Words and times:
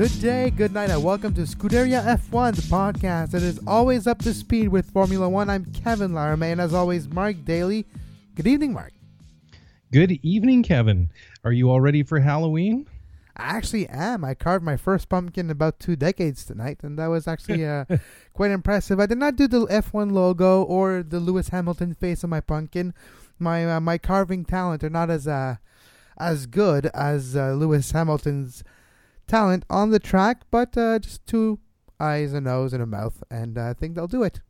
Good 0.00 0.22
day, 0.22 0.48
good 0.48 0.72
night, 0.72 0.88
and 0.88 1.04
welcome 1.04 1.34
to 1.34 1.42
Scuderia 1.42 2.02
F1, 2.02 2.56
the 2.56 2.62
podcast 2.62 3.32
that 3.32 3.42
is 3.42 3.60
always 3.66 4.06
up 4.06 4.18
to 4.20 4.32
speed 4.32 4.68
with 4.68 4.90
Formula 4.90 5.28
One. 5.28 5.50
I'm 5.50 5.66
Kevin 5.74 6.14
Laramie, 6.14 6.52
and 6.52 6.58
as 6.58 6.72
always, 6.72 7.06
Mark 7.06 7.44
Daly. 7.44 7.84
Good 8.34 8.46
evening, 8.46 8.72
Mark. 8.72 8.94
Good 9.92 10.12
evening, 10.22 10.62
Kevin. 10.62 11.10
Are 11.44 11.52
you 11.52 11.68
all 11.68 11.82
ready 11.82 12.02
for 12.02 12.20
Halloween? 12.20 12.88
I 13.36 13.42
actually 13.42 13.90
am. 13.90 14.24
I 14.24 14.32
carved 14.32 14.64
my 14.64 14.78
first 14.78 15.10
pumpkin 15.10 15.48
in 15.48 15.50
about 15.50 15.78
two 15.78 15.96
decades 15.96 16.46
tonight, 16.46 16.78
and 16.82 16.98
that 16.98 17.08
was 17.08 17.28
actually 17.28 17.66
uh, 17.66 17.84
quite 18.32 18.52
impressive. 18.52 18.98
I 18.98 19.04
did 19.04 19.18
not 19.18 19.36
do 19.36 19.46
the 19.46 19.66
F1 19.66 20.12
logo 20.12 20.62
or 20.62 21.02
the 21.02 21.20
Lewis 21.20 21.50
Hamilton 21.50 21.92
face 21.92 22.24
on 22.24 22.30
my 22.30 22.40
pumpkin. 22.40 22.94
My 23.38 23.70
uh, 23.70 23.80
my 23.80 23.98
carving 23.98 24.46
talent 24.46 24.82
are 24.82 24.88
not 24.88 25.10
as 25.10 25.28
uh, 25.28 25.56
as 26.16 26.46
good 26.46 26.86
as 26.94 27.36
uh, 27.36 27.52
Lewis 27.52 27.90
Hamilton's 27.90 28.64
talent 29.30 29.64
on 29.70 29.90
the 29.90 30.00
track, 30.00 30.42
but 30.50 30.76
uh, 30.76 30.98
just 30.98 31.24
two 31.26 31.60
eyes, 32.00 32.32
a 32.32 32.40
nose, 32.40 32.72
and 32.72 32.82
a 32.82 32.86
mouth, 32.86 33.22
and 33.30 33.56
I 33.56 33.72
think 33.74 33.94
they'll 33.94 34.08
do 34.08 34.24
it. 34.24 34.40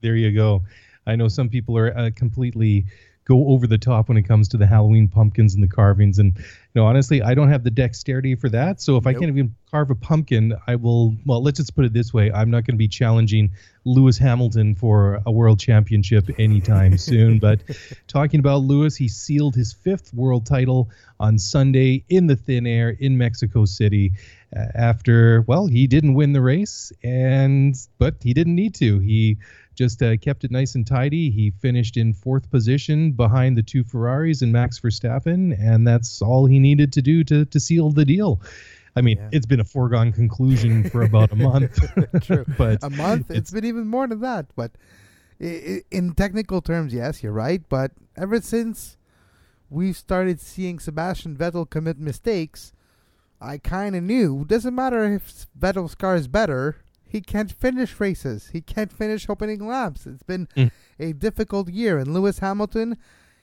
There 0.00 0.14
you 0.14 0.32
go. 0.32 0.62
I 1.06 1.16
know 1.16 1.26
some 1.26 1.48
people 1.48 1.76
are 1.76 1.96
uh, 1.96 2.10
completely 2.14 2.86
go 3.24 3.48
over 3.48 3.66
the 3.66 3.78
top 3.78 4.08
when 4.08 4.16
it 4.16 4.22
comes 4.22 4.48
to 4.48 4.56
the 4.56 4.66
Halloween 4.66 5.08
pumpkins 5.08 5.54
and 5.54 5.62
the 5.62 5.68
carvings. 5.68 6.18
And 6.18 6.36
know, 6.80 6.86
honestly, 6.86 7.22
I 7.22 7.34
don't 7.34 7.48
have 7.48 7.64
the 7.64 7.70
dexterity 7.70 8.34
for 8.34 8.48
that. 8.50 8.80
So 8.80 8.96
if 8.96 9.04
nope. 9.04 9.14
I 9.14 9.18
can't 9.18 9.28
even 9.28 9.54
carve 9.70 9.90
a 9.90 9.94
pumpkin, 9.94 10.54
I 10.66 10.76
will. 10.76 11.16
Well, 11.26 11.42
let's 11.42 11.58
just 11.58 11.74
put 11.74 11.84
it 11.84 11.92
this 11.92 12.14
way: 12.14 12.30
I'm 12.32 12.50
not 12.50 12.64
going 12.64 12.74
to 12.74 12.78
be 12.78 12.88
challenging 12.88 13.50
Lewis 13.84 14.16
Hamilton 14.18 14.74
for 14.74 15.20
a 15.26 15.30
world 15.30 15.60
championship 15.60 16.28
anytime 16.38 16.96
soon. 17.10 17.38
But 17.38 17.62
talking 18.06 18.40
about 18.40 18.62
Lewis, 18.62 18.96
he 18.96 19.08
sealed 19.08 19.54
his 19.54 19.72
fifth 19.72 20.14
world 20.14 20.46
title 20.46 20.90
on 21.20 21.38
Sunday 21.38 22.04
in 22.08 22.26
the 22.26 22.36
thin 22.36 22.66
air 22.66 22.90
in 22.90 23.18
Mexico 23.18 23.64
City. 23.64 24.12
Uh, 24.54 24.66
after 24.74 25.42
well, 25.46 25.66
he 25.66 25.86
didn't 25.86 26.14
win 26.14 26.32
the 26.32 26.42
race, 26.42 26.92
and 27.02 27.74
but 27.98 28.16
he 28.22 28.34
didn't 28.34 28.54
need 28.54 28.74
to. 28.76 28.98
He 28.98 29.38
just 29.74 30.02
uh, 30.02 30.16
kept 30.16 30.44
it 30.44 30.50
nice 30.50 30.74
and 30.74 30.86
tidy. 30.86 31.30
He 31.30 31.50
finished 31.50 31.96
in 31.96 32.12
fourth 32.12 32.50
position 32.50 33.12
behind 33.12 33.56
the 33.56 33.62
two 33.62 33.84
Ferraris 33.84 34.42
and 34.42 34.52
Max 34.52 34.78
Verstappen, 34.80 35.56
and 35.58 35.86
that's 35.86 36.22
all 36.22 36.46
he 36.46 36.58
needed 36.62 36.92
to 36.94 37.02
do 37.02 37.24
to 37.24 37.44
to 37.44 37.60
seal 37.60 37.90
the 37.90 38.04
deal. 38.04 38.40
I 38.94 39.00
mean, 39.00 39.18
yeah. 39.18 39.28
it's 39.32 39.46
been 39.46 39.60
a 39.60 39.64
foregone 39.64 40.12
conclusion 40.12 40.88
for 40.90 41.02
about 41.02 41.32
a 41.32 41.36
month. 41.36 41.78
True, 42.22 42.44
but 42.58 42.78
a 42.82 42.90
month. 42.90 43.30
it's, 43.30 43.38
it's 43.38 43.50
been 43.50 43.64
even 43.64 43.86
more 43.86 44.06
than 44.06 44.20
that. 44.20 44.46
But 44.54 44.72
in 45.40 46.14
technical 46.14 46.60
terms, 46.60 46.92
yes, 46.92 47.22
you're 47.22 47.32
right. 47.32 47.62
But 47.68 47.92
ever 48.16 48.40
since 48.40 48.98
we 49.70 49.92
started 49.94 50.40
seeing 50.40 50.78
Sebastian 50.78 51.36
Vettel 51.36 51.68
commit 51.68 51.98
mistakes, 51.98 52.74
I 53.40 53.56
kind 53.56 53.96
of 53.96 54.02
knew. 54.02 54.44
Doesn't 54.46 54.74
matter 54.74 55.04
if 55.04 55.46
Vettel's 55.58 55.94
car 55.94 56.16
is 56.16 56.28
better 56.28 56.82
he 57.12 57.20
can't 57.20 57.52
finish 57.52 58.00
races. 58.00 58.48
He 58.54 58.62
can't 58.62 58.90
finish 58.90 59.28
opening 59.28 59.66
laps. 59.66 60.06
It's 60.06 60.22
been 60.22 60.48
mm. 60.56 60.70
a 60.98 61.12
difficult 61.12 61.68
year. 61.68 61.98
And 61.98 62.14
Lewis 62.14 62.38
Hamilton, 62.38 62.96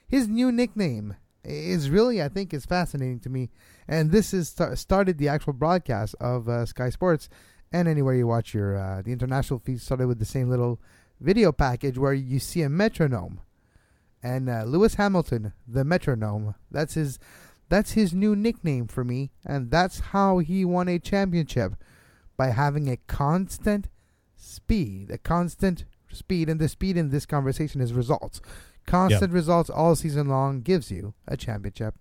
his 0.08 0.26
new 0.26 0.50
nickname 0.50 1.14
is 1.44 1.90
really, 1.90 2.22
I 2.22 2.28
think, 2.28 2.52
is 2.52 2.66
fascinating 2.66 3.20
to 3.20 3.30
me. 3.30 3.50
And 3.88 4.10
this 4.10 4.34
is 4.34 4.48
st- 4.48 4.78
started 4.78 5.18
the 5.18 5.28
actual 5.28 5.52
broadcast 5.52 6.14
of 6.20 6.48
uh, 6.48 6.66
Sky 6.66 6.90
Sports, 6.90 7.28
and 7.72 7.88
anywhere 7.88 8.14
you 8.14 8.26
watch 8.26 8.54
your 8.54 8.76
uh, 8.76 9.02
the 9.02 9.12
international 9.12 9.58
feed 9.58 9.80
started 9.80 10.06
with 10.06 10.18
the 10.18 10.24
same 10.24 10.48
little 10.48 10.80
video 11.20 11.52
package 11.52 11.98
where 11.98 12.12
you 12.12 12.38
see 12.38 12.62
a 12.62 12.68
metronome, 12.68 13.40
and 14.22 14.48
uh, 14.48 14.64
Lewis 14.64 14.94
Hamilton, 14.94 15.52
the 15.66 15.84
metronome. 15.84 16.54
That's 16.70 16.94
his. 16.94 17.18
That's 17.68 17.92
his 17.92 18.12
new 18.12 18.34
nickname 18.34 18.88
for 18.88 19.04
me, 19.04 19.30
and 19.46 19.70
that's 19.70 20.00
how 20.00 20.38
he 20.38 20.64
won 20.64 20.88
a 20.88 20.98
championship 20.98 21.74
by 22.36 22.48
having 22.48 22.88
a 22.88 22.96
constant 22.96 23.88
speed, 24.34 25.08
a 25.12 25.18
constant 25.18 25.84
speed, 26.10 26.48
and 26.48 26.58
the 26.58 26.68
speed 26.68 26.96
in 26.96 27.10
this 27.10 27.26
conversation 27.26 27.80
is 27.80 27.92
results. 27.92 28.40
Constant 28.86 29.30
yep. 29.30 29.34
results 29.34 29.70
all 29.70 29.94
season 29.94 30.28
long 30.28 30.62
gives 30.62 30.90
you 30.90 31.14
a 31.28 31.36
championship. 31.36 31.94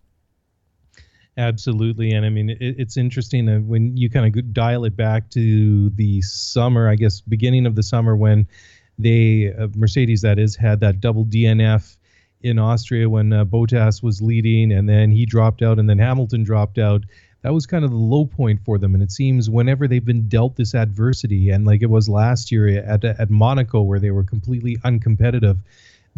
Absolutely, 1.37 2.11
and 2.11 2.25
I 2.25 2.29
mean 2.29 2.49
it, 2.49 2.57
it's 2.59 2.97
interesting 2.97 3.67
when 3.67 3.95
you 3.95 4.09
kind 4.09 4.35
of 4.35 4.53
dial 4.53 4.83
it 4.85 4.95
back 4.95 5.29
to 5.31 5.89
the 5.91 6.21
summer, 6.21 6.89
I 6.89 6.95
guess 6.95 7.21
beginning 7.21 7.65
of 7.65 7.75
the 7.75 7.83
summer 7.83 8.15
when 8.15 8.47
they 8.97 9.53
uh, 9.57 9.67
Mercedes 9.75 10.21
that 10.21 10.37
is 10.37 10.55
had 10.55 10.81
that 10.81 10.99
double 10.99 11.25
DNF 11.25 11.95
in 12.41 12.59
Austria 12.59 13.09
when 13.09 13.31
uh, 13.31 13.45
Bottas 13.45 14.03
was 14.03 14.21
leading, 14.21 14.71
and 14.71 14.89
then 14.89 15.11
he 15.11 15.25
dropped 15.25 15.61
out, 15.61 15.79
and 15.79 15.89
then 15.89 15.99
Hamilton 15.99 16.43
dropped 16.43 16.77
out 16.77 17.05
that 17.41 17.53
was 17.53 17.65
kind 17.65 17.85
of 17.85 17.91
the 17.91 17.97
low 17.97 18.25
point 18.25 18.59
for 18.65 18.77
them. 18.77 18.93
And 18.93 19.01
it 19.01 19.11
seems 19.11 19.49
whenever 19.49 19.87
they've 19.87 20.03
been 20.03 20.27
dealt 20.27 20.55
this 20.55 20.75
adversity, 20.75 21.49
and 21.49 21.65
like 21.65 21.81
it 21.81 21.89
was 21.89 22.09
last 22.09 22.51
year 22.51 22.67
at 22.67 23.03
at 23.03 23.29
Monaco 23.29 23.81
where 23.81 23.99
they 23.99 24.11
were 24.11 24.23
completely 24.23 24.77
uncompetitive, 24.77 25.57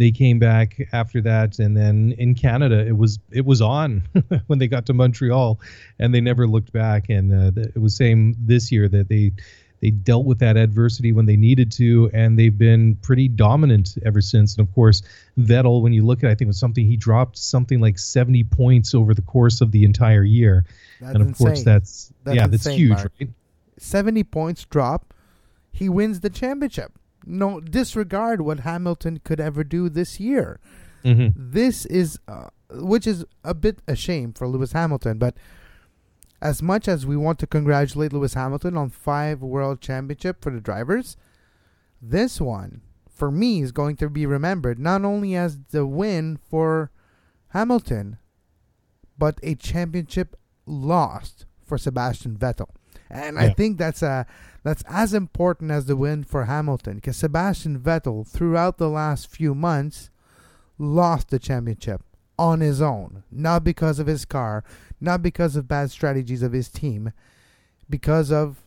they 0.01 0.09
came 0.09 0.39
back 0.39 0.81
after 0.93 1.21
that. 1.21 1.59
And 1.59 1.77
then 1.77 2.15
in 2.17 2.33
Canada, 2.33 2.83
it 2.85 2.97
was 2.97 3.19
it 3.31 3.45
was 3.45 3.61
on 3.61 4.01
when 4.47 4.57
they 4.57 4.67
got 4.67 4.87
to 4.87 4.93
Montreal, 4.93 5.59
and 5.99 6.13
they 6.13 6.21
never 6.21 6.47
looked 6.47 6.73
back. 6.73 7.09
And 7.09 7.31
uh, 7.31 7.61
it 7.61 7.77
was 7.77 7.95
same 7.95 8.35
this 8.39 8.71
year 8.71 8.89
that 8.89 9.09
they 9.09 9.31
they 9.79 9.91
dealt 9.91 10.25
with 10.25 10.39
that 10.39 10.57
adversity 10.57 11.11
when 11.11 11.27
they 11.27 11.35
needed 11.35 11.71
to, 11.73 12.09
and 12.13 12.37
they've 12.37 12.57
been 12.57 12.95
pretty 13.03 13.27
dominant 13.27 13.95
ever 14.03 14.21
since. 14.21 14.57
And 14.57 14.67
of 14.67 14.73
course, 14.73 15.03
Vettel, 15.39 15.83
when 15.83 15.93
you 15.93 16.03
look 16.03 16.23
at, 16.23 16.29
it, 16.29 16.31
I 16.31 16.35
think 16.35 16.41
it 16.41 16.47
was 16.47 16.59
something 16.59 16.85
he 16.85 16.97
dropped 16.97 17.37
something 17.37 17.79
like 17.79 17.99
70 17.99 18.43
points 18.45 18.95
over 18.95 19.13
the 19.13 19.23
course 19.23 19.61
of 19.61 19.71
the 19.71 19.83
entire 19.83 20.23
year. 20.23 20.65
That's 20.99 21.13
and 21.13 21.21
of 21.21 21.27
insane. 21.29 21.47
course, 21.47 21.63
that's, 21.63 22.13
that's 22.23 22.35
yeah, 22.35 22.45
insane, 22.45 22.89
that's 22.89 23.05
huge, 23.05 23.11
right? 23.19 23.29
70 23.77 24.23
points 24.25 24.65
drop, 24.65 25.15
he 25.71 25.89
wins 25.89 26.19
the 26.19 26.29
championship. 26.29 26.91
No 27.25 27.59
disregard 27.59 28.41
what 28.41 28.61
Hamilton 28.61 29.19
could 29.23 29.39
ever 29.39 29.63
do 29.63 29.89
this 29.89 30.19
year. 30.19 30.59
Mm-hmm. 31.03 31.29
This 31.35 31.85
is, 31.85 32.19
uh, 32.27 32.49
which 32.71 33.07
is 33.07 33.25
a 33.43 33.53
bit 33.53 33.79
a 33.87 33.95
shame 33.95 34.33
for 34.33 34.47
Lewis 34.47 34.71
Hamilton, 34.73 35.17
but 35.17 35.35
as 36.41 36.61
much 36.61 36.87
as 36.87 37.05
we 37.05 37.15
want 37.15 37.39
to 37.39 37.47
congratulate 37.47 38.13
Lewis 38.13 38.33
Hamilton 38.33 38.75
on 38.75 38.89
five 38.89 39.41
world 39.41 39.81
championship 39.81 40.41
for 40.41 40.51
the 40.51 40.59
drivers, 40.59 41.17
this 42.01 42.41
one 42.41 42.81
for 43.09 43.29
me 43.29 43.61
is 43.61 43.71
going 43.71 43.95
to 43.97 44.09
be 44.09 44.25
remembered 44.25 44.79
not 44.79 45.05
only 45.05 45.35
as 45.35 45.59
the 45.69 45.85
win 45.85 46.37
for 46.37 46.91
Hamilton, 47.49 48.17
but 49.17 49.39
a 49.43 49.53
championship 49.53 50.35
lost 50.65 51.45
for 51.63 51.77
Sebastian 51.77 52.37
Vettel. 52.37 52.69
And 53.11 53.35
yeah. 53.35 53.43
I 53.43 53.49
think 53.53 53.77
that's 53.77 54.01
a 54.01 54.25
that's 54.63 54.83
as 54.87 55.13
important 55.13 55.71
as 55.71 55.85
the 55.85 55.95
win 55.95 56.23
for 56.23 56.45
Hamilton 56.45 56.95
because 56.95 57.17
Sebastian 57.17 57.79
Vettel 57.79 58.27
throughout 58.27 58.77
the 58.77 58.89
last 58.89 59.27
few 59.27 59.53
months 59.53 60.09
lost 60.77 61.29
the 61.29 61.39
championship 61.39 62.01
on 62.39 62.61
his 62.61 62.81
own, 62.81 63.23
not 63.31 63.63
because 63.63 63.99
of 63.99 64.07
his 64.07 64.25
car, 64.25 64.63
not 64.99 65.21
because 65.21 65.55
of 65.55 65.67
bad 65.67 65.91
strategies 65.91 66.41
of 66.41 66.53
his 66.53 66.69
team, 66.69 67.11
because 67.89 68.31
of 68.31 68.63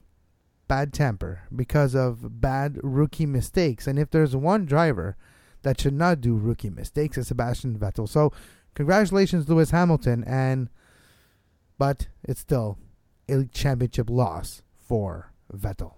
bad 0.69 0.93
temper, 0.93 1.43
because 1.55 1.95
of 1.95 2.41
bad 2.41 2.79
rookie 2.83 3.27
mistakes. 3.27 3.87
And 3.87 3.99
if 3.99 4.11
there's 4.11 4.37
one 4.37 4.67
driver 4.67 5.17
that 5.63 5.81
should 5.81 5.95
not 5.95 6.21
do 6.21 6.37
rookie 6.37 6.71
mistakes, 6.71 7.17
it's 7.17 7.29
Sebastian 7.29 7.79
Vettel. 7.79 8.09
So, 8.09 8.33
congratulations, 8.75 9.49
Lewis 9.49 9.71
Hamilton, 9.71 10.23
and 10.25 10.69
but 11.79 12.09
it's 12.23 12.41
still 12.41 12.79
a 13.29 13.45
championship 13.45 14.11
loss 14.11 14.63
for 14.79 15.33
Vettel. 15.53 15.95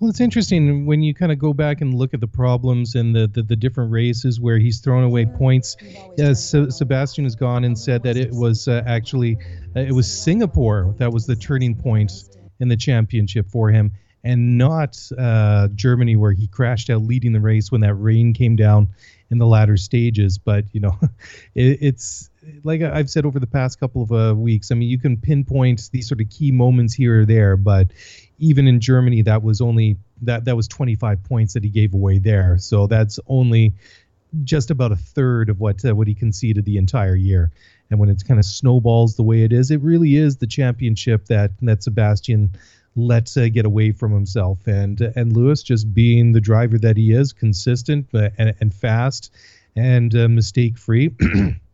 Well, 0.00 0.10
it's 0.10 0.20
interesting 0.20 0.86
when 0.86 1.02
you 1.02 1.14
kind 1.14 1.32
of 1.32 1.38
go 1.38 1.52
back 1.52 1.80
and 1.80 1.94
look 1.94 2.14
at 2.14 2.20
the 2.20 2.26
problems 2.26 2.94
and 2.94 3.14
the, 3.14 3.26
the, 3.26 3.42
the 3.42 3.56
different 3.56 3.90
races 3.90 4.40
where 4.40 4.58
he's 4.58 4.80
thrown 4.80 5.04
away 5.04 5.26
points. 5.26 5.76
Uh, 6.18 6.34
Sebastian 6.34 7.24
has 7.24 7.34
gone 7.34 7.64
and 7.64 7.78
said 7.78 8.02
that 8.02 8.16
it 8.16 8.30
was 8.32 8.68
uh, 8.68 8.82
actually 8.86 9.36
uh, 9.74 9.80
it 9.80 9.92
was 9.92 10.10
Singapore 10.10 10.94
that 10.98 11.12
was 11.12 11.26
the 11.26 11.36
turning 11.36 11.74
point 11.74 12.12
in 12.60 12.68
the 12.68 12.76
championship 12.76 13.46
for 13.50 13.70
him, 13.70 13.92
and 14.24 14.58
not 14.58 14.98
uh, 15.18 15.68
Germany 15.74 16.16
where 16.16 16.32
he 16.32 16.46
crashed 16.46 16.90
out 16.90 17.02
leading 17.02 17.32
the 17.32 17.40
race 17.40 17.70
when 17.70 17.80
that 17.82 17.94
rain 17.94 18.32
came 18.32 18.56
down 18.56 18.88
in 19.30 19.38
the 19.38 19.46
latter 19.46 19.76
stages. 19.76 20.38
But 20.38 20.64
you 20.72 20.80
know, 20.80 20.98
it, 21.54 21.78
it's 21.80 22.30
like 22.64 22.82
I've 22.82 23.10
said 23.10 23.24
over 23.24 23.38
the 23.38 23.46
past 23.46 23.80
couple 23.80 24.02
of 24.02 24.12
uh, 24.12 24.34
weeks. 24.34 24.70
I 24.70 24.74
mean, 24.74 24.88
you 24.88 24.98
can 24.98 25.16
pinpoint 25.16 25.90
these 25.92 26.08
sort 26.08 26.20
of 26.20 26.28
key 26.30 26.52
moments 26.52 26.94
here 26.94 27.22
or 27.22 27.24
there, 27.24 27.56
but 27.56 27.92
even 28.38 28.66
in 28.66 28.80
Germany, 28.80 29.22
that 29.22 29.42
was 29.42 29.60
only 29.60 29.96
that 30.22 30.44
that 30.44 30.56
was 30.56 30.68
25 30.68 31.22
points 31.24 31.54
that 31.54 31.64
he 31.64 31.70
gave 31.70 31.94
away 31.94 32.18
there. 32.18 32.58
So 32.58 32.86
that's 32.86 33.18
only 33.26 33.74
just 34.44 34.70
about 34.70 34.92
a 34.92 34.96
third 34.96 35.48
of 35.48 35.60
what 35.60 35.84
uh, 35.84 35.94
what 35.94 36.06
he 36.06 36.14
conceded 36.14 36.64
the 36.64 36.76
entire 36.76 37.16
year. 37.16 37.50
And 37.90 38.00
when 38.00 38.08
it's 38.08 38.22
kind 38.22 38.40
of 38.40 38.46
snowballs 38.46 39.16
the 39.16 39.22
way 39.22 39.42
it 39.42 39.52
is, 39.52 39.70
it 39.70 39.80
really 39.80 40.16
is 40.16 40.36
the 40.36 40.46
championship 40.46 41.26
that 41.26 41.52
that 41.62 41.82
Sebastian 41.82 42.52
lets 42.96 43.36
uh, 43.36 43.48
get 43.48 43.66
away 43.66 43.92
from 43.92 44.12
himself. 44.12 44.66
And 44.66 45.00
and 45.00 45.32
Lewis 45.32 45.62
just 45.62 45.92
being 45.94 46.32
the 46.32 46.40
driver 46.40 46.78
that 46.78 46.96
he 46.96 47.12
is, 47.12 47.32
consistent 47.32 48.08
uh, 48.14 48.30
and, 48.38 48.54
and 48.60 48.74
fast 48.74 49.32
and 49.74 50.14
uh, 50.14 50.28
mistake 50.28 50.78
free. 50.78 51.14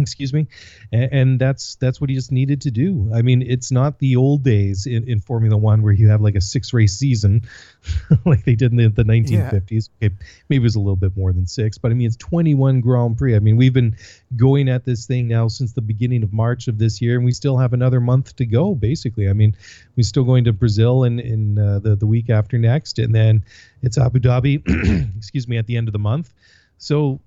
excuse 0.02 0.32
me 0.32 0.46
and, 0.92 1.12
and, 1.12 1.40
that's 1.40 1.76
that's 1.76 2.00
what 2.00 2.10
he 2.10 2.16
just 2.16 2.32
needed 2.32 2.60
to 2.60 2.70
do. 2.70 3.10
I 3.14 3.22
mean 3.22 3.42
it's 3.42 3.70
not 3.70 3.98
the 3.98 4.16
old 4.16 4.42
days 4.42 4.86
in, 4.86 5.08
in 5.08 5.20
formula 5.20 5.56
one 5.56 5.82
where 5.82 5.92
you 5.92 6.08
have 6.08 6.20
like 6.20 6.34
a 6.34 6.40
six 6.40 6.72
race 6.72 6.94
season 6.94 7.42
like 8.26 8.44
they 8.44 8.54
did 8.54 8.72
in 8.72 8.76
the, 8.76 8.88
the 8.88 9.04
1950s 9.04 9.88
yeah. 10.00 10.08
okay, 10.08 10.14
maybe 10.48 10.60
it 10.60 10.62
was 10.62 10.74
a 10.74 10.80
little 10.80 10.96
bit 10.96 11.16
more 11.16 11.32
than 11.32 11.46
six 11.46 11.78
but 11.78 11.90
i 11.90 11.94
mean 11.94 12.06
it's 12.06 12.16
21 12.16 12.80
grand 12.80 13.16
prix. 13.16 13.34
I 13.34 13.38
mean 13.38 13.56
we've 13.56 13.72
been 13.72 13.96
going 14.36 14.68
at 14.68 14.84
this 14.84 15.06
thing 15.06 15.28
now 15.28 15.48
since 15.48 15.72
the 15.72 15.80
beginning 15.80 16.22
of 16.22 16.32
march 16.32 16.68
of 16.68 16.78
this 16.78 17.00
year 17.00 17.16
and 17.16 17.24
we 17.24 17.32
still 17.32 17.56
have 17.56 17.72
another 17.72 18.00
month 18.00 18.36
to 18.36 18.46
go 18.46 18.74
basically. 18.74 19.28
I 19.28 19.32
mean 19.32 19.56
we're 19.96 20.02
still 20.02 20.24
going 20.24 20.44
to 20.44 20.52
brazil 20.52 21.04
in, 21.04 21.20
in 21.20 21.58
uh, 21.58 21.78
the, 21.78 21.96
the 21.96 22.06
week 22.06 22.30
after 22.30 22.58
next 22.58 22.98
and 22.98 23.14
then 23.14 23.44
it's 23.82 23.98
abu 23.98 24.18
dhabi 24.18 24.62
excuse 25.16 25.46
me 25.48 25.56
at 25.56 25.66
the 25.66 25.76
end 25.76 25.88
of 25.88 25.92
the 25.92 25.98
month. 25.98 26.32
So 26.78 27.20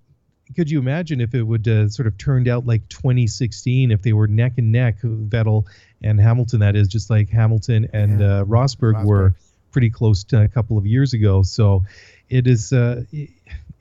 could 0.53 0.69
you 0.69 0.79
imagine 0.79 1.21
if 1.21 1.33
it 1.33 1.43
would 1.43 1.67
uh, 1.67 1.89
sort 1.89 2.07
of 2.07 2.17
turned 2.17 2.47
out 2.47 2.65
like 2.65 2.87
2016 2.89 3.91
if 3.91 4.01
they 4.01 4.13
were 4.13 4.27
neck 4.27 4.53
and 4.57 4.71
neck 4.71 5.01
Vettel 5.01 5.65
and 6.01 6.19
Hamilton 6.19 6.59
that 6.59 6.75
is 6.75 6.87
just 6.87 7.09
like 7.09 7.29
Hamilton 7.29 7.89
and 7.93 8.19
yeah. 8.19 8.39
uh, 8.39 8.45
Rosberg, 8.45 8.95
Rosberg, 8.95 9.05
were 9.05 9.35
pretty 9.71 9.89
close 9.89 10.23
to 10.25 10.41
a 10.41 10.47
couple 10.47 10.77
of 10.77 10.85
years 10.85 11.13
ago. 11.13 11.43
So 11.43 11.83
it 12.29 12.47
is 12.47 12.71
uh, 12.73 13.03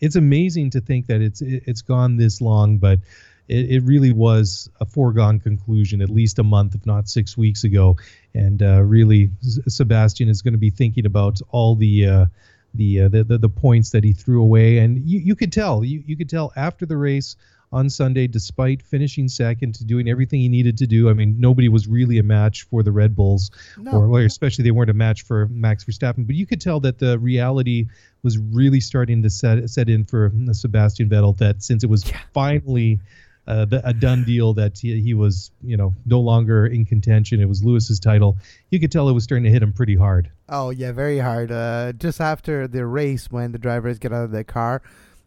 it's 0.00 0.16
amazing 0.16 0.70
to 0.70 0.80
think 0.80 1.06
that 1.06 1.20
it's 1.20 1.42
it's 1.42 1.82
gone 1.82 2.16
this 2.16 2.40
long 2.40 2.78
but 2.78 2.98
it, 3.48 3.70
it 3.70 3.80
really 3.84 4.12
was 4.12 4.70
a 4.80 4.86
foregone 4.86 5.40
conclusion 5.40 6.00
at 6.00 6.10
least 6.10 6.38
a 6.38 6.42
month 6.42 6.74
if 6.74 6.86
not 6.86 7.08
six 7.08 7.36
weeks 7.36 7.64
ago. 7.64 7.96
And 8.34 8.62
uh, 8.62 8.82
really 8.82 9.30
Sebastian 9.68 10.28
is 10.28 10.42
going 10.42 10.54
to 10.54 10.58
be 10.58 10.70
thinking 10.70 11.06
about 11.06 11.40
all 11.50 11.74
the 11.74 12.06
uh, 12.06 12.26
the, 12.74 13.02
uh, 13.02 13.08
the, 13.08 13.24
the 13.24 13.38
the 13.38 13.48
points 13.48 13.90
that 13.90 14.04
he 14.04 14.12
threw 14.12 14.42
away, 14.42 14.78
and 14.78 14.98
you, 14.98 15.18
you 15.18 15.34
could 15.34 15.52
tell 15.52 15.84
you, 15.84 16.02
you 16.06 16.16
could 16.16 16.28
tell 16.28 16.52
after 16.56 16.86
the 16.86 16.96
race 16.96 17.36
on 17.72 17.88
Sunday, 17.88 18.26
despite 18.26 18.82
finishing 18.82 19.28
second, 19.28 19.74
to 19.74 19.84
doing 19.84 20.08
everything 20.08 20.40
he 20.40 20.48
needed 20.48 20.76
to 20.78 20.86
do. 20.86 21.08
I 21.08 21.14
mean, 21.14 21.36
nobody 21.38 21.68
was 21.68 21.88
really 21.88 22.18
a 22.18 22.22
match 22.22 22.64
for 22.64 22.82
the 22.82 22.92
Red 22.92 23.16
Bulls, 23.16 23.50
no. 23.78 23.92
or 23.92 24.08
well, 24.08 24.22
especially 24.22 24.64
they 24.64 24.70
weren't 24.70 24.90
a 24.90 24.94
match 24.94 25.22
for 25.22 25.48
Max 25.48 25.84
Verstappen. 25.84 26.26
But 26.26 26.36
you 26.36 26.46
could 26.46 26.60
tell 26.60 26.80
that 26.80 26.98
the 26.98 27.18
reality 27.18 27.86
was 28.22 28.38
really 28.38 28.80
starting 28.80 29.22
to 29.22 29.30
set 29.30 29.68
set 29.70 29.88
in 29.88 30.04
for 30.04 30.30
Sebastian 30.52 31.08
Vettel. 31.08 31.36
That 31.38 31.62
since 31.62 31.82
it 31.82 31.90
was 31.90 32.08
yeah. 32.08 32.18
finally 32.32 33.00
uh, 33.46 33.66
a 33.84 33.92
done 33.92 34.24
deal 34.24 34.54
that 34.54 34.78
he, 34.78 35.00
he, 35.00 35.14
was, 35.14 35.50
you 35.62 35.76
know, 35.76 35.94
no 36.06 36.20
longer 36.20 36.66
in 36.66 36.84
contention. 36.84 37.40
It 37.40 37.48
was 37.48 37.64
Lewis's 37.64 37.98
title. 37.98 38.36
You 38.70 38.78
could 38.78 38.92
tell 38.92 39.08
it 39.08 39.12
was 39.12 39.24
starting 39.24 39.44
to 39.44 39.50
hit 39.50 39.62
him 39.62 39.72
pretty 39.72 39.96
hard. 39.96 40.30
Oh 40.48 40.70
yeah, 40.70 40.92
very 40.92 41.18
hard. 41.18 41.50
Uh, 41.50 41.92
just 41.92 42.20
after 42.20 42.68
the 42.68 42.86
race, 42.86 43.30
when 43.30 43.52
the 43.52 43.58
drivers 43.58 43.98
get 43.98 44.12
out 44.12 44.24
of 44.24 44.30
their 44.30 44.44
car 44.44 44.82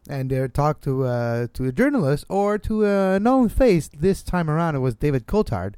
and 0.07 0.29
they 0.29 0.47
talk 0.47 0.81
to 0.81 1.03
uh, 1.03 1.47
to 1.53 1.65
a 1.65 1.71
journalist 1.71 2.25
or 2.29 2.57
to 2.59 2.85
a 2.85 3.19
known 3.19 3.49
face, 3.49 3.89
this 3.89 4.23
time 4.23 4.49
around 4.49 4.75
it 4.75 4.79
was 4.79 4.95
David 4.95 5.27
Coulthard, 5.27 5.73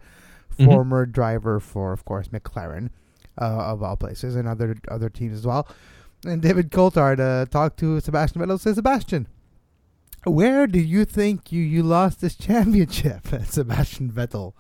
mm-hmm. 0.54 0.66
former 0.66 1.06
driver 1.06 1.60
for, 1.60 1.92
of 1.92 2.06
course, 2.06 2.28
McLaren, 2.28 2.92
uh, 3.42 3.46
of 3.46 3.82
all 3.82 3.96
places, 3.96 4.36
and 4.36 4.48
other 4.48 4.76
other 4.90 5.10
teams 5.10 5.40
as 5.40 5.48
well. 5.48 5.68
And 6.24 6.42
David 6.42 6.72
Coulthard 6.72 7.20
uh, 7.20 7.46
talked 7.46 7.80
to 7.80 8.00
Sebastian 8.00 8.42
Vettel. 8.42 8.60
Says 8.60 8.76
Sebastian 8.76 9.28
where 10.24 10.68
do 10.68 10.80
you 10.80 11.06
think 11.06 11.52
you, 11.52 11.62
you 11.62 11.84
lost 11.84 12.22
this 12.22 12.36
championship? 12.38 13.28
Sebastian 13.46 14.12
Vettel 14.12 14.54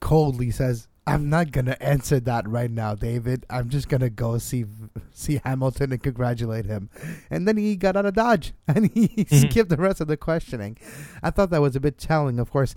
coldly 0.00 0.50
says, 0.50 0.88
I'm 1.04 1.28
not 1.28 1.50
gonna 1.50 1.76
answer 1.80 2.20
that 2.20 2.48
right 2.48 2.70
now, 2.70 2.94
David. 2.94 3.44
I'm 3.50 3.68
just 3.68 3.88
gonna 3.88 4.10
go 4.10 4.38
see 4.38 4.64
see 5.12 5.40
Hamilton 5.44 5.92
and 5.92 6.02
congratulate 6.02 6.64
him. 6.64 6.90
And 7.28 7.46
then 7.48 7.56
he 7.56 7.74
got 7.74 7.96
out 7.96 8.06
of 8.06 8.14
Dodge 8.14 8.52
and 8.68 8.88
he 8.92 9.08
mm-hmm. 9.08 9.48
skipped 9.48 9.68
the 9.68 9.76
rest 9.76 10.00
of 10.00 10.06
the 10.06 10.16
questioning. 10.16 10.78
I 11.22 11.30
thought 11.30 11.50
that 11.50 11.60
was 11.60 11.74
a 11.74 11.80
bit 11.80 11.98
telling. 11.98 12.38
Of 12.38 12.50
course, 12.50 12.76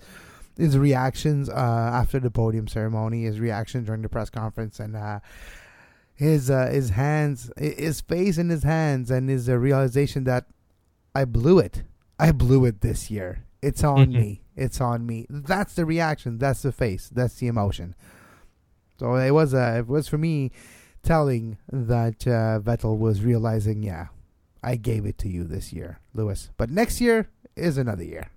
his 0.58 0.76
reactions 0.76 1.48
uh, 1.48 1.52
after 1.52 2.18
the 2.18 2.30
podium 2.30 2.66
ceremony, 2.66 3.24
his 3.24 3.38
reaction 3.38 3.84
during 3.84 4.02
the 4.02 4.08
press 4.08 4.30
conference, 4.30 4.80
and 4.80 4.96
uh, 4.96 5.20
his 6.14 6.50
uh, 6.50 6.68
his 6.72 6.90
hands, 6.90 7.52
his 7.56 8.00
face 8.00 8.38
in 8.38 8.48
his 8.48 8.64
hands, 8.64 9.10
and 9.10 9.28
his 9.28 9.48
uh, 9.48 9.56
realization 9.56 10.24
that 10.24 10.46
I 11.14 11.26
blew 11.26 11.60
it. 11.60 11.84
I 12.18 12.32
blew 12.32 12.64
it 12.64 12.80
this 12.80 13.10
year. 13.10 13.44
It's 13.62 13.82
on 13.84 14.08
mm-hmm. 14.08 14.20
me. 14.20 14.42
It's 14.54 14.80
on 14.80 15.06
me. 15.06 15.26
That's 15.28 15.74
the 15.74 15.84
reaction. 15.84 16.38
That's 16.38 16.62
the 16.62 16.72
face. 16.72 17.10
That's 17.12 17.34
the 17.34 17.46
emotion. 17.46 17.94
So 18.98 19.16
it 19.16 19.30
was 19.32 19.52
uh, 19.54 19.76
it 19.78 19.86
was 19.86 20.08
for 20.08 20.18
me 20.18 20.50
telling 21.02 21.58
that 21.70 22.26
uh, 22.26 22.60
Vettel 22.60 22.98
was 22.98 23.22
realizing, 23.22 23.82
yeah, 23.82 24.08
I 24.62 24.76
gave 24.76 25.04
it 25.04 25.18
to 25.18 25.28
you 25.28 25.44
this 25.44 25.72
year, 25.72 26.00
Lewis. 26.14 26.50
But 26.56 26.70
next 26.70 27.00
year 27.00 27.28
is 27.54 27.78
another 27.78 28.04
year. 28.04 28.30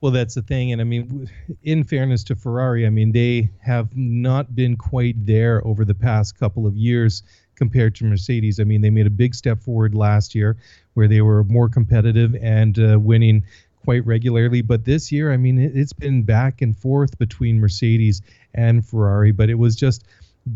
Well, 0.00 0.12
that's 0.12 0.34
the 0.34 0.42
thing, 0.42 0.72
and 0.72 0.80
I 0.80 0.84
mean, 0.84 1.28
in 1.62 1.84
fairness 1.84 2.24
to 2.24 2.36
Ferrari, 2.36 2.86
I 2.86 2.90
mean 2.90 3.12
they 3.12 3.50
have 3.60 3.94
not 3.94 4.54
been 4.54 4.76
quite 4.76 5.26
there 5.26 5.66
over 5.66 5.84
the 5.84 5.94
past 5.94 6.38
couple 6.38 6.66
of 6.66 6.76
years 6.76 7.22
compared 7.60 7.94
to 7.94 8.06
Mercedes. 8.06 8.58
I 8.58 8.64
mean, 8.64 8.80
they 8.80 8.88
made 8.88 9.06
a 9.06 9.10
big 9.10 9.34
step 9.34 9.60
forward 9.60 9.94
last 9.94 10.34
year 10.34 10.56
where 10.94 11.06
they 11.06 11.20
were 11.20 11.44
more 11.44 11.68
competitive 11.68 12.34
and 12.40 12.78
uh, 12.78 12.98
winning 12.98 13.44
quite 13.84 14.04
regularly. 14.06 14.62
But 14.62 14.86
this 14.86 15.12
year, 15.12 15.30
I 15.30 15.36
mean, 15.36 15.58
it, 15.58 15.76
has 15.76 15.92
been 15.92 16.22
back 16.22 16.62
and 16.62 16.74
forth 16.74 17.18
between 17.18 17.60
Mercedes 17.60 18.22
and 18.54 18.84
Ferrari. 18.84 19.30
But 19.30 19.50
it 19.50 19.56
was 19.56 19.76
just 19.76 20.04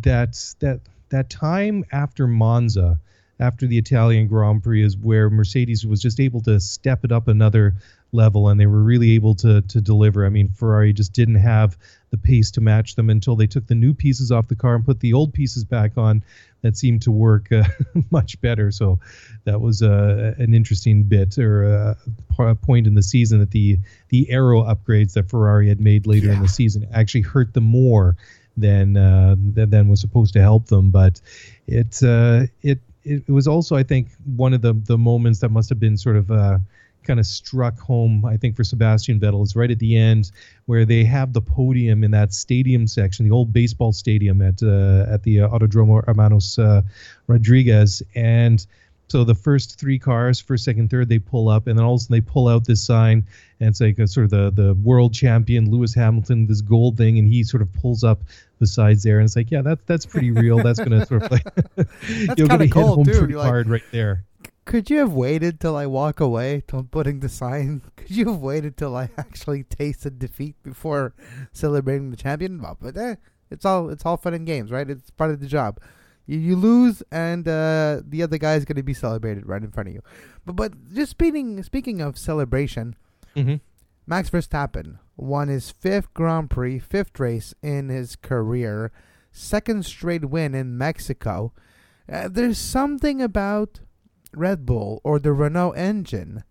that 0.00 0.34
that 0.60 0.80
that 1.10 1.28
time 1.28 1.84
after 1.92 2.26
Monza, 2.26 2.98
after 3.38 3.66
the 3.66 3.76
Italian 3.76 4.26
Grand 4.26 4.62
Prix, 4.62 4.82
is 4.82 4.96
where 4.96 5.28
Mercedes 5.28 5.84
was 5.84 6.00
just 6.00 6.18
able 6.18 6.40
to 6.40 6.58
step 6.58 7.04
it 7.04 7.12
up 7.12 7.28
another 7.28 7.74
level 8.12 8.48
and 8.48 8.60
they 8.60 8.66
were 8.66 8.82
really 8.82 9.12
able 9.12 9.34
to 9.34 9.60
to 9.60 9.80
deliver. 9.82 10.24
I 10.24 10.30
mean, 10.30 10.48
Ferrari 10.48 10.94
just 10.94 11.12
didn't 11.12 11.34
have 11.34 11.76
the 12.10 12.16
pace 12.16 12.50
to 12.52 12.60
match 12.60 12.94
them 12.94 13.10
until 13.10 13.36
they 13.36 13.46
took 13.46 13.66
the 13.66 13.74
new 13.74 13.92
pieces 13.92 14.30
off 14.32 14.48
the 14.48 14.56
car 14.56 14.74
and 14.76 14.84
put 14.84 15.00
the 15.00 15.12
old 15.12 15.34
pieces 15.34 15.64
back 15.64 15.98
on 15.98 16.22
that 16.64 16.78
seemed 16.78 17.02
to 17.02 17.10
work 17.10 17.52
uh, 17.52 17.62
much 18.10 18.40
better. 18.40 18.70
So 18.70 18.98
that 19.44 19.60
was 19.60 19.82
uh, 19.82 20.34
an 20.38 20.54
interesting 20.54 21.02
bit 21.02 21.38
or 21.38 21.66
uh, 22.38 22.42
a 22.42 22.54
point 22.54 22.86
in 22.86 22.94
the 22.94 23.02
season 23.02 23.38
that 23.40 23.50
the 23.50 23.78
the 24.08 24.28
aero 24.30 24.62
upgrades 24.62 25.12
that 25.12 25.28
Ferrari 25.28 25.68
had 25.68 25.78
made 25.78 26.06
later 26.06 26.28
yeah. 26.28 26.32
in 26.32 26.40
the 26.40 26.48
season 26.48 26.88
actually 26.92 27.20
hurt 27.20 27.52
them 27.52 27.64
more 27.64 28.16
than 28.56 28.96
uh, 28.96 29.36
than, 29.38 29.68
than 29.68 29.88
was 29.88 30.00
supposed 30.00 30.32
to 30.32 30.40
help 30.40 30.66
them. 30.68 30.90
But 30.90 31.20
it 31.66 32.02
uh, 32.02 32.46
it 32.62 32.80
it 33.04 33.28
was 33.28 33.46
also 33.46 33.76
I 33.76 33.82
think 33.82 34.08
one 34.34 34.54
of 34.54 34.62
the 34.62 34.72
the 34.72 34.96
moments 34.96 35.40
that 35.40 35.50
must 35.50 35.68
have 35.68 35.78
been 35.78 35.98
sort 35.98 36.16
of 36.16 36.30
uh, 36.30 36.58
kind 37.04 37.20
of 37.20 37.26
struck 37.26 37.78
home, 37.78 38.24
I 38.24 38.36
think, 38.36 38.56
for 38.56 38.64
Sebastian 38.64 39.20
Vettel 39.20 39.42
is 39.42 39.54
right 39.54 39.70
at 39.70 39.78
the 39.78 39.96
end 39.96 40.30
where 40.66 40.84
they 40.84 41.04
have 41.04 41.32
the 41.32 41.40
podium 41.40 42.02
in 42.04 42.10
that 42.12 42.32
stadium 42.32 42.86
section, 42.86 43.24
the 43.24 43.34
old 43.34 43.52
baseball 43.52 43.92
stadium 43.92 44.42
at 44.42 44.62
uh, 44.62 45.06
at 45.08 45.22
the 45.22 45.40
uh, 45.40 45.48
Autodromo 45.48 46.04
Hermanos 46.06 46.58
uh, 46.58 46.82
Rodriguez, 47.26 48.02
and 48.14 48.66
so 49.08 49.22
the 49.22 49.34
first 49.34 49.78
three 49.78 49.98
cars, 49.98 50.40
first, 50.40 50.64
second, 50.64 50.90
third, 50.90 51.08
they 51.08 51.18
pull 51.18 51.48
up, 51.48 51.66
and 51.66 51.78
then 51.78 51.84
all 51.84 51.94
of 51.94 51.98
a 51.98 52.00
sudden 52.00 52.14
they 52.14 52.20
pull 52.20 52.48
out 52.48 52.64
this 52.64 52.84
sign, 52.84 53.24
and 53.60 53.68
it's 53.68 53.80
like 53.80 53.98
a, 53.98 54.06
sort 54.06 54.24
of 54.24 54.30
the 54.30 54.62
the 54.62 54.74
world 54.74 55.12
champion 55.12 55.70
Lewis 55.70 55.94
Hamilton, 55.94 56.46
this 56.46 56.62
gold 56.62 56.96
thing, 56.96 57.18
and 57.18 57.28
he 57.28 57.44
sort 57.44 57.62
of 57.62 57.72
pulls 57.74 58.02
up 58.02 58.22
besides 58.58 59.02
there, 59.02 59.18
and 59.18 59.26
it's 59.26 59.36
like, 59.36 59.50
yeah, 59.50 59.62
that's 59.62 59.82
that's 59.86 60.06
pretty 60.06 60.30
real. 60.30 60.58
That's 60.58 60.78
gonna 60.78 61.04
sort 61.06 61.24
of 61.24 61.30
like 61.30 61.44
you're 62.36 62.48
gonna 62.48 62.64
hit 62.64 62.72
home 62.72 63.04
too. 63.04 63.18
pretty 63.18 63.34
hard 63.34 63.68
right 63.68 63.84
there 63.92 64.24
could 64.64 64.90
you 64.90 64.98
have 64.98 65.12
waited 65.12 65.60
till 65.60 65.76
I 65.76 65.86
walk 65.86 66.20
away 66.20 66.62
till 66.66 66.82
putting 66.84 67.20
the 67.20 67.28
sign? 67.28 67.82
Could 67.96 68.10
you 68.10 68.26
have 68.30 68.40
waited 68.40 68.76
till 68.76 68.96
I 68.96 69.10
actually 69.16 69.62
tasted 69.64 70.18
defeat 70.18 70.56
before 70.62 71.14
celebrating 71.52 72.10
the 72.10 72.16
champion? 72.16 72.60
Well, 72.60 72.76
but 72.80 72.96
eh, 72.96 73.16
it's 73.50 73.64
all 73.64 73.90
it's 73.90 74.04
all 74.04 74.16
fun 74.16 74.34
and 74.34 74.46
games, 74.46 74.70
right? 74.70 74.88
It's 74.88 75.10
part 75.10 75.30
of 75.30 75.40
the 75.40 75.46
job. 75.46 75.80
You, 76.26 76.38
you 76.38 76.56
lose, 76.56 77.02
and 77.12 77.46
uh, 77.46 78.00
the 78.06 78.22
other 78.22 78.38
guy 78.38 78.54
is 78.54 78.64
going 78.64 78.76
to 78.76 78.82
be 78.82 78.94
celebrated 78.94 79.46
right 79.46 79.62
in 79.62 79.70
front 79.70 79.88
of 79.88 79.94
you. 79.94 80.02
But 80.46 80.56
but 80.56 80.72
just 80.94 81.10
speaking 81.10 81.62
speaking 81.62 82.00
of 82.00 82.16
celebration, 82.18 82.96
Mhm. 83.36 83.60
Max 84.06 84.28
Verstappen 84.30 84.98
won 85.16 85.48
his 85.48 85.70
fifth 85.70 86.12
Grand 86.14 86.50
Prix, 86.50 86.78
fifth 86.78 87.18
race 87.18 87.54
in 87.62 87.88
his 87.88 88.16
career, 88.16 88.92
second 89.32 89.84
straight 89.86 90.26
win 90.26 90.54
in 90.54 90.76
Mexico. 90.76 91.52
Uh, 92.10 92.28
there's 92.28 92.58
something 92.58 93.22
about 93.22 93.80
Red 94.36 94.66
Bull 94.66 95.00
or 95.04 95.18
the 95.18 95.32
Renault 95.32 95.72
engine 95.72 96.44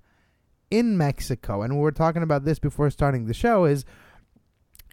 in 0.69 0.97
Mexico, 0.97 1.61
and 1.61 1.75
we 1.75 1.81
were 1.81 1.91
talking 1.91 2.23
about 2.23 2.45
this 2.45 2.59
before 2.59 2.89
starting 2.89 3.25
the 3.25 3.33
show. 3.33 3.65
Is 3.65 3.85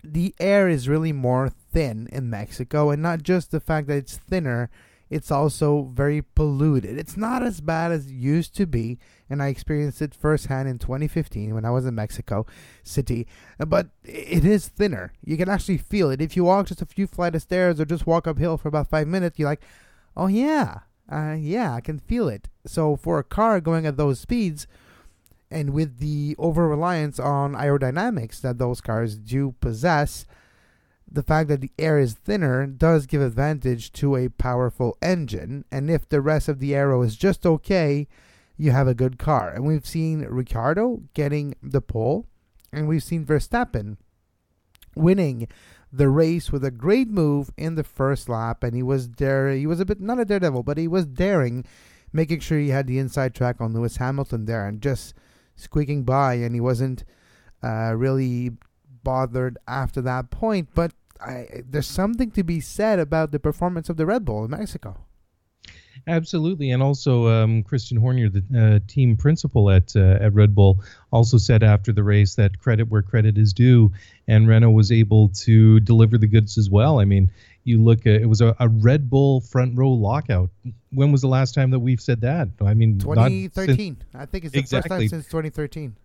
the 0.04 0.34
air 0.38 0.68
is 0.68 0.88
really 0.88 1.12
more 1.12 1.48
thin 1.48 2.08
in 2.12 2.30
Mexico, 2.30 2.90
and 2.90 3.02
not 3.02 3.22
just 3.22 3.50
the 3.50 3.60
fact 3.60 3.86
that 3.88 3.96
it's 3.96 4.16
thinner, 4.16 4.70
it's 5.10 5.30
also 5.30 5.90
very 5.92 6.22
polluted. 6.22 6.96
It's 6.96 7.16
not 7.16 7.42
as 7.42 7.60
bad 7.60 7.90
as 7.90 8.06
it 8.06 8.12
used 8.12 8.54
to 8.56 8.66
be, 8.66 8.98
and 9.28 9.42
I 9.42 9.48
experienced 9.48 10.00
it 10.00 10.14
firsthand 10.14 10.68
in 10.68 10.78
2015 10.78 11.52
when 11.52 11.64
I 11.64 11.70
was 11.70 11.84
in 11.84 11.96
Mexico 11.96 12.46
City. 12.84 13.26
But 13.58 13.88
it 14.04 14.44
is 14.44 14.68
thinner. 14.68 15.12
You 15.24 15.36
can 15.36 15.48
actually 15.48 15.78
feel 15.78 16.10
it. 16.10 16.22
If 16.22 16.36
you 16.36 16.44
walk 16.44 16.68
just 16.68 16.82
a 16.82 16.86
few 16.86 17.08
flight 17.08 17.34
of 17.34 17.42
stairs 17.42 17.80
or 17.80 17.84
just 17.84 18.06
walk 18.06 18.28
uphill 18.28 18.56
for 18.56 18.68
about 18.68 18.88
five 18.88 19.08
minutes, 19.08 19.38
you're 19.38 19.48
like, 19.48 19.62
oh 20.16 20.28
yeah, 20.28 20.80
uh, 21.10 21.36
yeah, 21.38 21.74
I 21.74 21.80
can 21.80 21.98
feel 21.98 22.28
it. 22.28 22.48
So 22.66 22.96
for 22.96 23.18
a 23.18 23.24
car 23.24 23.60
going 23.60 23.86
at 23.86 23.96
those 23.96 24.20
speeds, 24.20 24.66
and 25.50 25.70
with 25.70 25.98
the 25.98 26.36
over 26.38 26.68
reliance 26.68 27.18
on 27.18 27.54
aerodynamics 27.54 28.40
that 28.40 28.58
those 28.58 28.80
cars 28.80 29.16
do 29.16 29.54
possess, 29.60 30.24
the 31.10 31.24
fact 31.24 31.48
that 31.48 31.60
the 31.60 31.72
air 31.78 31.98
is 31.98 32.14
thinner 32.14 32.66
does 32.66 33.06
give 33.06 33.20
advantage 33.20 33.92
to 33.92 34.14
a 34.14 34.28
powerful 34.28 34.96
engine. 35.02 35.64
And 35.72 35.90
if 35.90 36.08
the 36.08 36.20
rest 36.20 36.48
of 36.48 36.60
the 36.60 36.74
aero 36.74 37.02
is 37.02 37.16
just 37.16 37.44
okay, 37.44 38.06
you 38.56 38.70
have 38.70 38.86
a 38.86 38.94
good 38.94 39.18
car. 39.18 39.50
And 39.50 39.66
we've 39.66 39.86
seen 39.86 40.20
Ricciardo 40.20 41.02
getting 41.14 41.56
the 41.60 41.80
pole, 41.80 42.26
and 42.72 42.86
we've 42.86 43.02
seen 43.02 43.26
Verstappen 43.26 43.96
winning 44.94 45.48
the 45.92 46.08
race 46.08 46.52
with 46.52 46.64
a 46.64 46.70
great 46.70 47.08
move 47.08 47.50
in 47.56 47.74
the 47.74 47.84
first 47.84 48.28
lap. 48.28 48.62
And 48.62 48.74
he 48.74 48.82
was 48.82 49.10
there. 49.10 49.50
He 49.52 49.66
was 49.66 49.80
a 49.80 49.84
bit 49.84 50.00
not 50.00 50.20
a 50.20 50.24
daredevil, 50.24 50.62
but 50.62 50.78
he 50.78 50.88
was 50.88 51.06
daring, 51.06 51.64
making 52.12 52.40
sure 52.40 52.58
he 52.58 52.68
had 52.68 52.86
the 52.86 52.98
inside 52.98 53.34
track 53.34 53.60
on 53.60 53.72
Lewis 53.72 53.96
Hamilton 53.96 54.46
there, 54.46 54.66
and 54.66 54.80
just 54.80 55.14
squeaking 55.56 56.04
by. 56.04 56.34
And 56.34 56.54
he 56.54 56.60
wasn't 56.60 57.04
uh, 57.62 57.94
really 57.96 58.52
bothered 59.02 59.58
after 59.66 60.00
that 60.02 60.30
point. 60.30 60.68
But 60.74 60.92
I, 61.20 61.62
there's 61.68 61.86
something 61.86 62.30
to 62.32 62.42
be 62.42 62.60
said 62.60 62.98
about 62.98 63.32
the 63.32 63.40
performance 63.40 63.88
of 63.88 63.96
the 63.96 64.06
Red 64.06 64.24
Bull 64.24 64.44
in 64.44 64.50
Mexico. 64.50 65.04
Absolutely, 66.06 66.70
and 66.70 66.82
also 66.82 67.28
um, 67.28 67.62
Christian 67.62 67.96
Horner, 67.96 68.28
the 68.28 68.44
uh, 68.56 68.86
team 68.86 69.16
principal 69.16 69.70
at 69.70 69.94
uh, 69.96 70.18
at 70.20 70.32
Red 70.32 70.54
Bull, 70.54 70.82
also 71.12 71.38
said 71.38 71.62
after 71.62 71.92
the 71.92 72.02
race 72.02 72.34
that 72.36 72.58
credit 72.58 72.84
where 72.88 73.02
credit 73.02 73.36
is 73.38 73.52
due, 73.52 73.92
and 74.26 74.48
Renault 74.48 74.70
was 74.70 74.90
able 74.92 75.28
to 75.30 75.80
deliver 75.80 76.18
the 76.18 76.26
goods 76.26 76.58
as 76.58 76.70
well. 76.70 77.00
I 77.00 77.04
mean, 77.04 77.30
you 77.64 77.82
look 77.82 78.06
at 78.06 78.20
it 78.20 78.26
was 78.26 78.40
a, 78.40 78.54
a 78.58 78.68
Red 78.68 79.10
Bull 79.10 79.40
front 79.40 79.76
row 79.76 79.90
lockout. 79.90 80.50
When 80.92 81.12
was 81.12 81.20
the 81.20 81.28
last 81.28 81.54
time 81.54 81.70
that 81.70 81.80
we've 81.80 82.00
said 82.00 82.20
that? 82.22 82.48
I 82.64 82.74
mean, 82.74 82.98
not 82.98 83.28
2013. 83.28 83.96
I 84.14 84.26
think 84.26 84.44
it's 84.44 84.52
the 84.52 84.60
first 84.60 84.70
time 84.70 84.78
Exactly. 84.82 85.08
since 85.08 85.26
2013. 85.26 85.96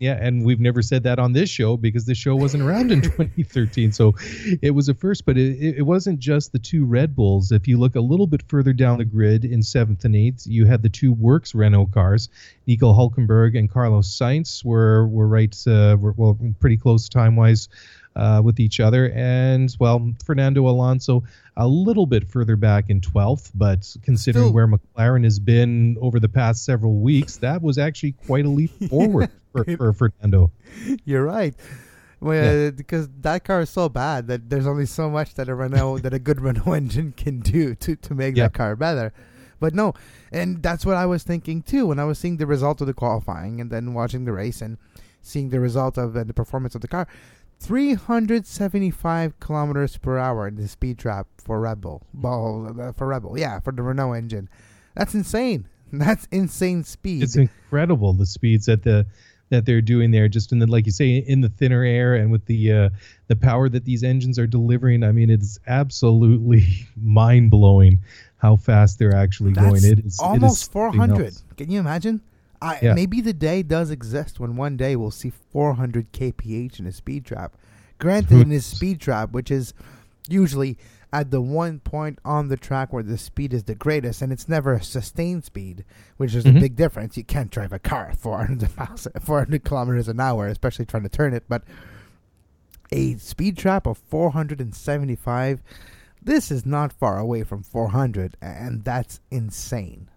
Yeah, 0.00 0.16
and 0.18 0.46
we've 0.46 0.60
never 0.60 0.80
said 0.80 1.02
that 1.02 1.18
on 1.18 1.34
this 1.34 1.50
show 1.50 1.76
because 1.76 2.06
the 2.06 2.14
show 2.14 2.34
wasn't 2.34 2.62
around 2.62 2.90
in 2.90 3.02
2013. 3.02 3.92
So 3.92 4.14
it 4.62 4.70
was 4.70 4.88
a 4.88 4.94
first, 4.94 5.26
but 5.26 5.36
it, 5.36 5.76
it 5.76 5.82
wasn't 5.82 6.20
just 6.20 6.52
the 6.52 6.58
two 6.58 6.86
Red 6.86 7.14
Bulls. 7.14 7.52
If 7.52 7.68
you 7.68 7.78
look 7.78 7.96
a 7.96 8.00
little 8.00 8.26
bit 8.26 8.42
further 8.48 8.72
down 8.72 8.96
the 8.96 9.04
grid 9.04 9.44
in 9.44 9.62
seventh 9.62 10.06
and 10.06 10.16
eighth, 10.16 10.46
you 10.46 10.64
had 10.64 10.82
the 10.82 10.88
two 10.88 11.12
Works 11.12 11.54
Renault 11.54 11.90
cars. 11.92 12.30
Nico 12.66 12.94
Hulkenberg 12.94 13.58
and 13.58 13.70
Carlos 13.70 14.08
Sainz 14.08 14.64
were 14.64 15.06
were 15.06 15.28
right, 15.28 15.54
uh, 15.66 15.98
were, 16.00 16.12
well, 16.16 16.38
pretty 16.60 16.78
close 16.78 17.06
time 17.06 17.36
wise. 17.36 17.68
Uh, 18.20 18.42
with 18.44 18.60
each 18.60 18.80
other, 18.80 19.10
and 19.14 19.74
well, 19.80 20.12
Fernando 20.26 20.68
Alonso 20.68 21.22
a 21.56 21.66
little 21.66 22.04
bit 22.04 22.28
further 22.28 22.54
back 22.54 22.90
in 22.90 23.00
12th, 23.00 23.50
but 23.54 23.96
considering 24.02 24.44
Still- 24.48 24.52
where 24.52 24.68
McLaren 24.68 25.24
has 25.24 25.38
been 25.38 25.96
over 26.02 26.20
the 26.20 26.28
past 26.28 26.62
several 26.66 27.00
weeks, 27.00 27.38
that 27.38 27.62
was 27.62 27.78
actually 27.78 28.12
quite 28.26 28.44
a 28.44 28.48
leap 28.50 28.72
forward 28.90 29.30
for, 29.52 29.64
for 29.78 29.92
Fernando. 29.94 30.50
You're 31.06 31.24
right. 31.24 31.54
Well, 32.20 32.72
because 32.72 33.08
that 33.22 33.44
car 33.44 33.62
is 33.62 33.70
so 33.70 33.88
bad 33.88 34.26
that 34.26 34.50
there's 34.50 34.66
only 34.66 34.84
so 34.84 35.08
much 35.08 35.32
that 35.36 35.48
a 35.48 35.54
Renault 35.54 35.98
that 36.02 36.12
a 36.12 36.18
good 36.18 36.42
Renault 36.42 36.74
engine 36.74 37.14
can 37.16 37.40
do 37.40 37.74
to, 37.76 37.96
to 37.96 38.14
make 38.14 38.36
Yeah. 38.36 38.44
that 38.48 38.52
car 38.52 38.76
better. 38.76 39.14
But 39.60 39.74
no, 39.74 39.94
and 40.30 40.62
that's 40.62 40.84
what 40.84 40.96
I 40.96 41.06
was 41.06 41.22
thinking 41.22 41.62
too 41.62 41.86
when 41.86 41.98
I 41.98 42.04
was 42.04 42.18
seeing 42.18 42.36
the 42.36 42.46
result 42.46 42.82
of 42.82 42.86
the 42.86 42.92
qualifying 42.94 43.62
and 43.62 43.70
then 43.70 43.94
watching 43.94 44.26
the 44.26 44.32
race 44.32 44.60
and 44.60 44.76
seeing 45.22 45.48
the 45.50 45.60
result 45.60 45.96
of 45.98 46.14
uh, 46.16 46.24
the 46.24 46.34
performance 46.34 46.74
of 46.74 46.82
the 46.82 46.88
car. 46.88 47.06
375 47.60 49.38
kilometers 49.38 49.96
per 49.98 50.18
hour 50.18 50.48
in 50.48 50.56
the 50.56 50.66
speed 50.66 50.98
trap 50.98 51.26
for 51.36 51.60
Red 51.60 51.80
Bull. 51.80 52.02
Well, 52.14 52.74
uh, 52.80 52.92
for 52.92 53.06
Red 53.06 53.22
Bull, 53.22 53.38
yeah, 53.38 53.60
for 53.60 53.72
the 53.72 53.82
Renault 53.82 54.14
engine. 54.14 54.48
That's 54.94 55.14
insane. 55.14 55.68
That's 55.92 56.26
insane 56.30 56.84
speed. 56.84 57.22
It's 57.22 57.36
incredible 57.36 58.12
the 58.12 58.26
speeds 58.26 58.66
that 58.66 58.82
the 58.82 59.06
that 59.50 59.66
they're 59.66 59.80
doing 59.82 60.12
there, 60.12 60.28
just 60.28 60.52
in 60.52 60.60
the 60.60 60.66
like 60.66 60.86
you 60.86 60.92
say, 60.92 61.16
in 61.16 61.40
the 61.40 61.48
thinner 61.48 61.82
air 61.82 62.14
and 62.14 62.30
with 62.30 62.46
the 62.46 62.72
uh, 62.72 62.90
the 63.26 63.36
power 63.36 63.68
that 63.68 63.84
these 63.84 64.02
engines 64.02 64.38
are 64.38 64.46
delivering. 64.46 65.02
I 65.02 65.12
mean, 65.12 65.28
it's 65.28 65.58
absolutely 65.66 66.64
mind 66.96 67.50
blowing 67.50 68.00
how 68.38 68.56
fast 68.56 68.98
they're 68.98 69.14
actually 69.14 69.52
That's 69.52 69.66
going. 69.66 69.84
It 69.84 69.98
is 69.98 69.98
it 69.98 70.06
is 70.06 70.20
almost 70.20 70.72
something 70.72 70.98
400. 70.98 71.24
else. 71.26 71.44
Can 71.56 71.70
you 71.70 71.80
imagine? 71.80 72.22
I, 72.62 72.78
Yeah. 72.82 72.94
Maybe 72.94 73.20
the 73.20 73.32
day 73.32 73.62
does 73.62 73.90
exist 73.90 74.38
when 74.40 74.56
one 74.56 74.76
day 74.76 74.96
we'll 74.96 75.10
see 75.10 75.30
400 75.52 76.12
kph 76.12 76.78
in 76.78 76.86
a 76.86 76.92
speed 76.92 77.24
trap. 77.24 77.56
Granted, 77.98 78.40
in 78.40 78.50
his 78.50 78.66
speed 78.76 79.00
trap, 79.00 79.32
which 79.32 79.50
is 79.50 79.72
usually 80.28 80.76
at 81.12 81.30
the 81.32 81.40
one 81.40 81.80
point 81.80 82.18
on 82.24 82.48
the 82.48 82.56
track 82.56 82.92
where 82.92 83.02
the 83.02 83.18
speed 83.18 83.52
is 83.52 83.64
the 83.64 83.74
greatest, 83.74 84.22
and 84.22 84.32
it's 84.32 84.48
never 84.48 84.74
a 84.74 84.82
sustained 84.82 85.42
speed, 85.44 85.84
which 86.18 86.34
is 86.36 86.46
a 86.46 86.50
Mhm. 86.50 86.60
big 86.60 86.76
difference. 86.76 87.16
You 87.16 87.24
can't 87.24 87.50
drive 87.50 87.72
a 87.72 87.78
car 87.80 88.06
at 88.10 88.16
400 88.16 88.76
miles, 88.76 89.08
400 89.20 89.64
kilometers 89.64 90.06
an 90.08 90.20
hour, 90.20 90.46
especially 90.46 90.84
trying 90.86 91.02
to 91.02 91.08
turn 91.08 91.34
it. 91.34 91.44
But 91.48 91.64
a 92.92 93.16
speed 93.16 93.56
trap 93.58 93.86
of 93.86 93.98
475, 93.98 95.62
this 96.22 96.50
is 96.50 96.64
not 96.66 96.92
far 96.92 97.18
away 97.18 97.42
from 97.44 97.62
400, 97.62 98.36
and 98.40 98.84
that's 98.84 99.20
insane. 99.30 100.08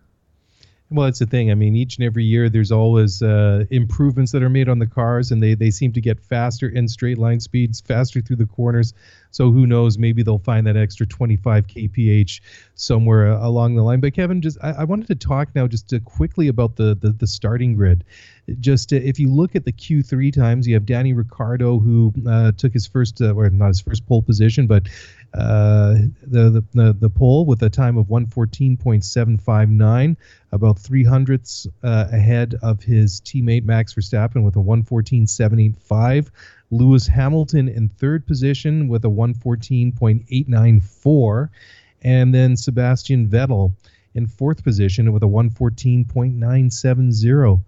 Well, 0.93 1.07
it's 1.07 1.17
the 1.17 1.25
thing. 1.25 1.49
I 1.49 1.55
mean, 1.55 1.75
each 1.75 1.97
and 1.97 2.05
every 2.05 2.23
year, 2.23 2.49
there's 2.49 2.71
always 2.71 3.23
uh, 3.23 3.65
improvements 3.71 4.31
that 4.31 4.43
are 4.43 4.49
made 4.49 4.69
on 4.69 4.77
the 4.77 4.85
cars, 4.85 5.31
and 5.31 5.41
they, 5.41 5.55
they 5.55 5.71
seem 5.71 5.91
to 5.93 6.01
get 6.01 6.19
faster 6.19 6.69
in 6.69 6.87
straight 6.87 7.17
line 7.17 7.39
speeds, 7.39 7.81
faster 7.81 8.21
through 8.21 8.35
the 8.35 8.45
corners. 8.45 8.93
So 9.33 9.51
who 9.51 9.65
knows? 9.65 9.97
Maybe 9.97 10.21
they'll 10.21 10.37
find 10.37 10.67
that 10.67 10.77
extra 10.77 11.07
25 11.07 11.65
kph 11.65 12.39
somewhere 12.75 13.33
uh, 13.33 13.45
along 13.45 13.75
the 13.75 13.81
line. 13.81 13.99
But 13.99 14.13
Kevin, 14.13 14.41
just 14.41 14.59
I, 14.61 14.71
I 14.71 14.83
wanted 14.83 15.07
to 15.07 15.15
talk 15.15 15.55
now 15.55 15.65
just 15.65 15.91
uh, 15.91 15.97
quickly 16.05 16.49
about 16.49 16.75
the, 16.75 16.95
the 16.95 17.09
the 17.09 17.25
starting 17.25 17.73
grid. 17.73 18.03
Just 18.59 18.93
uh, 18.93 18.97
if 18.97 19.19
you 19.19 19.31
look 19.31 19.55
at 19.55 19.65
the 19.65 19.71
Q3 19.71 20.31
times, 20.31 20.67
you 20.67 20.75
have 20.75 20.85
Danny 20.85 21.13
Ricciardo 21.13 21.79
who 21.79 22.13
uh, 22.29 22.51
took 22.51 22.73
his 22.73 22.85
first, 22.85 23.21
uh, 23.21 23.33
or 23.33 23.49
not 23.49 23.69
his 23.69 23.81
first 23.81 24.05
pole 24.05 24.21
position, 24.21 24.67
but 24.67 24.83
the, 25.33 26.11
the 26.27 26.63
the 26.73 26.93
the 26.93 27.09
pole 27.09 27.47
with 27.47 27.63
a 27.63 27.71
time 27.71 27.97
of 27.97 28.05
114.759, 28.07 30.15
about 30.51 30.77
three 30.77 31.03
hundredths 31.03 31.65
ahead 31.81 32.53
of 32.61 32.83
his 32.83 33.19
teammate 33.21 33.65
Max 33.65 33.95
Verstappen 33.95 34.43
with 34.43 34.57
a 34.57 34.59
114.785. 34.59 36.29
Lewis 36.73 37.07
Hamilton 37.07 37.69
in 37.69 37.87
third 37.87 38.25
position 38.25 38.87
with 38.87 39.05
a 39.05 39.09
114.894, 39.09 41.49
and 42.01 42.33
then 42.33 42.57
Sebastian 42.57 43.27
Vettel 43.27 43.73
in 44.15 44.25
fourth 44.27 44.63
position 44.63 45.13
with 45.13 45.21
a 45.23 45.27
114.970. 45.27 47.63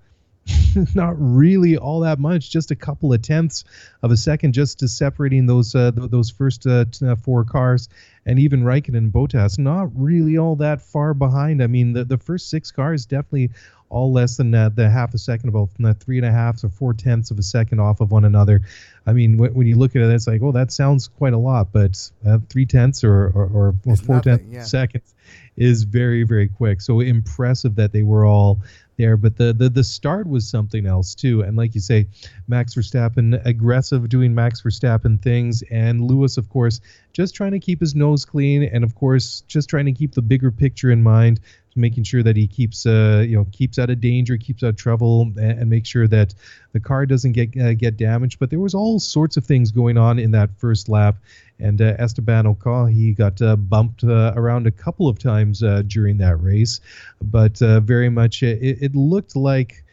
Not 0.96 1.16
really 1.18 1.78
all 1.78 2.02
that 2.02 2.20
much, 2.20 2.52
just 2.52 2.72
a 2.72 2.76
couple 2.76 3.14
of 3.14 3.22
tenths 3.22 3.64
of 4.04 4.12
a 4.12 4.18
second, 4.18 4.54
just 4.54 4.78
to 4.80 4.88
separating 4.88 5.48
those 5.48 5.74
uh, 5.74 5.92
th- 5.92 6.12
those 6.12 6.30
first 6.30 6.68
uh, 6.68 6.86
t- 6.92 7.08
uh, 7.08 7.16
four 7.16 7.44
cars, 7.44 7.90
and 8.28 8.38
even 8.38 8.64
Raikkonen 8.64 8.98
and 8.98 9.12
Bottas 9.12 9.58
not 9.58 9.90
really 9.96 10.38
all 10.38 10.56
that 10.58 10.84
far 10.84 11.16
behind. 11.16 11.64
I 11.64 11.68
mean, 11.68 11.94
the 11.94 12.04
the 12.04 12.20
first 12.20 12.52
six 12.52 12.70
cars 12.70 13.08
definitely 13.08 13.50
all 13.90 14.12
less 14.12 14.38
than 14.38 14.54
uh, 14.54 14.70
the 14.70 14.90
half 14.90 15.14
a 15.14 15.18
second, 15.18 15.50
about 15.50 15.70
three 16.00 16.18
and 16.18 16.26
a 16.26 16.32
half 16.32 16.64
or 16.64 16.70
four 16.70 16.94
tenths 16.94 17.32
of 17.32 17.40
a 17.40 17.44
second 17.44 17.80
off 17.80 18.02
of 18.02 18.12
one 18.12 18.26
another. 18.26 18.62
I 19.06 19.14
mean, 19.14 19.38
when, 19.38 19.54
when 19.54 19.68
you 19.68 19.78
look 19.78 19.96
at 19.96 20.02
it, 20.02 20.10
it's 20.10 20.28
like, 20.28 20.42
oh, 20.42 20.52
that 20.52 20.72
sounds 20.72 21.08
quite 21.08 21.34
a 21.34 21.38
lot, 21.38 21.72
but 21.72 22.10
uh, 22.26 22.40
three 22.50 22.66
tenths 22.66 23.04
or 23.04 23.28
or, 23.28 23.50
or 23.54 23.76
well, 23.86 23.96
four 23.96 24.16
nothing, 24.16 24.38
tenths 24.38 24.54
yeah. 24.54 24.64
seconds 24.64 25.16
is 25.58 25.84
very 25.84 26.24
very 26.24 26.48
quick. 26.48 26.82
So 26.82 27.00
impressive 27.00 27.76
that 27.76 27.94
they 27.94 28.04
were 28.04 28.26
all 28.26 28.62
there. 28.98 29.18
But 29.18 29.38
the 29.38 29.54
the 29.54 29.70
the 29.70 29.84
start 29.84 30.28
was 30.28 30.50
something 30.50 30.86
else 30.86 31.16
too. 31.16 31.42
And 31.42 31.56
like 31.56 31.76
you 31.76 31.82
say, 31.82 32.08
Max 32.48 32.76
Verstappen 32.76 33.46
aggressive, 33.46 34.10
doing 34.10 34.34
Max 34.34 34.62
Verstappen 34.62 35.22
things, 35.22 35.64
and 35.70 36.02
Lewis, 36.02 36.38
of 36.38 36.50
course, 36.50 36.82
just 37.14 37.36
trying 37.36 37.52
to 37.52 37.60
keep 37.60 37.80
his 37.80 37.96
nose 37.96 38.26
clean, 38.26 38.64
and 38.64 38.84
of 38.84 38.96
course, 38.96 39.42
just 39.48 39.70
trying 39.70 39.86
to 39.86 39.92
keep 39.92 40.14
the 40.14 40.22
bigger 40.22 40.52
picture 40.52 40.92
in 40.92 41.04
mind, 41.04 41.40
making 41.76 42.04
sure 42.04 42.24
that 42.24 42.38
he 42.38 42.48
keeps, 42.48 42.86
uh, 42.86 43.24
you 43.28 43.36
know, 43.36 43.46
keeps 43.52 43.78
out 43.78 43.90
of 43.90 44.00
danger, 44.00 44.38
keeps 44.38 44.64
out 44.64 44.70
of 44.70 44.76
trouble, 44.78 45.24
and, 45.38 45.40
and 45.60 45.70
make 45.70 45.86
sure 45.86 46.08
that 46.08 46.34
the 46.72 46.80
car 46.80 47.06
doesn't 47.06 47.34
get 47.34 47.58
uh, 47.60 47.74
get 47.74 47.98
damaged. 47.98 48.40
But 48.40 48.50
there 48.50 48.60
was 48.60 48.74
all 48.74 49.00
sorts 49.00 49.38
of 49.38 49.46
things 49.46 49.72
going 49.72 49.98
on 49.98 50.20
in 50.20 50.32
that 50.32 50.50
first 50.58 50.90
lap, 50.90 51.18
and 51.60 51.82
uh, 51.82 51.96
Esteban 51.98 52.46
Ocon 52.46 52.92
he 52.92 53.14
got 53.14 53.42
uh, 53.42 53.56
bumped 53.56 54.04
uh, 54.04 54.34
around 54.36 54.68
a 54.68 54.72
couple 54.72 55.08
of 55.08 55.20
times 55.20 55.64
uh, 55.64 55.82
during 55.86 56.18
that 56.18 56.42
race, 56.42 56.80
but 57.22 57.60
very 57.60 58.10
much 58.10 58.44
it, 58.44 58.78
it 58.82 58.96
looked 58.96 59.36
like 59.36 59.84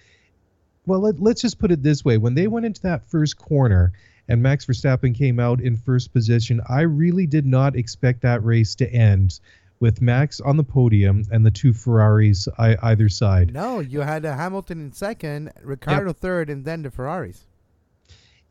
well, 0.85 1.01
let, 1.01 1.37
us 1.37 1.41
just 1.41 1.59
put 1.59 1.71
it 1.71 1.83
this 1.83 2.05
way: 2.05 2.19
when 2.19 2.35
they 2.35 2.49
went 2.49 2.67
into 2.67 2.83
that 2.83 3.09
first 3.09 3.39
corner 3.39 3.93
and 4.29 4.43
Max 4.43 4.67
Verstappen 4.67 5.15
came 5.15 5.39
out 5.39 5.61
in 5.61 5.77
first 5.77 6.13
position, 6.13 6.61
I 6.69 6.83
really 6.83 7.27
did 7.27 7.47
not 7.47 7.77
expect 7.77 8.23
that 8.23 8.45
race 8.45 8.75
to 8.77 8.93
end 8.93 9.39
with 9.83 10.01
Max 10.01 10.41
on 10.41 10.57
the 10.57 10.63
podium 10.63 11.25
and 11.33 11.45
the 11.45 11.51
two 11.51 11.73
Ferraris 11.73 12.47
I, 12.57 12.77
either 12.85 13.09
side. 13.09 13.53
No, 13.53 13.81
you 13.81 14.01
had 14.01 14.25
uh, 14.25 14.37
Hamilton 14.37 14.81
in 14.81 14.93
second, 14.93 15.53
Ricciardo 15.61 16.11
yep. 16.11 16.17
third, 16.17 16.49
and 16.49 16.65
then 16.65 16.83
the 16.83 16.91
Ferraris 16.93 17.47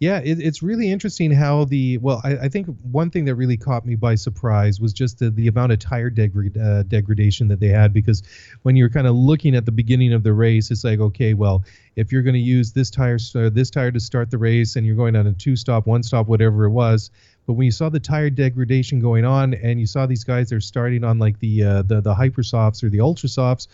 yeah, 0.01 0.17
it, 0.17 0.39
it's 0.39 0.63
really 0.63 0.91
interesting 0.91 1.31
how 1.31 1.65
the 1.65 1.99
well, 1.99 2.21
I, 2.23 2.31
I, 2.31 2.49
think 2.49 2.67
one 2.81 3.11
thing 3.11 3.25
that 3.25 3.35
really 3.35 3.55
caught 3.55 3.85
me 3.85 3.93
by 3.93 4.15
surprise 4.15 4.81
was 4.81 4.93
just 4.93 5.19
the, 5.19 5.29
the 5.29 5.47
amount 5.47 5.73
of 5.73 5.77
tire 5.77 6.07
uh, 6.07 6.81
degradation 6.81 7.47
that 7.49 7.59
they 7.59 7.67
had 7.67 7.93
because 7.93 8.23
when 8.63 8.75
you're 8.75 8.89
kind 8.89 9.05
of 9.05 9.15
looking 9.15 9.55
at 9.55 9.65
the 9.67 9.71
beginning 9.71 10.11
of 10.11 10.23
the 10.23 10.33
race, 10.33 10.71
it's 10.71 10.83
like 10.83 10.99
okay, 10.99 11.35
well, 11.35 11.63
if 11.95 12.11
you're 12.11 12.23
going 12.23 12.33
to 12.33 12.39
use 12.39 12.71
this 12.71 12.89
tire 12.89 13.19
uh, 13.35 13.51
this 13.51 13.69
tire 13.69 13.91
to 13.91 13.99
start 13.99 14.31
the 14.31 14.39
race 14.39 14.75
and 14.75 14.87
you're 14.87 14.95
going 14.95 15.15
on 15.15 15.27
a 15.27 15.33
two 15.33 15.55
stop, 15.55 15.85
one 15.85 16.01
stop, 16.01 16.27
whatever 16.27 16.65
it 16.65 16.71
was, 16.71 17.11
but 17.51 17.55
when 17.55 17.65
you 17.65 17.71
saw 17.71 17.89
the 17.89 17.99
tire 17.99 18.29
degradation 18.29 19.01
going 19.01 19.25
on 19.25 19.53
and 19.55 19.77
you 19.77 19.85
saw 19.85 20.05
these 20.05 20.23
guys 20.23 20.49
they're 20.49 20.61
starting 20.61 21.03
on 21.03 21.19
like 21.19 21.37
the 21.39 21.61
uh, 21.61 21.81
the 21.81 21.99
the 21.99 22.13
hypersofts 22.13 22.81
or 22.81 22.87
the 22.87 23.01
ultra 23.01 23.27
softs 23.27 23.67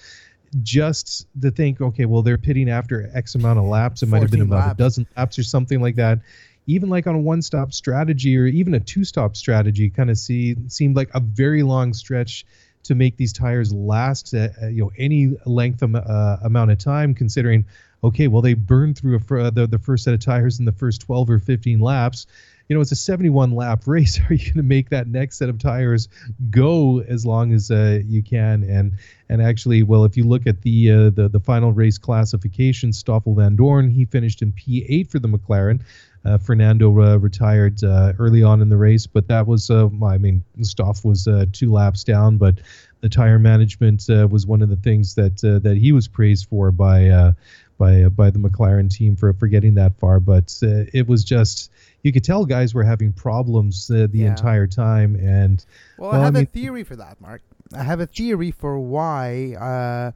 just 0.63 1.27
to 1.41 1.51
think, 1.51 1.79
okay, 1.79 2.05
well, 2.05 2.21
they're 2.21 2.39
pitting 2.39 2.69
after 2.69 3.11
X 3.13 3.35
amount 3.35 3.59
of 3.59 3.65
laps. 3.65 4.01
It 4.01 4.07
might 4.07 4.21
have 4.21 4.31
been 4.31 4.41
about 4.41 4.67
laps. 4.67 4.71
a 4.71 4.77
dozen 4.77 5.07
laps 5.15 5.37
or 5.37 5.43
something 5.43 5.79
like 5.79 5.97
that. 5.97 6.21
Even 6.65 6.89
like 6.89 7.05
on 7.05 7.15
a 7.15 7.19
one-stop 7.19 7.73
strategy 7.73 8.35
or 8.37 8.47
even 8.47 8.73
a 8.73 8.79
two-stop 8.79 9.35
strategy, 9.35 9.89
kind 9.89 10.09
of 10.09 10.17
see 10.17 10.55
seemed 10.69 10.95
like 10.95 11.09
a 11.13 11.19
very 11.19 11.63
long 11.63 11.93
stretch 11.93 12.45
to 12.83 12.95
make 12.95 13.17
these 13.17 13.33
tires 13.33 13.73
last, 13.73 14.33
uh, 14.33 14.47
you 14.63 14.83
know, 14.83 14.91
any 14.97 15.33
length 15.45 15.81
of, 15.81 15.93
uh, 15.93 16.37
amount 16.43 16.71
of 16.71 16.77
time. 16.77 17.13
Considering, 17.13 17.65
okay, 18.03 18.27
well, 18.27 18.41
they 18.41 18.53
burned 18.53 18.97
through 18.97 19.17
a, 19.17 19.51
the 19.51 19.67
the 19.67 19.77
first 19.77 20.05
set 20.05 20.13
of 20.13 20.21
tires 20.21 20.59
in 20.59 20.65
the 20.65 20.71
first 20.71 21.01
12 21.01 21.29
or 21.29 21.39
15 21.39 21.79
laps 21.79 22.25
you 22.67 22.75
know, 22.75 22.81
it's 22.81 22.91
a 22.91 22.95
71 22.95 23.51
lap 23.51 23.83
race. 23.87 24.19
Are 24.19 24.33
you 24.33 24.45
going 24.45 24.55
to 24.55 24.63
make 24.63 24.89
that 24.89 25.07
next 25.07 25.37
set 25.37 25.49
of 25.49 25.59
tires 25.59 26.09
go 26.49 27.01
as 27.01 27.25
long 27.25 27.53
as 27.53 27.71
uh, 27.71 27.99
you 28.05 28.23
can? 28.23 28.63
And 28.63 28.93
and 29.29 29.41
actually, 29.41 29.83
well, 29.83 30.05
if 30.05 30.15
you 30.15 30.23
look 30.23 30.47
at 30.47 30.61
the 30.61 30.91
uh, 30.91 31.09
the 31.09 31.29
the 31.29 31.39
final 31.39 31.71
race 31.71 31.97
classification, 31.97 32.93
Stoffel 32.93 33.35
Vandoorne 33.35 33.91
he 33.91 34.05
finished 34.05 34.41
in 34.41 34.51
P8 34.51 35.09
for 35.09 35.19
the 35.19 35.27
McLaren. 35.27 35.81
Uh, 36.27 36.37
Fernando 36.37 36.89
uh, 37.01 37.15
retired 37.15 37.81
uh, 37.85 38.11
early 38.19 38.43
on 38.43 38.61
in 38.61 38.67
the 38.67 38.75
race, 38.75 39.07
but 39.07 39.29
that 39.29 39.47
was, 39.47 39.69
uh, 39.69 39.87
I 40.03 40.17
mean, 40.17 40.43
Stoff 40.61 41.05
was 41.05 41.25
uh, 41.25 41.45
two 41.53 41.71
laps 41.71 42.03
down, 42.03 42.35
but 42.35 42.55
the 42.99 43.07
tire 43.07 43.39
management 43.39 44.09
uh, 44.09 44.27
was 44.29 44.45
one 44.45 44.61
of 44.61 44.67
the 44.67 44.75
things 44.75 45.15
that 45.15 45.37
that 45.37 45.77
he 45.77 45.93
was 45.93 46.07
praised 46.09 46.49
for 46.49 46.71
by 46.71 47.33
by 47.77 48.09
by 48.09 48.29
the 48.29 48.39
McLaren 48.39 48.91
team 48.91 49.15
for 49.15 49.31
for 49.33 49.47
getting 49.47 49.75
that 49.75 49.97
far. 49.99 50.19
But 50.19 50.57
it 50.61 51.07
was 51.07 51.23
just 51.23 51.71
you 52.07 52.13
could 52.13 52.23
tell 52.23 52.45
guys 52.45 52.73
were 52.73 52.85
having 52.85 53.11
problems 53.11 53.91
uh, 53.91 54.07
the 54.09 54.19
yeah. 54.19 54.27
entire 54.29 54.65
time. 54.65 55.15
And 55.15 55.63
well, 55.97 56.11
well 56.11 56.21
I 56.21 56.23
have 56.23 56.35
I 56.35 56.39
mean, 56.39 56.43
a 56.45 56.47
theory 56.47 56.83
for 56.83 56.95
that, 56.95 57.19
Mark. 57.19 57.41
I 57.75 57.83
have 57.83 57.99
a 57.99 58.07
theory 58.07 58.49
for 58.49 58.79
why 58.79 59.55
uh, 59.59 60.11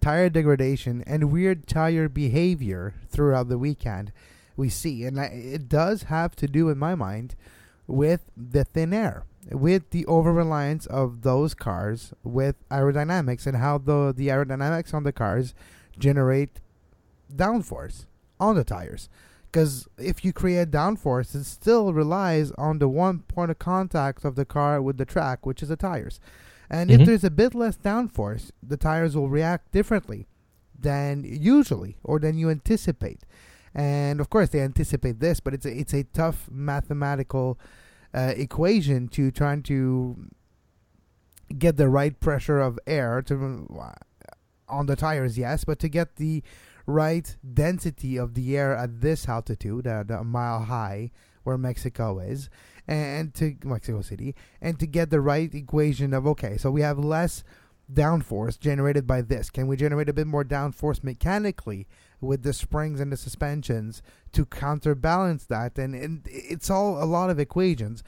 tire 0.00 0.28
degradation 0.28 1.02
and 1.06 1.32
weird 1.32 1.66
tire 1.66 2.08
behavior 2.08 2.94
throughout 3.08 3.48
the 3.48 3.58
weekend 3.58 4.12
we 4.54 4.68
see, 4.68 5.04
and 5.04 5.18
it 5.18 5.68
does 5.68 6.04
have 6.04 6.36
to 6.36 6.46
do, 6.46 6.68
in 6.68 6.76
my 6.76 6.94
mind, 6.94 7.34
with 7.86 8.30
the 8.36 8.64
thin 8.64 8.92
air, 8.92 9.24
with 9.50 9.88
the 9.90 10.04
over 10.04 10.32
reliance 10.32 10.84
of 10.86 11.22
those 11.22 11.54
cars 11.54 12.12
with 12.22 12.56
aerodynamics 12.68 13.46
and 13.46 13.56
how 13.56 13.78
the 13.78 14.12
the 14.14 14.28
aerodynamics 14.28 14.92
on 14.92 15.04
the 15.04 15.12
cars 15.12 15.54
generate 15.98 16.60
downforce 17.34 18.04
on 18.38 18.56
the 18.56 18.64
tires. 18.64 19.08
Because 19.50 19.88
if 19.98 20.24
you 20.24 20.32
create 20.32 20.70
downforce, 20.70 21.34
it 21.34 21.44
still 21.44 21.92
relies 21.92 22.52
on 22.52 22.78
the 22.78 22.88
one 22.88 23.20
point 23.20 23.50
of 23.50 23.58
contact 23.58 24.24
of 24.24 24.36
the 24.36 24.44
car 24.44 24.80
with 24.80 24.96
the 24.96 25.04
track, 25.04 25.44
which 25.44 25.62
is 25.62 25.68
the 25.70 25.76
tires. 25.76 26.20
And 26.70 26.88
mm-hmm. 26.88 27.00
if 27.00 27.06
there's 27.06 27.24
a 27.24 27.30
bit 27.30 27.54
less 27.54 27.76
downforce, 27.76 28.52
the 28.62 28.76
tires 28.76 29.16
will 29.16 29.28
react 29.28 29.72
differently 29.72 30.28
than 30.78 31.24
usually 31.24 31.96
or 32.04 32.20
than 32.20 32.38
you 32.38 32.48
anticipate. 32.48 33.22
And 33.74 34.20
of 34.20 34.30
course, 34.30 34.50
they 34.50 34.60
anticipate 34.60 35.20
this, 35.20 35.40
but 35.40 35.54
it's 35.54 35.66
a, 35.66 35.76
it's 35.76 35.94
a 35.94 36.04
tough 36.04 36.48
mathematical 36.50 37.58
uh, 38.14 38.32
equation 38.36 39.08
to 39.08 39.30
trying 39.30 39.62
to 39.64 40.28
get 41.58 41.76
the 41.76 41.88
right 41.88 42.18
pressure 42.20 42.60
of 42.60 42.78
air 42.86 43.22
to 43.22 43.66
uh, 43.80 43.92
on 44.68 44.86
the 44.86 44.96
tires, 44.96 45.36
yes, 45.36 45.64
but 45.64 45.78
to 45.80 45.88
get 45.88 46.16
the 46.16 46.42
right 46.86 47.36
density 47.54 48.16
of 48.16 48.34
the 48.34 48.56
air 48.56 48.74
at 48.74 49.00
this 49.00 49.28
altitude, 49.28 49.86
uh, 49.86 50.00
at 50.00 50.10
a 50.10 50.24
mile 50.24 50.64
high, 50.64 51.10
where 51.42 51.58
Mexico 51.58 52.18
is, 52.18 52.50
and 52.86 53.34
to 53.34 53.56
Mexico 53.64 54.02
City, 54.02 54.34
and 54.60 54.78
to 54.78 54.86
get 54.86 55.10
the 55.10 55.20
right 55.20 55.54
equation 55.54 56.12
of 56.12 56.26
okay, 56.26 56.56
so 56.56 56.70
we 56.70 56.82
have 56.82 56.98
less 56.98 57.44
downforce 57.92 58.58
generated 58.58 59.06
by 59.06 59.20
this. 59.20 59.50
Can 59.50 59.66
we 59.66 59.76
generate 59.76 60.08
a 60.08 60.12
bit 60.12 60.26
more 60.26 60.44
downforce 60.44 61.02
mechanically 61.02 61.86
with 62.20 62.42
the 62.42 62.52
springs 62.52 63.00
and 63.00 63.10
the 63.10 63.16
suspensions 63.16 64.02
to 64.32 64.44
counterbalance 64.44 65.44
that? 65.46 65.78
And, 65.78 65.94
and 65.94 66.22
it's 66.26 66.70
all 66.70 67.02
a 67.02 67.04
lot 67.04 67.30
of 67.30 67.40
equations 67.40 68.04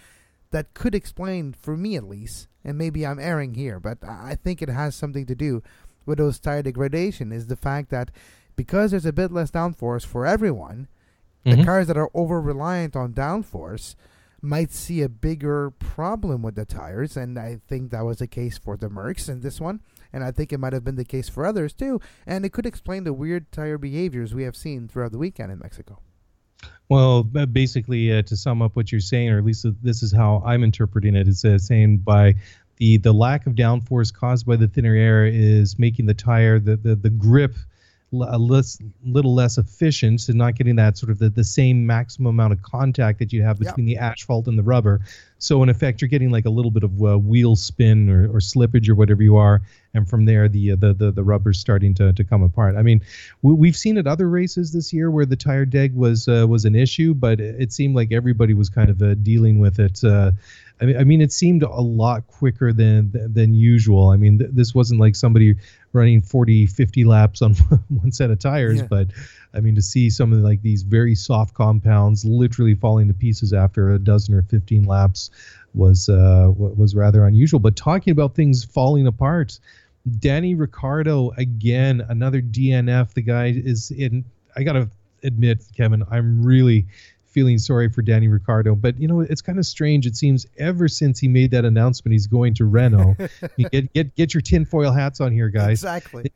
that 0.50 0.74
could 0.74 0.94
explain, 0.94 1.52
for 1.52 1.76
me 1.76 1.96
at 1.96 2.04
least, 2.04 2.46
and 2.64 2.78
maybe 2.78 3.06
I'm 3.06 3.18
erring 3.18 3.54
here, 3.54 3.80
but 3.80 3.98
I 4.04 4.36
think 4.42 4.62
it 4.62 4.68
has 4.68 4.94
something 4.94 5.26
to 5.26 5.34
do 5.34 5.62
with 6.06 6.18
those 6.18 6.38
tire 6.38 6.62
degradation. 6.62 7.32
Is 7.32 7.46
the 7.46 7.56
fact 7.56 7.90
that 7.90 8.10
because 8.56 8.90
there's 8.90 9.06
a 9.06 9.12
bit 9.12 9.32
less 9.32 9.50
downforce 9.50 10.04
for 10.04 10.26
everyone, 10.26 10.88
mm-hmm. 11.44 11.58
the 11.58 11.64
cars 11.64 11.86
that 11.86 11.96
are 11.96 12.10
over 12.14 12.40
reliant 12.40 12.96
on 12.96 13.12
downforce 13.12 13.94
might 14.42 14.72
see 14.72 15.02
a 15.02 15.08
bigger 15.08 15.70
problem 15.70 16.42
with 16.42 16.56
the 16.56 16.64
tires, 16.64 17.16
and 17.16 17.38
I 17.38 17.60
think 17.68 17.92
that 17.92 18.04
was 18.04 18.18
the 18.18 18.26
case 18.26 18.58
for 18.58 18.76
the 18.76 18.88
Mercs 18.88 19.28
in 19.28 19.40
this 19.40 19.60
one, 19.60 19.80
and 20.12 20.24
I 20.24 20.32
think 20.32 20.52
it 20.52 20.58
might 20.58 20.72
have 20.72 20.84
been 20.84 20.96
the 20.96 21.04
case 21.04 21.28
for 21.28 21.46
others 21.46 21.72
too, 21.72 22.00
and 22.26 22.44
it 22.44 22.52
could 22.52 22.66
explain 22.66 23.04
the 23.04 23.12
weird 23.12 23.52
tire 23.52 23.78
behaviors 23.78 24.34
we 24.34 24.42
have 24.42 24.56
seen 24.56 24.88
throughout 24.88 25.12
the 25.12 25.18
weekend 25.18 25.52
in 25.52 25.60
Mexico. 25.60 26.00
Well, 26.88 27.22
basically, 27.22 28.12
uh, 28.12 28.22
to 28.22 28.36
sum 28.36 28.62
up 28.62 28.76
what 28.76 28.92
you're 28.92 29.00
saying, 29.00 29.30
or 29.30 29.38
at 29.38 29.44
least 29.44 29.64
this 29.82 30.02
is 30.02 30.12
how 30.12 30.42
I'm 30.44 30.62
interpreting 30.64 31.14
it, 31.14 31.28
is 31.28 31.44
uh, 31.44 31.58
saying 31.58 31.98
by 31.98 32.34
the 32.76 32.98
the 32.98 33.12
lack 33.12 33.46
of 33.46 33.54
downforce 33.54 34.12
caused 34.12 34.44
by 34.44 34.56
the 34.56 34.68
thinner 34.68 34.94
air 34.94 35.24
is 35.24 35.78
making 35.78 36.06
the 36.06 36.14
tire 36.14 36.58
the 36.58 36.76
the, 36.76 36.94
the 36.94 37.10
grip 37.10 37.54
a 38.12 38.38
less, 38.38 38.78
little 39.04 39.34
less 39.34 39.58
efficient 39.58 40.28
and 40.28 40.36
not 40.36 40.54
getting 40.54 40.76
that 40.76 40.98
sort 40.98 41.10
of 41.10 41.18
the, 41.18 41.30
the 41.30 41.44
same 41.44 41.86
maximum 41.86 42.28
amount 42.28 42.52
of 42.52 42.62
contact 42.62 43.18
that 43.18 43.32
you 43.32 43.42
have 43.42 43.58
between 43.58 43.88
yep. 43.88 43.98
the 43.98 44.04
asphalt 44.04 44.46
and 44.46 44.58
the 44.58 44.62
rubber. 44.62 45.00
So 45.38 45.62
in 45.62 45.68
effect, 45.68 46.00
you're 46.00 46.08
getting 46.08 46.30
like 46.30 46.44
a 46.44 46.50
little 46.50 46.70
bit 46.70 46.84
of 46.84 47.02
uh, 47.02 47.18
wheel 47.18 47.56
spin 47.56 48.08
or, 48.08 48.28
or 48.28 48.38
slippage 48.38 48.88
or 48.88 48.94
whatever 48.94 49.22
you 49.22 49.36
are, 49.36 49.62
and 49.92 50.08
from 50.08 50.24
there 50.24 50.48
the 50.48 50.72
uh, 50.72 50.76
the 50.76 50.94
the, 50.94 51.10
the 51.10 51.24
rubber's 51.24 51.58
starting 51.58 51.94
to, 51.94 52.12
to 52.12 52.22
come 52.22 52.44
apart. 52.44 52.76
I 52.76 52.82
mean, 52.82 53.00
we, 53.42 53.66
have 53.66 53.76
seen 53.76 53.98
at 53.98 54.06
other 54.06 54.28
races 54.28 54.72
this 54.72 54.92
year 54.92 55.10
where 55.10 55.26
the 55.26 55.34
tire 55.34 55.64
deg 55.64 55.96
was 55.96 56.28
uh, 56.28 56.46
was 56.48 56.64
an 56.64 56.76
issue, 56.76 57.12
but 57.12 57.40
it 57.40 57.72
seemed 57.72 57.96
like 57.96 58.12
everybody 58.12 58.54
was 58.54 58.68
kind 58.68 58.88
of 58.88 59.02
uh, 59.02 59.14
dealing 59.14 59.58
with 59.58 59.80
it. 59.80 60.04
I 60.82 60.84
mean, 60.84 60.96
I 60.96 61.04
mean, 61.04 61.20
it 61.20 61.30
seemed 61.30 61.62
a 61.62 61.80
lot 61.80 62.26
quicker 62.26 62.72
than 62.72 63.12
than 63.32 63.54
usual. 63.54 64.10
I 64.10 64.16
mean, 64.16 64.40
th- 64.40 64.50
this 64.52 64.74
wasn't 64.74 65.00
like 65.00 65.14
somebody 65.14 65.54
running 65.92 66.20
40, 66.20 66.66
50 66.66 67.04
laps 67.04 67.40
on 67.40 67.54
one 67.88 68.10
set 68.10 68.30
of 68.30 68.40
tires. 68.40 68.80
Yeah. 68.80 68.86
But 68.90 69.08
I 69.54 69.60
mean, 69.60 69.76
to 69.76 69.82
see 69.82 70.10
some 70.10 70.32
of 70.32 70.40
like 70.40 70.60
these 70.62 70.82
very 70.82 71.14
soft 71.14 71.54
compounds 71.54 72.24
literally 72.24 72.74
falling 72.74 73.06
to 73.06 73.14
pieces 73.14 73.52
after 73.52 73.92
a 73.92 73.98
dozen 73.98 74.34
or 74.34 74.42
15 74.42 74.82
laps 74.82 75.30
was 75.72 76.08
uh, 76.08 76.50
was 76.56 76.96
rather 76.96 77.26
unusual. 77.26 77.60
But 77.60 77.76
talking 77.76 78.10
about 78.10 78.34
things 78.34 78.64
falling 78.64 79.06
apart, 79.06 79.60
Danny 80.18 80.56
Ricciardo 80.56 81.30
again, 81.36 82.04
another 82.08 82.42
DNF. 82.42 83.14
The 83.14 83.22
guy 83.22 83.52
is 83.54 83.92
in. 83.92 84.24
I 84.56 84.64
gotta 84.64 84.90
admit, 85.22 85.64
Kevin, 85.76 86.02
I'm 86.10 86.44
really 86.44 86.86
feeling 87.32 87.58
sorry 87.58 87.88
for 87.88 88.02
Danny 88.02 88.28
Ricciardo. 88.28 88.74
But 88.74 89.00
you 89.00 89.08
know, 89.08 89.20
it's 89.20 89.42
kind 89.42 89.58
of 89.58 89.66
strange. 89.66 90.06
It 90.06 90.16
seems 90.16 90.46
ever 90.58 90.88
since 90.88 91.18
he 91.18 91.28
made 91.28 91.50
that 91.52 91.64
announcement, 91.64 92.12
he's 92.12 92.26
going 92.26 92.54
to 92.54 92.64
Renault. 92.64 93.16
get 93.70 93.92
get 93.92 94.14
get 94.14 94.34
your 94.34 94.40
tinfoil 94.40 94.92
hats 94.92 95.20
on 95.20 95.32
here, 95.32 95.48
guys. 95.48 95.82
Exactly. 95.82 96.24
It, 96.24 96.32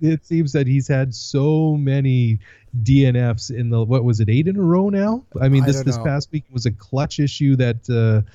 it 0.00 0.26
seems 0.26 0.52
that 0.52 0.66
he's 0.66 0.88
had 0.88 1.14
so 1.14 1.76
many 1.76 2.38
DNFs 2.82 3.54
in 3.54 3.70
the 3.70 3.82
what 3.82 4.04
was 4.04 4.20
it 4.20 4.28
eight 4.28 4.48
in 4.48 4.56
a 4.56 4.62
row 4.62 4.88
now? 4.88 5.24
I 5.40 5.48
mean, 5.48 5.64
this 5.64 5.80
I 5.80 5.82
this 5.84 5.98
past 5.98 6.30
week 6.32 6.44
was 6.50 6.66
a 6.66 6.72
clutch 6.72 7.18
issue 7.18 7.56
that. 7.56 7.88
Uh, 7.88 8.28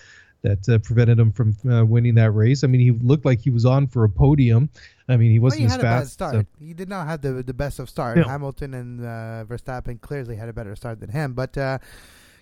that 0.46 0.70
uh, 0.70 0.78
prevented 0.78 1.20
him 1.20 1.32
from 1.32 1.56
uh, 1.70 1.84
winning 1.84 2.14
that 2.16 2.32
race. 2.32 2.64
I 2.64 2.68
mean, 2.68 2.80
he 2.82 2.92
looked 2.92 3.26
like 3.26 3.42
he 3.42 3.50
was 3.50 3.66
on 3.66 3.88
for 3.88 4.04
a 4.04 4.10
podium. 4.10 4.70
I 5.10 5.18
mean, 5.18 5.32
he 5.32 5.40
wasn't 5.40 5.62
he 5.62 5.66
as 5.66 5.72
had 5.72 5.80
a 5.80 5.84
bad 5.84 6.00
fast. 6.02 6.14
start. 6.14 6.36
uh, 6.36 6.44
he 6.60 6.74
did 6.74 6.88
not 6.88 7.08
have 7.08 7.22
the 7.22 7.42
the 7.44 7.54
best 7.54 7.80
of 7.80 7.90
start. 7.90 8.18
No. 8.18 8.24
Hamilton 8.24 8.76
and 8.76 9.02
uh, 9.02 9.44
Verstappen 9.46 10.00
clearly 10.00 10.36
had 10.36 10.48
a 10.48 10.54
better 10.54 10.76
start 10.76 11.00
than 11.00 11.10
him. 11.10 11.34
But 11.34 11.58
uh, 11.58 11.80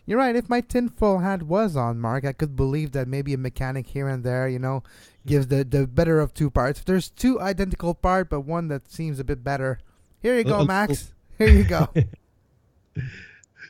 you're 0.06 0.18
right. 0.18 0.36
If 0.36 0.50
my 0.50 0.60
tinfoil 0.60 1.20
hat 1.20 1.44
was 1.44 1.78
on, 1.78 2.00
Mark, 2.00 2.26
I 2.26 2.34
could 2.34 2.58
believe 2.58 2.92
that 2.92 3.08
maybe 3.08 3.34
a 3.34 3.38
mechanic 3.38 3.88
here 3.88 4.10
and 4.10 4.24
there, 4.24 4.50
you 4.50 4.60
know, 4.60 4.84
gives 5.26 5.48
the 5.48 5.63
the 5.63 5.88
better 5.88 6.20
of 6.20 6.34
two 6.34 6.50
parts. 6.50 6.80
If 6.80 6.86
there's 6.86 7.10
two 7.10 7.39
identical 7.39 7.94
parts, 7.94 8.28
but 8.30 8.42
one 8.42 8.68
that 8.68 8.92
seems 8.92 9.20
a 9.20 9.24
bit 9.24 9.44
better, 9.44 9.80
here 10.22 10.38
you 10.38 10.44
go, 10.44 10.66
Max. 10.66 11.13
Here 11.38 11.50
you 11.50 11.63
go. 11.63 11.88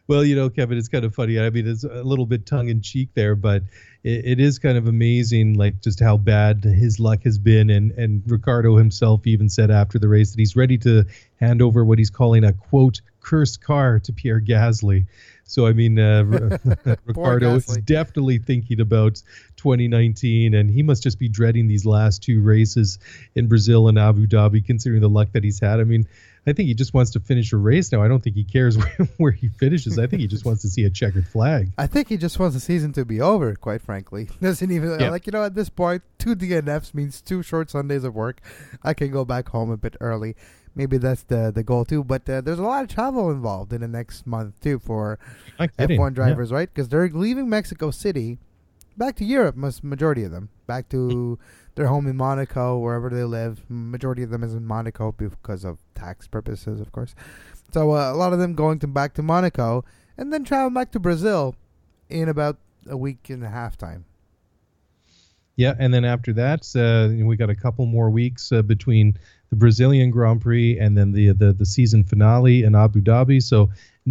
Well, 0.08 0.26
you 0.26 0.36
know, 0.36 0.50
Kevin, 0.50 0.78
it's 0.78 0.90
kind 0.90 1.06
of 1.06 1.16
funny. 1.16 1.40
I 1.40 1.50
mean, 1.50 1.66
it's 1.66 1.86
a 1.86 2.04
little 2.04 2.26
bit 2.26 2.46
tongue 2.46 2.68
in 2.68 2.82
cheek 2.82 3.10
there, 3.14 3.36
but 3.36 3.64
it, 4.04 4.26
it 4.26 4.40
is 4.40 4.60
kind 4.60 4.78
of 4.78 4.88
amazing, 4.88 5.56
like 5.56 5.82
just 5.82 6.00
how 6.00 6.18
bad 6.18 6.64
his 6.64 7.00
luck 7.00 7.24
has 7.24 7.38
been. 7.38 7.70
And 7.70 7.92
and 7.92 8.24
Ricciardo 8.26 8.76
himself 8.78 9.26
even 9.26 9.50
said 9.50 9.72
after 9.72 9.98
the 9.98 10.08
race 10.08 10.32
that 10.32 10.40
he's 10.40 10.56
ready 10.56 10.78
to 10.80 11.06
hand 11.40 11.62
over 11.62 11.84
what 11.86 11.98
he's 11.98 12.10
calling 12.10 12.44
a 12.44 12.54
quote 12.54 13.02
cursed 13.22 13.62
car 13.62 14.00
to 14.00 14.14
Pierre 14.14 14.42
Gasly. 14.42 15.06
So 15.46 15.68
I 15.68 15.74
mean, 15.74 16.00
uh, 16.00 16.24
Ricciardo 17.06 17.56
is 17.56 17.78
definitely 17.86 18.40
thinking 18.40 18.82
about 18.82 19.22
2019, 19.64 20.54
and 20.54 20.70
he 20.70 20.84
must 20.84 21.02
just 21.04 21.18
be 21.18 21.30
dreading 21.30 21.68
these 21.68 21.86
last 21.86 22.22
two 22.22 22.42
races 22.42 23.00
in 23.36 23.48
Brazil 23.48 23.88
and 23.88 23.98
Abu 23.98 24.28
Dhabi, 24.28 24.64
considering 24.66 25.02
the 25.02 25.10
luck 25.10 25.30
that 25.32 25.44
he's 25.44 25.60
had. 25.60 25.80
I 25.80 25.86
mean, 25.86 26.06
I 26.46 26.52
think 26.52 26.68
he 26.68 26.74
just 26.74 26.94
wants 26.94 27.12
to 27.12 27.22
finish 27.22 27.54
a 27.54 27.58
race 27.58 27.92
now. 27.94 28.04
I 28.04 28.10
don't 28.10 28.22
think 28.22 28.36
he 28.36 28.44
cares 28.44 28.78
where, 28.78 29.08
where 29.18 29.32
he 29.32 29.48
finishes. 29.48 29.98
I 29.98 30.08
think 30.08 30.20
he 30.22 30.28
just 30.28 30.44
wants 30.46 30.62
to 30.64 30.68
see 30.68 30.84
a 30.84 30.90
checkered 30.90 31.26
flag. 31.28 31.72
I 31.78 31.88
think 31.88 32.10
he 32.10 32.18
just 32.18 32.38
wants 32.38 32.54
the 32.56 32.60
season 32.60 32.92
to 32.94 33.06
be 33.06 33.22
over. 33.22 33.56
Quite 33.56 33.82
frankly, 33.82 34.30
doesn't 34.42 34.70
even 34.70 35.00
Yeah. 35.00 35.10
like 35.10 35.26
you 35.26 35.32
know 35.32 35.44
at 35.46 35.56
this 35.56 35.70
point, 35.70 36.04
two 36.20 36.36
DNFs 36.36 36.94
means 36.94 37.22
two 37.22 37.42
short 37.42 37.70
Sundays 37.72 38.04
of 38.04 38.14
work. 38.14 38.42
I 38.84 38.94
can 38.94 39.10
go 39.12 39.24
back 39.24 39.50
home 39.50 39.72
a 39.72 39.78
bit 39.78 39.96
early. 40.02 40.36
Maybe 40.76 40.98
that's 40.98 41.24
the 41.24 41.52
the 41.54 41.64
goal 41.64 41.86
too. 41.86 42.04
But 42.04 42.28
uh, 42.30 42.42
there's 42.42 42.60
a 42.60 42.64
lot 42.64 42.84
of 42.84 42.90
travel 42.90 43.32
involved 43.32 43.72
in 43.72 43.80
the 43.82 43.88
next 43.88 44.28
month 44.28 44.60
too 44.60 44.80
for 44.80 45.20
F1 45.60 46.14
drivers, 46.16 46.52
right? 46.52 46.68
Because 46.68 46.90
they're 46.90 47.08
leaving 47.10 47.48
Mexico 47.48 47.92
City, 47.92 48.40
back 48.98 49.16
to 49.18 49.26
Europe. 49.26 49.56
Most 49.56 49.84
majority 49.84 50.24
of 50.24 50.32
them 50.32 50.50
back 50.68 50.90
to 50.90 51.38
their 51.76 51.88
home 51.88 52.08
in 52.08 52.18
Monaco, 52.18 52.78
wherever 52.78 53.10
they 53.10 53.24
live. 53.24 53.64
Majority 53.70 54.24
of 54.24 54.30
them 54.30 54.44
is 54.44 54.54
in 54.54 54.66
Monaco 54.66 55.12
because 55.12 55.64
of 55.64 55.80
tax 55.96 56.28
purposes, 56.28 56.80
of 56.80 56.92
course. 56.92 57.16
So 57.74 57.92
uh, 57.92 58.12
a 58.12 58.16
lot 58.16 58.34
of 58.34 58.40
them 58.40 58.54
going 58.54 58.80
to 58.80 58.88
back 58.88 59.14
to 59.16 59.24
Monaco 59.24 59.84
and 60.18 60.32
then 60.32 60.44
travel 60.44 60.70
back 60.70 60.92
to 60.92 61.00
Brazil 61.00 61.56
in 62.10 62.30
about 62.30 62.58
a 62.88 62.98
week 62.98 63.30
and 63.30 63.44
a 63.44 63.50
half 63.50 63.78
time. 63.78 64.06
Yeah, 65.56 65.76
and 65.78 65.94
then 65.94 66.04
after 66.04 66.34
that, 66.34 66.66
uh, 66.76 67.24
we 67.26 67.36
got 67.36 67.50
a 67.50 67.56
couple 67.56 67.86
more 67.86 68.10
weeks 68.10 68.52
uh, 68.52 68.64
between 68.64 69.18
the 69.52 69.56
Brazilian 69.56 70.10
Grand 70.10 70.42
Prix 70.42 70.80
and 70.80 70.98
then 70.98 71.12
the, 71.12 71.32
the 71.32 71.54
the 71.54 71.66
season 71.66 72.04
finale 72.04 72.64
in 72.64 72.74
Abu 72.74 73.02
Dhabi. 73.02 73.42
So 73.42 73.70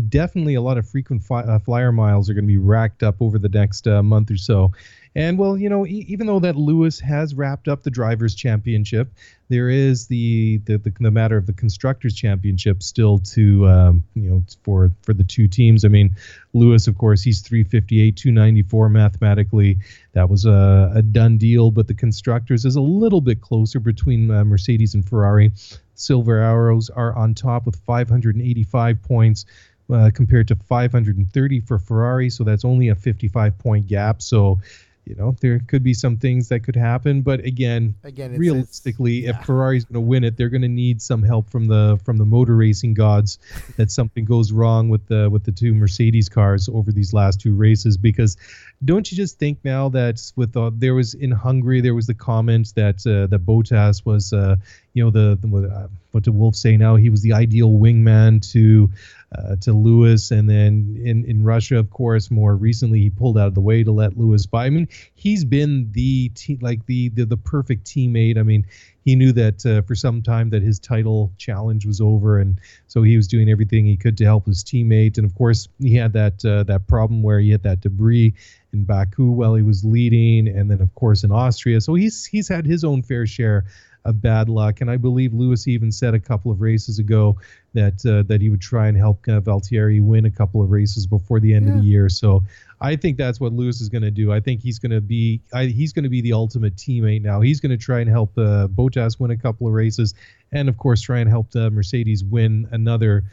definitely 0.08 0.54
a 0.54 0.62
lot 0.62 0.78
of 0.78 0.88
frequent 0.88 1.22
uh, 1.30 1.58
flyer 1.58 1.92
miles 1.92 2.30
are 2.30 2.34
going 2.34 2.44
to 2.44 2.48
be 2.48 2.56
racked 2.56 3.02
up 3.02 3.16
over 3.20 3.38
the 3.38 3.48
next 3.48 3.86
uh, 3.86 4.02
month 4.02 4.30
or 4.30 4.36
so. 4.36 4.72
And 5.14 5.38
well, 5.38 5.58
you 5.58 5.68
know, 5.68 5.86
e- 5.86 6.06
even 6.08 6.26
though 6.26 6.40
that 6.40 6.56
Lewis 6.56 6.98
has 7.00 7.34
wrapped 7.34 7.68
up 7.68 7.82
the 7.82 7.90
drivers' 7.90 8.34
championship, 8.34 9.12
there 9.50 9.68
is 9.68 10.06
the 10.06 10.58
the, 10.64 10.78
the, 10.78 10.90
the 10.98 11.10
matter 11.10 11.36
of 11.36 11.44
the 11.44 11.52
constructors' 11.52 12.14
championship 12.14 12.82
still 12.82 13.18
to 13.18 13.68
um, 13.68 14.04
you 14.14 14.30
know 14.30 14.42
for 14.62 14.90
for 15.02 15.12
the 15.12 15.24
two 15.24 15.48
teams. 15.48 15.84
I 15.84 15.88
mean, 15.88 16.16
Lewis, 16.54 16.86
of 16.86 16.96
course, 16.96 17.22
he's 17.22 17.42
358, 17.42 18.16
294 18.16 18.88
mathematically. 18.88 19.78
That 20.14 20.30
was 20.30 20.46
a, 20.46 20.92
a 20.94 21.02
done 21.02 21.36
deal, 21.36 21.70
but 21.70 21.88
the 21.88 21.94
constructors 21.94 22.64
is 22.64 22.76
a 22.76 22.80
little 22.80 23.20
bit 23.20 23.42
closer 23.42 23.80
between 23.80 24.30
uh, 24.30 24.44
Mercedes 24.44 24.94
and 24.94 25.06
Ferrari. 25.06 25.52
Silver 25.94 26.38
Arrows 26.38 26.88
are 26.90 27.14
on 27.14 27.34
top 27.34 27.66
with 27.66 27.76
585 27.76 29.02
points. 29.02 29.44
Uh, 29.92 30.10
compared 30.10 30.48
to 30.48 30.56
530 30.56 31.60
for 31.60 31.78
Ferrari, 31.78 32.30
so 32.30 32.44
that's 32.44 32.64
only 32.64 32.88
a 32.88 32.94
55 32.94 33.58
point 33.58 33.86
gap. 33.86 34.22
So, 34.22 34.58
you 35.04 35.14
know, 35.16 35.36
there 35.40 35.58
could 35.66 35.82
be 35.82 35.92
some 35.92 36.16
things 36.16 36.48
that 36.48 36.60
could 36.60 36.76
happen, 36.76 37.20
but 37.22 37.40
again, 37.44 37.94
Again, 38.04 38.30
it's, 38.30 38.38
realistically, 38.38 39.24
it's- 39.26 39.38
if 39.40 39.46
Ferrari's 39.46 39.84
going 39.84 39.94
to 39.94 40.00
win 40.00 40.22
it, 40.24 40.36
they're 40.36 40.48
going 40.48 40.62
to 40.62 40.68
need 40.68 41.02
some 41.02 41.22
help 41.22 41.50
from 41.50 41.66
the 41.66 41.98
from 42.04 42.16
the 42.16 42.24
motor 42.24 42.56
racing 42.56 42.94
gods 42.94 43.38
that 43.76 43.90
something 43.90 44.24
goes 44.24 44.50
wrong 44.52 44.88
with 44.88 45.06
the 45.08 45.28
with 45.28 45.44
the 45.44 45.52
two 45.52 45.74
Mercedes 45.74 46.28
cars 46.28 46.68
over 46.68 46.90
these 46.92 47.12
last 47.12 47.40
two 47.40 47.54
races. 47.54 47.96
Because 47.98 48.36
don't 48.84 49.10
you 49.10 49.16
just 49.16 49.38
think 49.38 49.58
now 49.64 49.88
that 49.90 50.22
with 50.36 50.52
the, 50.52 50.72
there 50.74 50.94
was 50.94 51.14
in 51.14 51.32
Hungary 51.32 51.80
there 51.80 51.94
was 51.94 52.06
the 52.06 52.14
comment 52.14 52.72
that 52.76 53.04
uh, 53.06 53.26
that 53.26 53.44
Bottas 53.44 54.06
was 54.06 54.32
uh, 54.32 54.56
you 54.94 55.04
know 55.04 55.10
the, 55.10 55.38
the 55.40 55.46
what, 55.46 55.64
uh, 55.64 55.88
what 56.10 56.24
did 56.24 56.34
Wolff 56.34 56.54
say 56.54 56.76
now 56.76 56.96
he 56.96 57.10
was 57.10 57.22
the 57.22 57.32
ideal 57.32 57.70
wingman 57.70 58.40
to 58.52 58.90
uh, 59.36 59.56
to 59.56 59.72
Lewis, 59.72 60.30
and 60.30 60.48
then 60.48 61.00
in 61.02 61.24
in 61.24 61.42
Russia, 61.42 61.78
of 61.78 61.90
course, 61.90 62.30
more 62.30 62.54
recently 62.54 63.00
he 63.00 63.10
pulled 63.10 63.38
out 63.38 63.46
of 63.46 63.54
the 63.54 63.60
way 63.60 63.82
to 63.82 63.90
let 63.90 64.16
Lewis 64.18 64.44
by. 64.44 64.66
I 64.66 64.70
mean, 64.70 64.88
he's 65.14 65.44
been 65.44 65.90
the 65.92 66.28
te- 66.30 66.58
like 66.60 66.84
the, 66.86 67.08
the 67.10 67.24
the 67.24 67.36
perfect 67.36 67.86
teammate. 67.86 68.36
I 68.36 68.42
mean, 68.42 68.66
he 69.04 69.16
knew 69.16 69.32
that 69.32 69.64
uh, 69.64 69.82
for 69.82 69.94
some 69.94 70.22
time 70.22 70.50
that 70.50 70.62
his 70.62 70.78
title 70.78 71.32
challenge 71.38 71.86
was 71.86 72.00
over, 72.00 72.38
and 72.38 72.60
so 72.88 73.02
he 73.02 73.16
was 73.16 73.26
doing 73.26 73.48
everything 73.48 73.86
he 73.86 73.96
could 73.96 74.18
to 74.18 74.24
help 74.24 74.46
his 74.46 74.62
teammate. 74.62 75.16
And 75.16 75.24
of 75.24 75.34
course, 75.34 75.66
he 75.78 75.94
had 75.94 76.12
that 76.12 76.44
uh, 76.44 76.64
that 76.64 76.86
problem 76.86 77.22
where 77.22 77.40
he 77.40 77.50
had 77.50 77.62
that 77.62 77.80
debris 77.80 78.34
in 78.74 78.84
Baku 78.84 79.30
while 79.30 79.54
he 79.54 79.62
was 79.62 79.82
leading, 79.82 80.46
and 80.48 80.70
then 80.70 80.82
of 80.82 80.94
course 80.94 81.24
in 81.24 81.32
Austria. 81.32 81.80
So 81.80 81.94
he's 81.94 82.26
he's 82.26 82.48
had 82.48 82.66
his 82.66 82.84
own 82.84 83.02
fair 83.02 83.26
share 83.26 83.64
of 84.04 84.20
bad 84.20 84.48
luck. 84.48 84.80
And 84.80 84.90
I 84.90 84.96
believe 84.96 85.32
Lewis 85.32 85.68
even 85.68 85.92
said 85.92 86.14
a 86.14 86.18
couple 86.18 86.50
of 86.50 86.60
races 86.60 86.98
ago 86.98 87.36
that 87.74 88.04
uh, 88.04 88.22
that 88.28 88.40
he 88.40 88.50
would 88.50 88.60
try 88.60 88.88
and 88.88 88.96
help 88.96 89.18
uh, 89.28 89.40
Valtteri 89.40 90.02
win 90.02 90.24
a 90.24 90.30
couple 90.30 90.62
of 90.62 90.70
races 90.70 91.06
before 91.06 91.40
the 91.40 91.54
end 91.54 91.68
of 91.68 91.74
the 91.76 91.88
year. 91.88 92.08
So 92.08 92.42
I 92.80 92.96
think 92.96 93.16
that's 93.16 93.38
what 93.40 93.52
Lewis 93.52 93.80
is 93.80 93.88
going 93.88 94.02
to 94.02 94.10
do. 94.10 94.32
I 94.32 94.40
think 94.40 94.60
he's 94.60 94.78
going 94.78 94.90
to 94.92 95.00
be 95.00 95.40
I, 95.52 95.66
he's 95.66 95.92
going 95.92 96.02
to 96.02 96.08
be 96.10 96.20
the 96.20 96.32
ultimate 96.32 96.76
teammate 96.76 97.22
now. 97.22 97.40
He's 97.40 97.60
going 97.60 97.70
to 97.70 97.76
try 97.76 98.00
and 98.00 98.10
help 98.10 98.36
uh, 98.36 98.66
Bottas 98.68 99.20
win 99.20 99.30
a 99.30 99.36
couple 99.36 99.66
of 99.66 99.72
races, 99.72 100.14
and 100.50 100.68
of 100.68 100.76
course 100.78 101.00
try 101.00 101.20
and 101.20 101.30
help 101.30 101.54
uh, 101.54 101.70
Mercedes 101.70 102.24
win 102.24 102.68
another. 102.72 103.24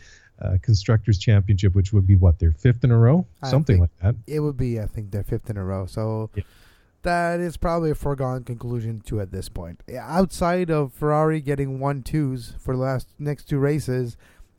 Uh, 0.41 0.55
constructors 0.62 1.19
championship, 1.19 1.75
which 1.75 1.91
would 1.91 2.08
be 2.08 2.15
what 2.15 2.39
their 2.39 2.53
fifth 2.53 2.86
in 2.86 2.91
a 2.91 2.97
row, 2.97 3.25
something 3.43 3.77
like 3.77 3.89
that. 4.01 4.15
it 4.25 4.39
would 4.39 4.55
be, 4.55 4.79
I 4.79 4.86
think, 4.86 5.12
their 5.12 5.25
fifth 5.25 5.49
in 5.49 5.58
a 5.58 5.65
row. 5.65 5.86
So 5.86 6.29
Yeah. 6.34 6.43
That 7.03 7.39
is 7.39 7.55
probably 7.55 7.91
a 7.91 7.95
foregone 7.95 8.43
conclusion 8.43 9.01
too 9.01 9.21
at 9.21 9.31
this 9.31 9.47
point. 9.47 9.81
Outside 9.97 10.69
of 10.69 10.93
Ferrari 10.93 11.39
getting 11.39 11.79
one 11.79 12.03
twos 12.03 12.55
for 12.59 12.75
the 12.75 12.81
last 12.81 13.07
next 13.17 13.45
two 13.45 13.57
races, 13.57 14.17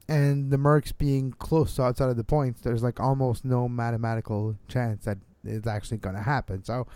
and 0.09 0.50
the 0.50 0.57
Mercs 0.57 0.96
being 0.96 1.33
close 1.33 1.79
outside 1.79 2.09
of 2.11 2.16
the 2.16 2.24
points, 2.24 2.62
there's 2.62 2.83
like 2.83 2.98
almost 2.98 3.44
no 3.44 3.68
mathematical 3.68 4.57
chance 4.66 5.05
that 5.05 5.18
it's 5.44 5.68
actually 5.68 5.98
going 5.98 6.16
to 6.16 6.22
happen. 6.22 6.64
So 6.64 6.87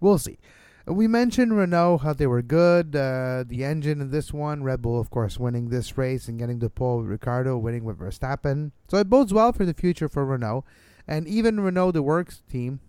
we'll 0.00 0.18
see. 0.18 0.38
We 0.86 1.08
mentioned 1.08 1.56
Renault 1.56 1.98
how 1.98 2.12
they 2.12 2.26
were 2.26 2.42
good. 2.42 2.94
Uh, 2.94 3.44
the 3.46 3.64
engine 3.64 4.02
in 4.02 4.10
this 4.10 4.34
one, 4.34 4.62
Red 4.62 4.82
Bull, 4.82 5.00
of 5.00 5.08
course, 5.08 5.38
winning 5.38 5.70
this 5.70 5.96
race 5.96 6.28
and 6.28 6.38
getting 6.38 6.58
the 6.58 6.68
pole 6.68 6.98
with 6.98 7.06
Ricciardo, 7.06 7.56
winning 7.56 7.84
with 7.84 7.98
Verstappen. 7.98 8.72
So 8.88 8.98
it 8.98 9.08
bodes 9.08 9.32
well 9.32 9.52
for 9.54 9.64
the 9.64 9.72
future 9.72 10.10
for 10.10 10.26
Renault. 10.26 10.66
And 11.08 11.26
even 11.26 11.60
Renault, 11.60 11.92
the 11.92 12.02
works 12.02 12.42
team, 12.50 12.80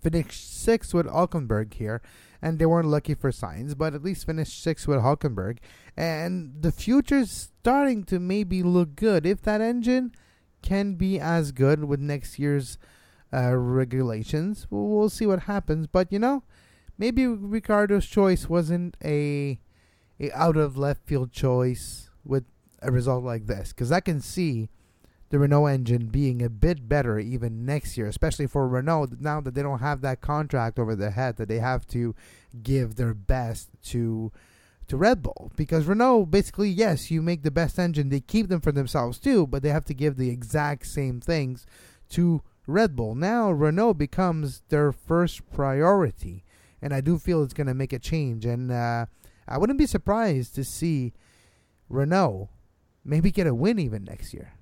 finished 0.00 0.62
sixth 0.62 0.94
with 0.94 1.06
Hulkenberg 1.06 1.74
here, 1.74 2.02
and 2.40 2.58
they 2.58 2.66
weren't 2.66 2.88
lucky 2.88 3.14
for 3.14 3.30
Sainz, 3.30 3.76
but 3.76 3.94
at 3.94 4.02
least 4.02 4.26
finished 4.26 4.62
sixth 4.62 4.86
with 4.86 5.00
Hulkenberg. 5.00 5.58
And 5.96 6.62
the 6.62 6.72
future's 6.72 7.50
starting 7.60 8.04
to 8.04 8.18
maybe 8.18 8.62
look 8.62 8.94
good 8.96 9.26
if 9.26 9.42
that 9.42 9.60
engine 9.60 10.12
can 10.62 10.94
be 10.94 11.18
as 11.18 11.52
good 11.52 11.84
with 11.84 12.00
next 12.00 12.38
year's 12.38 12.78
uh, 13.32 13.54
regulations. 13.56 14.66
We'll, 14.70 15.08
see 15.08 15.26
what 15.26 15.40
happens, 15.40 15.86
but 15.86 16.12
you 16.12 16.18
know, 16.18 16.44
maybe 16.96 17.26
Ricciardo's 17.26 18.06
choice 18.06 18.48
wasn't 18.48 18.96
a, 19.04 19.60
a 20.20 20.30
out 20.32 20.56
of 20.56 20.76
left 20.76 21.06
field 21.06 21.32
choice 21.32 22.10
with 22.24 22.44
a 22.82 22.90
result 22.90 23.24
like 23.24 23.46
this, 23.46 23.72
because 23.72 23.92
I 23.92 24.00
can 24.00 24.20
see 24.20 24.70
the 25.30 25.38
Renault 25.38 25.66
engine 25.66 26.06
being 26.06 26.42
a 26.42 26.48
bit 26.48 26.88
better 26.88 27.18
even 27.18 27.66
next 27.66 27.98
year, 27.98 28.06
especially 28.06 28.46
for 28.46 28.66
Renault 28.66 29.08
now 29.20 29.40
that 29.40 29.54
they 29.54 29.62
don't 29.62 29.80
have 29.80 30.00
that 30.00 30.20
contract 30.20 30.78
over 30.78 30.94
their 30.94 31.10
head 31.10 31.36
that 31.36 31.48
they 31.48 31.58
have 31.58 31.86
to 31.88 32.14
give 32.62 32.96
their 32.96 33.14
best 33.14 33.68
to 33.84 34.32
to 34.86 34.96
Red 34.96 35.22
Bull 35.22 35.52
because 35.54 35.84
Renault 35.84 36.26
basically 36.26 36.70
yes 36.70 37.10
you 37.10 37.20
make 37.20 37.42
the 37.42 37.50
best 37.50 37.78
engine 37.78 38.08
they 38.08 38.20
keep 38.20 38.48
them 38.48 38.62
for 38.62 38.72
themselves 38.72 39.18
too 39.18 39.46
but 39.46 39.62
they 39.62 39.68
have 39.68 39.84
to 39.84 39.92
give 39.92 40.16
the 40.16 40.30
exact 40.30 40.86
same 40.86 41.20
things 41.20 41.66
to 42.08 42.42
Red 42.68 42.94
Bull. 42.94 43.14
Now 43.14 43.50
Renault 43.50 43.94
becomes 43.94 44.62
their 44.68 44.92
first 44.92 45.50
priority, 45.50 46.44
and 46.82 46.92
I 46.92 47.00
do 47.00 47.18
feel 47.18 47.42
it's 47.42 47.54
going 47.54 47.66
to 47.66 47.74
make 47.74 47.94
a 47.94 47.98
change. 47.98 48.44
And 48.44 48.70
uh, 48.70 49.06
I 49.48 49.58
wouldn't 49.58 49.78
be 49.78 49.86
surprised 49.86 50.54
to 50.54 50.64
see 50.64 51.14
Renault 51.88 52.50
maybe 53.04 53.32
get 53.32 53.46
a 53.46 53.54
win 53.54 53.78
even 53.78 54.04
next 54.04 54.34
year. 54.34 54.52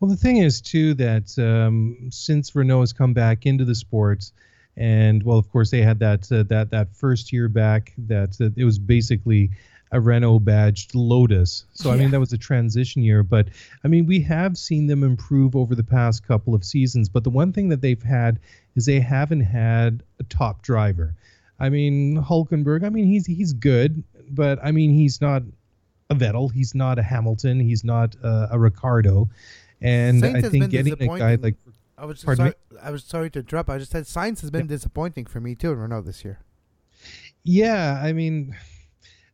Well, 0.00 0.10
the 0.10 0.16
thing 0.16 0.38
is 0.38 0.62
too 0.62 0.94
that 0.94 1.38
um, 1.38 2.08
since 2.10 2.56
Renault 2.56 2.80
has 2.80 2.92
come 2.94 3.12
back 3.12 3.44
into 3.44 3.66
the 3.66 3.74
sports, 3.74 4.32
and 4.76 5.22
well, 5.22 5.36
of 5.36 5.50
course 5.50 5.70
they 5.70 5.82
had 5.82 5.98
that 5.98 6.32
uh, 6.32 6.42
that 6.44 6.70
that 6.70 6.96
first 6.96 7.32
year 7.32 7.48
back 7.48 7.92
that 7.98 8.40
uh, 8.40 8.48
it 8.56 8.64
was 8.64 8.78
basically 8.78 9.50
a 9.92 10.00
Renault 10.00 10.40
badged 10.40 10.94
Lotus. 10.94 11.66
So 11.74 11.90
I 11.90 11.96
mean 11.96 12.12
that 12.12 12.20
was 12.20 12.32
a 12.32 12.38
transition 12.38 13.02
year, 13.02 13.22
but 13.22 13.48
I 13.84 13.88
mean 13.88 14.06
we 14.06 14.20
have 14.22 14.56
seen 14.56 14.86
them 14.86 15.02
improve 15.02 15.54
over 15.54 15.74
the 15.74 15.84
past 15.84 16.26
couple 16.26 16.54
of 16.54 16.64
seasons. 16.64 17.10
But 17.10 17.24
the 17.24 17.30
one 17.30 17.52
thing 17.52 17.68
that 17.68 17.82
they've 17.82 18.02
had 18.02 18.40
is 18.76 18.86
they 18.86 19.00
haven't 19.00 19.40
had 19.40 20.02
a 20.18 20.22
top 20.24 20.62
driver. 20.62 21.14
I 21.58 21.68
mean 21.68 22.16
Hulkenberg. 22.16 22.84
I 22.84 22.88
mean 22.88 23.04
he's 23.04 23.26
he's 23.26 23.52
good, 23.52 24.02
but 24.30 24.58
I 24.62 24.70
mean 24.70 24.94
he's 24.94 25.20
not 25.20 25.42
a 26.08 26.14
Vettel. 26.14 26.50
He's 26.50 26.74
not 26.74 26.98
a 26.98 27.02
Hamilton. 27.02 27.60
He's 27.60 27.84
not 27.84 28.16
uh, 28.24 28.48
a 28.50 28.58
Ricciardo. 28.58 29.28
And 29.80 30.24
I 30.24 30.42
think 30.42 30.70
getting 30.70 30.92
a 30.92 31.18
guy 31.18 31.36
like 31.36 31.56
I 31.96 32.06
was 32.06 32.24
Pardon 32.24 32.46
me? 32.46 32.52
sorry, 32.70 32.82
I 32.82 32.90
was 32.90 33.04
sorry 33.04 33.30
to 33.30 33.40
interrupt. 33.40 33.68
I 33.68 33.78
just 33.78 33.92
said 33.92 34.04
Sainz 34.04 34.40
has 34.40 34.50
been 34.50 34.66
disappointing 34.66 35.26
for 35.26 35.40
me 35.40 35.54
too 35.54 35.72
in 35.72 35.78
Renault 35.78 36.02
this 36.02 36.24
year. 36.24 36.40
Yeah, 37.44 38.00
I 38.02 38.12
mean 38.12 38.56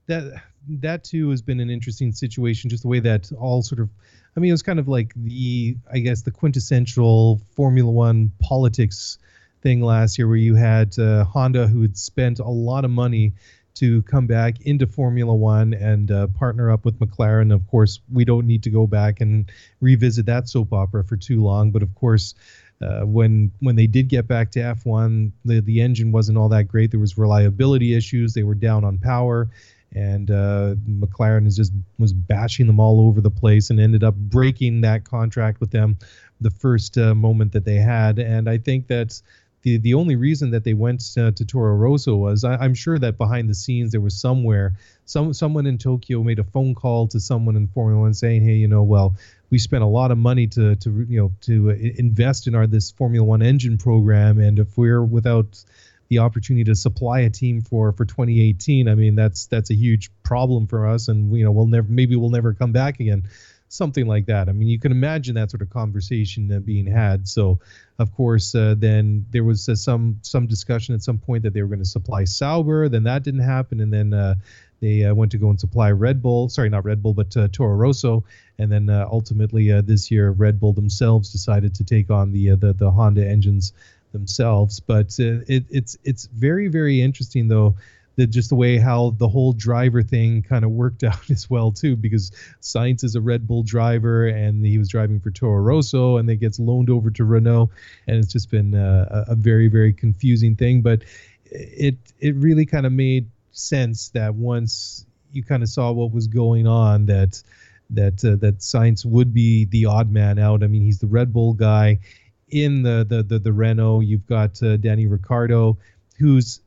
that 0.07 0.43
that 0.69 1.05
too 1.05 1.31
has 1.31 1.43
been 1.43 1.61
an 1.61 1.71
interesting 1.71 2.13
situation. 2.13 2.71
Just 2.71 2.83
the 2.83 2.89
way 2.89 3.01
that 3.01 3.31
all 3.39 3.63
sort 3.63 3.81
of, 3.81 3.89
I 4.37 4.41
mean, 4.41 4.51
it 4.51 4.53
was 4.53 4.63
kind 4.63 4.79
of 4.79 4.89
like 4.89 5.13
the 5.17 5.77
I 5.93 5.99
guess 6.01 6.23
the 6.23 6.31
quintessential 6.31 7.41
Formula 7.55 7.91
One 7.91 8.33
politics 8.41 9.19
thing 9.63 9.81
last 9.81 10.19
year, 10.19 10.27
where 10.27 10.37
you 10.37 10.55
had 10.55 10.99
uh, 10.99 11.25
Honda 11.25 11.67
who 11.69 11.83
had 11.83 11.97
spent 11.97 12.39
a 12.39 12.49
lot 12.49 12.85
of 12.85 12.91
money 12.91 13.33
to 13.77 14.03
come 14.03 14.27
back 14.27 14.61
into 14.63 14.87
Formula 14.87 15.35
One 15.35 15.75
and 15.75 16.11
uh, 16.11 16.27
partner 16.29 16.71
up 16.71 16.85
with 16.85 16.99
McLaren. 16.99 17.53
Of 17.53 17.67
course, 17.67 18.01
we 18.13 18.25
don't 18.25 18.47
need 18.47 18.63
to 18.65 18.71
go 18.71 18.87
back 18.87 19.21
and 19.21 19.51
revisit 19.81 20.27
that 20.27 20.49
soap 20.49 20.73
opera 20.73 21.05
for 21.05 21.17
too 21.17 21.43
long, 21.43 21.71
but 21.71 21.83
of 21.83 21.95
course. 21.95 22.35
Uh, 22.79 23.01
when 23.07 23.51
when 23.61 23.75
they 23.75 23.87
did 23.87 24.07
get 24.07 24.29
back 24.29 24.51
to 24.51 24.59
F1, 24.59 25.33
the 25.47 25.61
the 25.63 25.81
engine 25.81 26.13
wasn't 26.13 26.37
all 26.37 26.51
that 26.51 26.65
great. 26.65 26.91
There 26.91 27.01
was 27.01 27.17
reliability 27.17 27.95
issues. 27.95 28.35
They 28.35 28.43
were 28.43 28.55
down 28.55 28.85
on 28.85 28.99
power, 28.99 29.49
and 29.95 30.31
uh, 30.31 30.75
McLaren 30.87 31.47
is 31.47 31.57
just 31.57 31.73
was 31.99 32.13
bashing 32.13 32.67
them 32.67 32.79
all 32.79 33.09
over 33.09 33.23
the 33.23 33.31
place 33.31 33.71
and 33.71 33.81
ended 33.81 34.05
up 34.05 34.15
breaking 34.15 34.83
that 34.83 35.05
contract 35.05 35.59
with 35.59 35.71
them 35.71 35.97
the 36.41 36.51
first 36.51 36.99
uh, 36.99 37.15
moment 37.15 37.53
that 37.53 37.65
they 37.65 37.77
had. 37.77 38.19
And 38.19 38.49
I 38.49 38.59
think 38.59 38.89
that's 38.89 39.23
the 39.67 39.79
the 39.79 39.95
only 39.95 40.15
reason 40.15 40.53
that 40.53 40.63
they 40.63 40.75
went 40.75 41.03
uh, 41.19 41.33
to 41.33 41.45
Toro 41.45 41.75
Rosso 41.75 42.15
was 42.15 42.45
I, 42.45 42.55
I'm 42.55 42.75
sure 42.75 42.97
that 43.01 43.19
behind 43.19 43.51
the 43.51 43.55
scenes 43.55 43.91
there 43.91 44.01
was 44.01 44.19
somewhere 44.19 44.75
some 45.05 45.35
someone 45.35 45.67
in 45.67 45.77
Tokyo 45.77 46.23
made 46.23 46.39
a 46.39 46.45
phone 46.45 46.77
call 46.77 47.09
to 47.09 47.19
someone 47.19 47.57
in 47.57 47.67
Formula 47.67 48.01
One 48.01 48.15
saying, 48.15 48.45
hey, 48.45 48.55
you 48.55 48.69
know, 48.69 48.85
well, 48.85 49.17
we 49.51 49.59
spent 49.59 49.83
a 49.83 49.87
lot 49.89 50.13
of 50.13 50.19
money 50.19 50.47
to 50.47 50.77
to 50.77 51.07
you 51.09 51.21
know 51.21 51.33
to 51.43 51.71
uh, 51.71 51.75
invest 51.75 52.47
in 52.47 52.55
our 52.55 52.69
this 52.69 52.93
Formula 52.93 53.25
One 53.27 53.43
engine 53.43 53.77
program, 53.77 54.39
and 54.39 54.61
if 54.61 54.79
we're 54.79 55.03
without 55.03 55.65
the 56.09 56.21
opportunity 56.21 56.63
to 56.63 56.77
supply 56.77 57.21
a 57.21 57.31
team 57.31 57.61
for 57.61 57.91
for 57.91 58.05
2018, 58.05 58.89
I 58.89 58.95
mean 58.95 59.17
that's 59.17 59.47
that's 59.47 59.71
a 59.71 59.75
huge 59.75 60.13
problem 60.23 60.69
for 60.69 60.87
us, 60.87 61.09
and 61.09 61.37
you 61.37 61.45
know 61.45 61.51
we'll 61.51 61.67
never 61.67 61.89
maybe 61.89 62.15
we'll 62.15 62.31
never 62.31 62.55
come 62.55 62.71
back 62.71 63.01
again, 63.01 63.25
something 63.69 64.07
like 64.07 64.27
that. 64.27 64.49
I 64.49 64.53
mean 64.53 64.69
you 64.69 64.79
can 64.79 64.93
imagine 64.93 65.35
that 65.35 65.51
sort 65.51 65.63
of 65.63 65.71
conversation 65.71 66.61
being 66.65 66.87
had. 66.87 67.29
So 67.29 67.59
of 67.99 68.15
course 68.15 68.55
uh, 68.55 68.75
then 68.77 69.27
there 69.31 69.45
was 69.45 69.69
uh, 69.69 69.75
some 69.75 70.19
some 70.23 70.47
discussion 70.47 70.95
at 70.95 71.03
some 71.03 71.19
point 71.19 71.43
that 71.43 71.55
they 71.55 71.63
were 71.63 71.69
going 71.69 71.81
to 71.81 71.85
supply 71.85 72.25
Sauber, 72.25 72.89
then 72.89 73.05
that 73.05 73.23
didn't 73.23 73.41
happen, 73.41 73.81
and 73.81 73.93
then. 73.93 74.15
Uh, 74.15 74.35
they 74.79 75.05
uh, 75.05 75.15
went 75.15 75.33
to 75.33 75.39
go 75.39 75.49
and 75.49 75.59
supply 75.59 75.91
Red 75.91 76.21
Bull, 76.21 76.51
sorry, 76.51 76.69
not 76.69 76.85
Red 76.85 77.03
Bull, 77.03 77.15
but 77.15 77.35
uh, 77.35 77.49
Toro 77.49 77.75
Rosso, 77.75 78.25
and 78.59 78.71
then 78.71 78.91
ultimately 78.91 79.73
this 79.81 80.11
year 80.11 80.31
Red 80.31 80.61
Bull 80.61 80.75
themselves 80.75 81.33
decided 81.33 81.75
to 81.77 81.85
take 81.85 82.11
on 82.11 82.31
the 82.31 82.51
the, 82.57 82.75
the 82.75 82.91
Honda 82.91 83.27
engines 83.27 83.73
themselves. 84.13 84.81
But 84.81 85.19
it, 85.19 85.65
it's 85.71 85.97
it's 86.05 86.27
very 86.27 86.69
very 86.69 87.01
interesting 87.01 87.49
though 87.49 87.77
that 88.17 88.29
just 88.29 88.49
the 88.49 88.55
way 88.55 88.79
how 88.79 89.11
the 89.19 89.29
whole 89.29 89.53
driver 89.53 90.03
thing 90.03 90.43
kind 90.43 90.65
of 90.65 90.71
worked 90.71 91.05
out 91.05 91.31
as 91.31 91.49
well 91.49 91.71
too 91.73 91.97
because 91.97 92.31
Sainz 92.61 93.05
is 93.05 93.15
a 93.15 93.21
Red 93.21 93.47
Bull 93.47 93.63
driver 93.63 94.27
and 94.27 94.65
he 94.65 94.79
was 94.79 94.89
driving 94.89 95.21
for 95.21 95.31
Toro 95.31 95.61
Rosso 95.63 96.17
and 96.17 96.29
then 96.29 96.39
gets 96.39 96.59
loaned 96.59 96.91
over 96.91 97.11
to 97.11 97.25
Renault 97.25 97.71
and 98.07 98.17
it's 98.17 98.33
just 98.33 98.51
been 98.51 98.75
uh, 98.75 99.25
a, 99.29 99.33
a 99.33 99.35
very 99.35 99.69
very 99.69 99.93
confusing 99.93 100.57
thing 100.57 100.83
but 100.83 101.03
it 101.51 101.97
it 102.19 102.35
really 102.37 102.67
kind 102.67 102.87
of 102.87 102.93
made 102.93 103.31
sense 103.53 104.11
that 104.11 104.35
once 104.35 105.07
you 105.33 105.43
kind 105.43 105.63
of 105.63 105.69
saw 105.69 105.93
what 105.93 106.13
was 106.13 106.27
going 106.27 106.67
on 106.67 107.07
that 107.07 107.43
that 107.91 108.25
uh, 108.25 108.37
that 108.37 108.59
Sainz 108.59 109.05
would 109.05 109.33
be 109.33 109.65
the 109.67 109.87
odd 109.87 110.11
man 110.11 110.39
out. 110.39 110.63
I 110.63 110.67
mean, 110.67 110.83
he's 110.83 110.99
the 110.99 111.07
Red 111.07 111.33
Bull 111.33 111.55
guy 111.55 112.01
in 112.49 112.83
the 112.83 113.07
the 113.09 113.23
the, 113.23 113.39
the 113.39 113.53
Renault. 113.53 114.01
You've 114.01 114.27
got 114.27 114.63
uh, 114.63 114.77
Danny 114.77 115.07
Ricciardo, 115.07 115.79
who's 116.19 116.61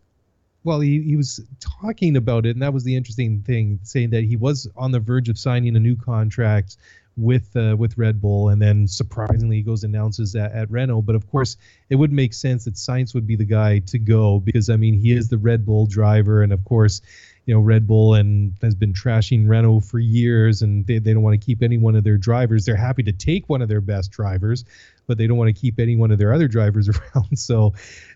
well, 0.64 0.80
he, 0.80 1.02
he 1.02 1.16
was 1.16 1.40
talking 1.60 2.18
about 2.18 2.46
it, 2.46 2.52
and 2.52 2.62
that 2.62 2.74
was 2.74 2.84
the 2.84 2.96
interesting 2.96 3.42
thing, 3.42 3.80
saying 3.84 4.10
that 4.12 4.24
he 4.24 4.36
was 4.36 4.68
on 4.76 4.92
the 4.92 5.00
verge 5.00 5.30
of 5.30 5.38
signing 5.38 5.76
a 5.76 5.80
new 5.80 5.96
contract 5.96 6.78
with 7.20 7.56
uh, 7.56 7.76
with 7.78 7.98
Red 7.98 8.22
Bull, 8.22 8.50
and 8.50 8.62
then 8.62 8.88
surprisingly 8.88 9.58
he 9.58 9.62
goes 9.62 9.84
and 9.84 9.94
announces 9.94 10.36
at, 10.36 10.52
at 10.52 10.72
Renault. 10.72 11.04
But 11.04 11.16
of 11.16 11.30
course, 11.30 11.58
it 11.90 11.96
would 11.96 12.12
make 12.12 12.34
sense 12.34 12.66
that 12.66 12.76
Sainz 12.76 13.14
would 13.14 13.28
be 13.28 13.36
the 13.36 13.46
guy 13.46 13.80
to 13.80 14.00
go 14.00 14.40
because 14.40 14.70
I 14.70 14.78
mean 14.78 14.94
he 14.94 15.12
is 15.12 15.30
the 15.30 15.38
Red 15.38 15.66
Bull 15.66 15.86
driver, 15.86 16.42
and 16.42 16.54
of 16.54 16.64
course, 16.66 17.02
you 17.46 17.54
know 17.54 17.60
Red 17.60 17.88
Bull 17.88 18.16
and 18.16 18.54
has 18.62 18.76
been 18.76 18.94
trashing 18.94 19.48
Renault 19.48 19.82
for 19.82 20.00
years, 20.00 20.62
and 20.62 20.86
they, 20.88 21.00
they 21.00 21.14
don't 21.14 21.24
want 21.24 21.40
to 21.40 21.46
keep 21.46 21.62
any 21.62 21.78
one 21.78 21.96
of 21.96 22.04
their 22.04 22.18
drivers. 22.18 22.66
They're 22.66 22.76
happy 22.76 23.04
to 23.04 23.14
take 23.14 23.48
one 23.50 23.62
of 23.62 23.70
their 23.70 23.82
best 23.82 24.12
drivers, 24.12 24.66
but 25.08 25.18
they 25.18 25.28
don't 25.28 25.38
want 25.38 25.54
to 25.54 25.60
keep 25.60 25.80
any 25.80 25.96
one 25.96 26.12
of 26.12 26.20
their 26.20 26.34
other 26.34 26.48
drivers 26.48 26.90
around. 27.16 27.38
So, 27.38 27.74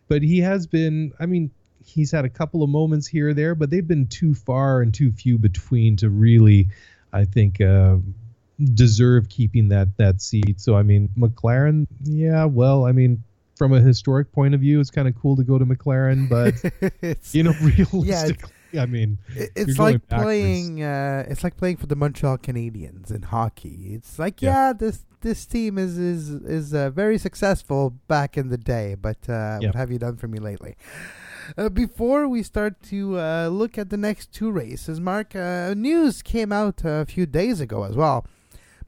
but 0.08 0.22
he 0.22 0.40
has 0.40 0.68
been, 0.68 1.14
I 1.20 1.26
mean. 1.26 1.52
He's 1.84 2.12
had 2.12 2.26
a 2.26 2.30
couple 2.30 2.64
of 2.64 2.70
moments 2.70 3.08
here 3.08 3.30
or 3.30 3.34
there, 3.34 3.56
but 3.56 3.70
they've 3.70 3.88
been 3.88 4.08
too 4.08 4.34
far 4.34 4.82
and 4.82 4.94
too 4.94 5.12
few 5.12 5.38
between 5.38 5.96
to 5.98 6.10
really, 6.10 6.70
I 7.12 7.26
think, 7.26 7.62
uh, 7.62 7.98
deserve 8.74 9.30
keeping 9.30 9.70
that 9.70 9.98
that 9.98 10.22
seat. 10.22 10.60
So 10.60 10.76
I 10.76 10.84
mean, 10.84 11.10
McLaren, 11.18 11.88
yeah, 12.04 12.46
well, 12.46 12.86
I 12.86 12.92
mean, 12.92 13.24
from 13.58 13.74
a 13.74 13.80
historic 13.82 14.32
point 14.32 14.54
of 14.54 14.62
view, 14.62 14.80
it's 14.80 14.90
kind 14.90 15.08
of 15.08 15.16
cool 15.16 15.36
to 15.36 15.44
go 15.44 15.58
to 15.58 15.66
McLaren, 15.66 16.28
but 16.28 16.56
it's, 17.02 17.36
you 17.36 17.44
know, 17.44 17.54
realistically, 17.60 18.52
I 18.80 18.86
mean, 18.86 19.18
it's 19.36 19.80
like 19.80 20.08
playing. 20.08 20.84
Uh, 20.84 21.26
it's 21.28 21.44
like 21.44 21.58
playing 21.58 21.78
for 21.78 21.88
the 21.88 21.96
Montreal 21.96 22.38
Canadiens 22.38 23.12
in 23.12 23.24
hockey. 23.24 23.92
It's 23.94 24.18
like 24.20 24.42
Yeah. 24.42 24.68
yeah, 24.68 24.74
this 24.74 25.06
this 25.22 25.46
team 25.46 25.78
is 25.78 25.98
is 25.98 26.30
is 26.30 26.74
uh, 26.74 26.90
very 26.90 27.18
successful 27.18 27.92
back 28.08 28.38
in 28.38 28.50
the 28.50 28.58
day, 28.58 28.96
but 28.96 29.18
uh, 29.30 29.60
Yeah. 29.62 29.68
what 29.70 29.76
have 29.76 29.92
you 29.92 30.00
done 30.00 30.18
for 30.18 30.28
me 30.28 30.40
lately? 30.40 30.76
Uh, 31.58 31.70
before 31.70 32.28
we 32.28 32.44
start 32.44 32.82
to 32.84 33.20
uh, 33.20 33.48
look 33.48 33.78
at 33.78 33.90
the 33.90 33.98
next 33.98 34.32
two 34.32 34.52
races, 34.52 35.00
Mark, 35.00 35.36
uh, 35.36 35.74
news 35.76 36.22
came 36.22 36.52
out 36.52 36.82
a 36.84 37.06
few 37.06 37.26
days 37.26 37.60
ago 37.60 37.84
as 37.84 37.96
well. 37.96 38.26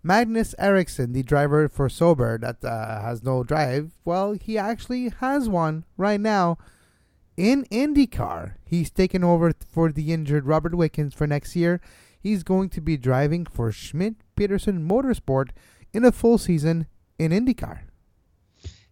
Magnus 0.03 0.53
Ericsson, 0.59 1.13
the 1.13 1.23
driver 1.23 1.67
for 1.67 1.89
Sauber 1.89 2.37
that 2.37 2.63
uh, 2.63 3.01
has 3.01 3.23
no 3.23 3.43
drive, 3.43 3.91
well, 4.05 4.33
he 4.33 4.57
actually 4.57 5.09
has 5.19 5.49
one 5.49 5.83
right 5.97 6.21
now 6.21 6.57
in 7.35 7.65
IndyCar. 7.65 8.53
He's 8.63 8.91
taken 8.91 9.23
over 9.23 9.51
for 9.67 9.91
the 9.91 10.13
injured 10.13 10.45
Robert 10.45 10.75
Wickens 10.75 11.13
for 11.13 11.25
next 11.25 11.55
year. 11.55 11.81
He's 12.19 12.43
going 12.43 12.69
to 12.69 12.81
be 12.81 12.97
driving 12.97 13.45
for 13.45 13.71
Schmidt 13.71 14.15
Peterson 14.35 14.87
Motorsport 14.87 15.49
in 15.93 16.05
a 16.05 16.11
full 16.11 16.37
season 16.37 16.87
in 17.17 17.31
IndyCar. 17.31 17.79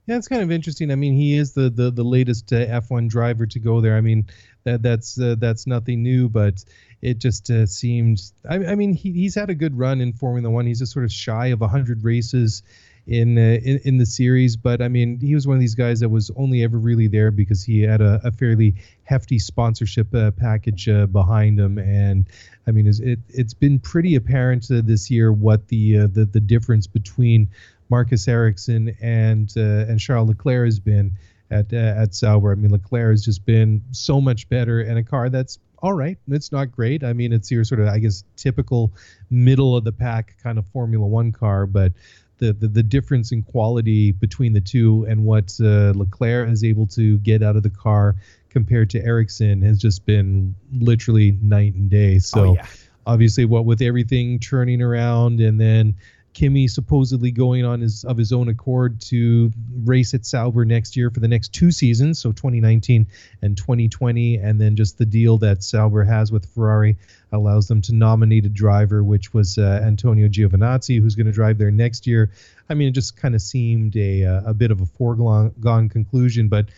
Yeah, 0.05 0.17
it's 0.17 0.27
kind 0.27 0.41
of 0.41 0.51
interesting. 0.51 0.91
I 0.91 0.95
mean, 0.95 1.13
he 1.13 1.37
is 1.37 1.53
the 1.53 1.69
the, 1.69 1.89
the 1.89 2.03
latest 2.03 2.51
uh, 2.51 2.57
F1 2.57 3.07
driver 3.07 3.45
to 3.45 3.59
go 3.59 3.79
there. 3.79 3.95
I 3.95 4.01
mean, 4.01 4.25
that 4.65 4.81
that's 4.81 5.17
uh, 5.19 5.35
that's 5.39 5.65
nothing 5.65 6.03
new, 6.03 6.27
but 6.27 6.63
it 7.01 7.19
just 7.19 7.49
uh, 7.49 7.65
seems. 7.65 8.33
I, 8.49 8.55
I 8.65 8.75
mean, 8.75 8.93
he, 8.93 9.13
he's 9.13 9.35
had 9.35 9.49
a 9.49 9.55
good 9.55 9.77
run 9.77 10.01
in 10.01 10.11
Formula 10.11 10.49
One. 10.49 10.65
He's 10.65 10.79
just 10.79 10.91
sort 10.91 11.05
of 11.05 11.11
shy 11.11 11.47
of 11.47 11.61
100 11.61 12.03
races 12.03 12.63
in, 13.07 13.37
uh, 13.37 13.59
in 13.63 13.79
in 13.85 13.97
the 13.97 14.05
series, 14.05 14.55
but 14.57 14.81
I 14.81 14.87
mean, 14.89 15.19
he 15.19 15.35
was 15.35 15.45
one 15.47 15.55
of 15.55 15.61
these 15.61 15.75
guys 15.75 15.99
that 16.01 16.09
was 16.09 16.31
only 16.35 16.63
ever 16.63 16.77
really 16.77 17.07
there 17.07 17.31
because 17.31 17.63
he 17.63 17.81
had 17.81 18.01
a, 18.01 18.19
a 18.25 18.31
fairly 18.31 18.75
hefty 19.03 19.39
sponsorship 19.39 20.13
uh, 20.13 20.31
package 20.31 20.87
uh, 20.87 21.05
behind 21.07 21.59
him, 21.59 21.77
and 21.77 22.27
I 22.67 22.71
mean, 22.71 22.87
it's- 22.87 22.99
it 23.01 23.19
it's 23.29 23.53
been 23.53 23.79
pretty 23.79 24.15
apparent 24.15 24.67
this 24.69 25.09
year 25.11 25.31
what 25.33 25.67
the 25.69 26.07
the 26.07 26.25
the 26.25 26.39
difference 26.41 26.87
between 26.87 27.49
Marcus 27.93 28.27
Ericsson 28.27 28.97
and 29.03 29.53
uh, 29.55 29.85
and 29.87 29.99
Charles 29.99 30.27
Leclerc 30.27 30.65
has 30.65 30.79
been 30.79 31.11
at 31.51 31.71
uh, 31.71 32.01
at 32.01 32.15
Sauber. 32.15 32.51
I 32.51 32.55
mean, 32.55 32.71
Leclerc 32.71 33.11
has 33.11 33.23
just 33.23 33.45
been 33.45 33.83
so 33.91 34.19
much 34.19 34.49
better 34.49 34.81
in 34.81 34.97
a 34.97 35.03
car 35.03 35.29
that's 35.29 35.59
all 35.77 35.93
right. 35.93 36.17
It's 36.27 36.51
not 36.51 36.71
great. 36.71 37.03
I 37.03 37.13
mean, 37.13 37.31
it's 37.31 37.51
your 37.51 37.63
sort 37.63 37.81
of 37.81 37.87
I 37.89 37.99
guess 37.99 38.23
typical 38.35 38.91
middle 39.29 39.77
of 39.77 39.83
the 39.83 39.91
pack 39.91 40.37
kind 40.41 40.57
of 40.57 40.65
Formula 40.69 41.05
One 41.05 41.31
car, 41.31 41.67
but 41.67 41.91
the, 42.39 42.51
the, 42.53 42.67
the 42.67 42.81
difference 42.81 43.31
in 43.31 43.43
quality 43.43 44.11
between 44.11 44.53
the 44.53 44.61
two 44.61 45.05
and 45.07 45.23
what 45.23 45.55
uh, 45.61 45.93
Leclerc 45.95 46.49
is 46.49 46.63
able 46.63 46.87
to 46.87 47.19
get 47.19 47.43
out 47.43 47.55
of 47.55 47.61
the 47.61 47.69
car 47.69 48.15
compared 48.49 48.89
to 48.89 49.05
Ericsson 49.05 49.61
has 49.61 49.79
just 49.79 50.03
been 50.07 50.55
literally 50.79 51.37
night 51.43 51.75
and 51.75 51.91
day. 51.91 52.17
So 52.17 52.39
oh, 52.39 52.53
yeah. 52.55 52.65
obviously, 53.05 53.45
what 53.45 53.65
with 53.65 53.83
everything 53.83 54.39
turning 54.39 54.81
around 54.81 55.41
and 55.41 55.61
then 55.61 55.93
Kimi 56.33 56.67
supposedly 56.67 57.31
going 57.31 57.63
on 57.63 57.81
his 57.81 58.03
of 58.03 58.17
his 58.17 58.33
own 58.33 58.49
accord 58.49 58.99
to 59.01 59.51
race 59.83 60.13
at 60.13 60.25
Sauber 60.25 60.65
next 60.65 60.95
year 60.95 61.09
for 61.09 61.19
the 61.19 61.27
next 61.27 61.53
two 61.53 61.71
seasons, 61.71 62.19
so 62.19 62.31
2019 62.31 63.07
and 63.41 63.55
2020, 63.55 64.37
and 64.37 64.59
then 64.59 64.75
just 64.75 64.97
the 64.97 65.05
deal 65.05 65.37
that 65.39 65.63
Sauber 65.63 66.03
has 66.03 66.31
with 66.31 66.45
Ferrari 66.53 66.97
allows 67.31 67.67
them 67.67 67.81
to 67.83 67.93
nominate 67.93 68.45
a 68.45 68.49
driver, 68.49 69.03
which 69.03 69.33
was 69.33 69.57
uh, 69.57 69.81
Antonio 69.83 70.27
Giovinazzi, 70.27 71.01
who's 71.01 71.15
going 71.15 71.27
to 71.27 71.31
drive 71.31 71.57
there 71.57 71.71
next 71.71 72.07
year. 72.07 72.31
I 72.69 72.73
mean, 72.73 72.87
it 72.87 72.91
just 72.91 73.15
kind 73.15 73.35
of 73.35 73.41
seemed 73.41 73.95
a 73.95 74.25
uh, 74.25 74.41
a 74.45 74.53
bit 74.53 74.71
of 74.71 74.81
a 74.81 74.85
foregone 74.85 75.89
conclusion, 75.89 76.47
but 76.47 76.69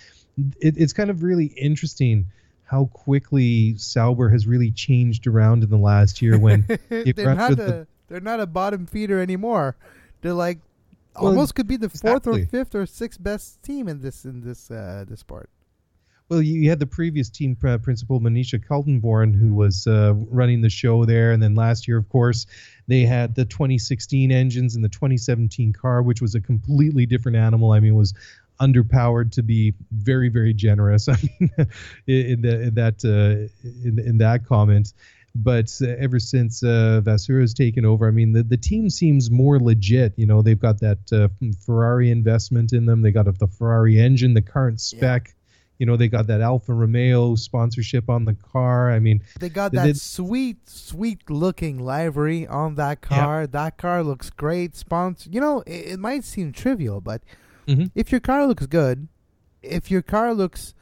it, 0.59 0.75
it's 0.77 0.93
kind 0.93 1.09
of 1.09 1.23
really 1.23 1.45
interesting 1.45 2.27
how 2.65 2.85
quickly 2.85 3.77
Sauber 3.77 4.29
has 4.29 4.47
really 4.47 4.71
changed 4.71 5.27
around 5.27 5.63
in 5.63 5.69
the 5.69 5.77
last 5.77 6.21
year 6.21 6.37
when 6.37 6.65
they 6.89 7.13
had 7.15 7.57
the, 7.57 7.87
they're 8.07 8.19
not 8.19 8.39
a 8.39 8.45
bottom 8.45 8.85
feeder 8.85 9.19
anymore. 9.21 9.75
They're 10.21 10.33
like 10.33 10.59
well, 11.15 11.27
almost 11.27 11.55
could 11.55 11.67
be 11.67 11.77
the 11.77 11.89
fourth 11.89 12.27
exactly. 12.27 12.43
or 12.43 12.45
fifth 12.47 12.75
or 12.75 12.85
sixth 12.85 13.21
best 13.21 13.61
team 13.63 13.87
in 13.87 14.01
this 14.01 14.25
in 14.25 14.41
this 14.41 14.69
uh, 14.71 15.05
this 15.07 15.23
part. 15.23 15.49
Well, 16.27 16.41
you 16.41 16.69
had 16.69 16.79
the 16.79 16.87
previous 16.87 17.29
team 17.29 17.55
uh, 17.63 17.77
principal 17.77 18.19
Manisha 18.19 18.59
Kaltenborn, 18.59 19.35
who 19.35 19.53
was 19.53 19.85
uh, 19.85 20.13
running 20.15 20.61
the 20.61 20.71
show 20.71 21.05
there, 21.05 21.31
and 21.31 21.41
then 21.41 21.53
last 21.53 21.87
year, 21.87 21.97
of 21.97 22.09
course, 22.09 22.47
they 22.87 23.01
had 23.01 23.35
the 23.35 23.45
2016 23.45 24.31
engines 24.31 24.75
and 24.75 24.83
the 24.83 24.89
2017 24.89 25.71
car, 25.73 26.01
which 26.01 26.21
was 26.23 26.33
a 26.33 26.41
completely 26.41 27.05
different 27.05 27.37
animal. 27.37 27.73
I 27.73 27.79
mean, 27.79 27.93
it 27.93 27.95
was 27.95 28.15
underpowered 28.59 29.33
to 29.33 29.43
be 29.43 29.75
very, 29.91 30.29
very 30.29 30.53
generous. 30.53 31.07
I 31.09 31.17
mean, 31.39 31.51
in, 32.07 32.41
the, 32.41 32.61
in 32.61 32.73
that 32.73 33.05
uh, 33.05 33.69
in, 33.87 33.99
in 33.99 34.17
that 34.17 34.45
comment, 34.45 34.93
but 35.35 35.69
uh, 35.81 35.87
ever 35.99 36.17
since 36.17 36.63
uh, 36.63 37.01
has 37.05 37.53
taken 37.53 37.85
over, 37.85 38.07
I 38.07 38.11
mean, 38.11 38.31
the, 38.31 38.41
the 38.41 38.57
team 38.57 38.89
seems 38.89 39.29
more 39.29 39.59
legit. 39.59 40.13
You 40.15 40.25
know, 40.25 40.41
they've 40.41 40.59
got 40.59 40.79
that 40.79 41.11
uh, 41.11 41.27
Ferrari 41.65 42.09
investment 42.09 42.71
in 42.71 42.85
them. 42.85 43.01
They 43.01 43.11
got 43.11 43.25
the 43.25 43.47
Ferrari 43.47 43.99
engine, 43.99 44.33
the 44.33 44.41
current 44.41 44.79
spec. 44.79 45.27
Yeah. 45.27 45.33
You 45.77 45.85
know, 45.85 45.97
they 45.97 46.07
got 46.07 46.27
that 46.27 46.39
Alfa 46.39 46.73
Romeo 46.73 47.35
sponsorship 47.35 48.09
on 48.09 48.23
the 48.23 48.33
car. 48.33 48.89
I 48.89 48.99
mean, 48.99 49.23
they 49.41 49.49
got 49.49 49.73
that 49.73 49.83
they, 49.83 49.93
sweet, 49.93 50.69
sweet 50.69 51.29
looking 51.29 51.79
livery 51.79 52.47
on 52.47 52.75
that 52.75 53.01
car. 53.01 53.41
Yeah. 53.41 53.47
That 53.47 53.77
car 53.77 54.01
looks 54.03 54.29
great. 54.29 54.77
Sponsor, 54.77 55.29
you 55.29 55.41
know, 55.41 55.63
it, 55.67 55.85
it 55.87 55.99
might 55.99 56.23
seem 56.23 56.53
trivial, 56.53 57.01
but 57.01 57.23
mm-hmm. 57.67 57.87
if 57.93 58.09
your 58.09 58.21
car 58.21 58.47
looks 58.47 58.67
good, 58.67 59.09
if 59.61 59.91
your 59.91 60.01
car 60.01 60.33
looks 60.33 60.74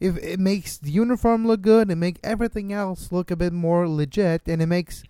if 0.00 0.16
it 0.18 0.38
makes 0.38 0.78
the 0.78 0.90
uniform 0.90 1.46
look 1.46 1.62
good 1.62 1.90
and 1.90 2.00
make 2.00 2.18
everything 2.22 2.72
else 2.72 3.10
look 3.10 3.30
a 3.30 3.36
bit 3.36 3.52
more 3.52 3.88
legit 3.88 4.42
and 4.46 4.62
it 4.62 4.66
makes 4.66 5.02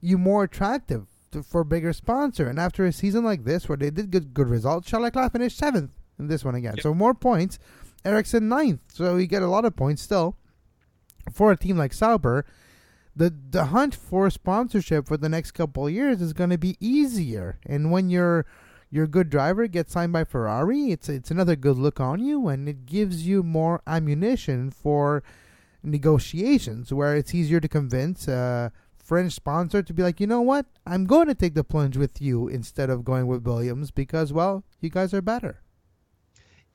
you 0.00 0.18
more 0.18 0.44
attractive 0.44 1.06
to, 1.32 1.42
for 1.42 1.62
a 1.62 1.64
bigger 1.64 1.92
sponsor. 1.92 2.48
And 2.48 2.58
after 2.58 2.84
a 2.84 2.92
season 2.92 3.24
like 3.24 3.44
this 3.44 3.68
where 3.68 3.78
they 3.78 3.90
did 3.90 4.10
good 4.10 4.34
good 4.34 4.48
results, 4.48 4.88
Charles 4.88 5.04
Leclerc 5.04 5.32
finished 5.32 5.58
seventh 5.58 5.90
in 6.18 6.28
this 6.28 6.44
one 6.44 6.54
again. 6.54 6.74
Yep. 6.76 6.82
So 6.82 6.94
more 6.94 7.14
points. 7.14 7.58
Ericsson 8.04 8.48
ninth. 8.48 8.80
So 8.92 9.16
you 9.16 9.26
get 9.26 9.42
a 9.42 9.48
lot 9.48 9.64
of 9.64 9.74
points 9.74 10.02
still 10.02 10.36
for 11.32 11.50
a 11.50 11.56
team 11.56 11.76
like 11.76 11.92
Sauber. 11.92 12.44
The 13.14 13.34
the 13.50 13.66
hunt 13.66 13.94
for 13.94 14.28
sponsorship 14.30 15.08
for 15.08 15.16
the 15.16 15.28
next 15.28 15.52
couple 15.52 15.86
of 15.86 15.92
years 15.92 16.20
is 16.20 16.32
going 16.32 16.50
to 16.50 16.58
be 16.58 16.76
easier. 16.80 17.58
And 17.66 17.90
when 17.90 18.10
you're 18.10 18.44
your 18.90 19.06
good 19.06 19.30
driver 19.30 19.66
gets 19.66 19.92
signed 19.92 20.12
by 20.12 20.24
Ferrari, 20.24 20.90
it's 20.90 21.08
it's 21.08 21.30
another 21.30 21.56
good 21.56 21.76
look 21.76 22.00
on 22.00 22.20
you, 22.20 22.48
and 22.48 22.68
it 22.68 22.86
gives 22.86 23.26
you 23.26 23.42
more 23.42 23.82
ammunition 23.86 24.70
for 24.70 25.22
negotiations, 25.82 26.92
where 26.92 27.16
it's 27.16 27.34
easier 27.34 27.60
to 27.60 27.68
convince 27.68 28.28
a 28.28 28.72
French 28.96 29.32
sponsor 29.32 29.82
to 29.82 29.94
be 29.94 30.02
like, 30.02 30.20
you 30.20 30.26
know 30.26 30.40
what, 30.40 30.66
I'm 30.84 31.04
going 31.06 31.28
to 31.28 31.34
take 31.34 31.54
the 31.54 31.62
plunge 31.62 31.96
with 31.96 32.20
you 32.20 32.48
instead 32.48 32.90
of 32.90 33.04
going 33.04 33.28
with 33.28 33.46
Williams 33.46 33.92
because, 33.92 34.32
well, 34.32 34.64
you 34.80 34.90
guys 34.90 35.14
are 35.14 35.22
better. 35.22 35.60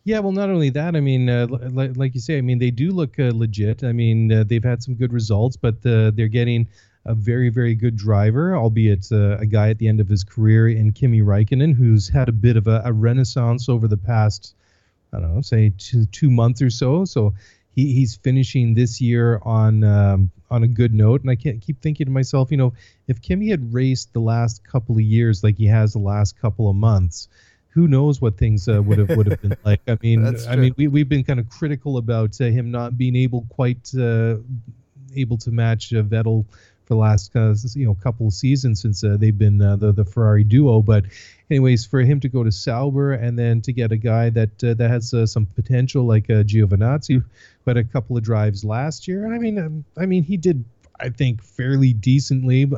Yeah, 0.04 0.20
well, 0.20 0.32
not 0.32 0.50
only 0.50 0.70
that, 0.72 0.96
I 0.96 1.00
mean, 1.02 1.30
uh, 1.30 1.48
like, 1.50 1.96
like 1.96 2.16
you 2.16 2.22
say, 2.22 2.38
I 2.38 2.42
mean, 2.42 2.58
they 2.58 2.72
do 2.72 2.92
look 2.92 3.20
uh, 3.20 3.32
legit. 3.36 3.84
I 3.84 3.92
mean, 3.92 4.32
uh, 4.32 4.44
they've 4.48 4.64
had 4.64 4.82
some 4.82 4.96
good 4.96 5.14
results, 5.14 5.58
but 5.58 5.86
uh, 5.86 6.12
they're 6.16 6.28
getting 6.28 6.68
a 7.06 7.16
very, 7.16 7.50
very 7.50 7.76
good 7.76 7.96
driver, 7.96 8.56
albeit 8.56 9.12
uh, 9.12 9.38
a 9.38 9.46
guy 9.46 9.70
at 9.70 9.80
the 9.80 9.88
end 9.88 10.00
of 10.00 10.08
his 10.08 10.24
career 10.24 10.70
in 10.70 10.92
Kimi 10.92 11.22
Raikkonen, 11.22 11.76
who's 11.76 12.10
had 12.10 12.30
a 12.30 12.32
bit 12.32 12.58
of 12.58 12.68
a, 12.68 12.82
a 12.86 12.94
renaissance 12.94 13.70
over 13.70 13.88
the 13.88 13.98
past, 13.98 14.56
I 15.12 15.20
don't 15.20 15.36
know, 15.36 15.42
say 15.42 15.74
two, 15.78 16.06
two 16.06 16.30
months 16.30 16.62
or 16.62 16.70
so. 16.70 17.06
So 17.06 17.34
he, 17.76 17.94
he's 17.94 18.16
finishing 18.18 18.74
this 18.74 19.02
year 19.02 19.42
on 19.44 19.84
um, 19.84 20.32
on 20.50 20.64
a 20.64 20.68
good 20.68 20.94
note. 20.94 21.22
And 21.22 21.32
I 21.32 21.36
can't 21.36 21.62
keep 21.62 21.82
thinking 21.82 22.06
to 22.06 22.12
myself, 22.12 22.52
you 22.52 22.58
know, 22.58 22.74
if 23.08 23.22
Kimi 23.22 23.50
had 23.50 23.74
raced 23.74 24.14
the 24.14 24.20
last 24.20 24.64
couple 24.64 24.96
of 24.96 25.02
years 25.02 25.44
like 25.44 25.58
he 25.58 25.68
has 25.68 25.94
the 25.94 26.00
last 26.00 26.40
couple 26.40 26.70
of 26.70 26.76
months, 26.76 27.30
who 27.70 27.88
knows 27.88 28.22
what 28.22 28.38
things 28.38 28.68
uh, 28.68 28.82
would 28.82 28.98
have 28.98 29.18
would 29.18 29.28
have 29.28 29.42
been 29.42 29.56
like. 29.64 29.82
I 29.88 29.98
mean, 30.02 30.36
I 30.50 30.56
mean, 30.56 30.74
we 30.78 30.88
we've 30.88 31.10
been 31.10 31.24
kind 31.24 31.40
of 31.40 31.50
critical 31.50 31.98
about 31.98 32.40
uh, 32.42 32.46
him 32.46 32.70
not 32.70 32.98
being 32.98 33.16
able 33.16 33.46
quite 33.50 33.90
uh, 33.98 34.38
able 35.16 35.38
to 35.38 35.52
match 35.52 35.94
uh, 35.94 36.04
Vettel 36.04 36.46
the 36.92 36.98
last 36.98 37.34
uh, 37.38 37.56
you 37.74 37.86
know 37.86 37.96
couple 37.96 38.28
of 38.28 38.34
seasons 38.34 38.82
since 38.82 39.02
uh, 39.02 39.16
they've 39.18 39.38
been 39.38 39.62
uh, 39.62 39.78
the 39.78 39.94
the 39.94 40.04
Ferrari 40.04 40.44
duo. 40.44 40.82
But 40.82 41.06
anyways, 41.50 41.86
for 41.86 42.02
him 42.02 42.20
to 42.20 42.28
go 42.28 42.44
to 42.44 42.52
Sauber 42.52 43.14
and 43.14 43.40
then 43.40 43.62
to 43.62 43.72
get 43.72 43.94
a 43.94 43.98
guy 43.98 44.30
that 44.32 44.62
uh, 44.62 44.74
that 44.74 44.90
has 44.90 45.14
uh, 45.14 45.26
some 45.26 45.46
potential 45.46 46.06
like 46.06 46.30
uh, 46.30 46.44
Giovinazzi, 46.44 47.24
had 47.66 47.78
a 47.78 47.84
couple 47.86 48.18
of 48.18 48.24
drives 48.24 48.66
last 48.66 49.08
year. 49.08 49.34
I 49.34 49.38
mean, 49.38 49.58
um, 49.58 49.86
I 49.98 50.06
mean 50.06 50.24
he 50.24 50.36
did 50.36 50.66
I 51.00 51.10
think 51.10 51.42
fairly 51.42 51.94
decently. 51.94 52.70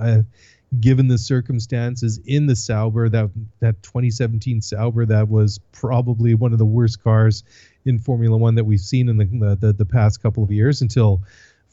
given 0.80 1.08
the 1.08 1.20
circumstances 1.20 2.20
in 2.26 2.48
the 2.48 2.56
Sauber, 2.56 3.10
that 3.10 3.30
that 3.62 3.82
2017 3.82 4.62
Sauber 4.62 5.08
that 5.08 5.28
was 5.28 5.60
probably 5.72 6.36
one 6.36 6.52
of 6.54 6.60
the 6.60 6.66
worst 6.66 7.04
cars 7.04 7.44
in 7.86 7.98
Formula 7.98 8.38
One 8.38 8.56
that 8.56 8.64
we've 8.64 8.80
seen 8.80 9.10
in 9.10 9.18
the 9.18 9.58
the, 9.60 9.74
the 9.74 9.86
past 9.86 10.22
couple 10.22 10.44
of 10.44 10.52
years 10.52 10.82
until 10.84 11.24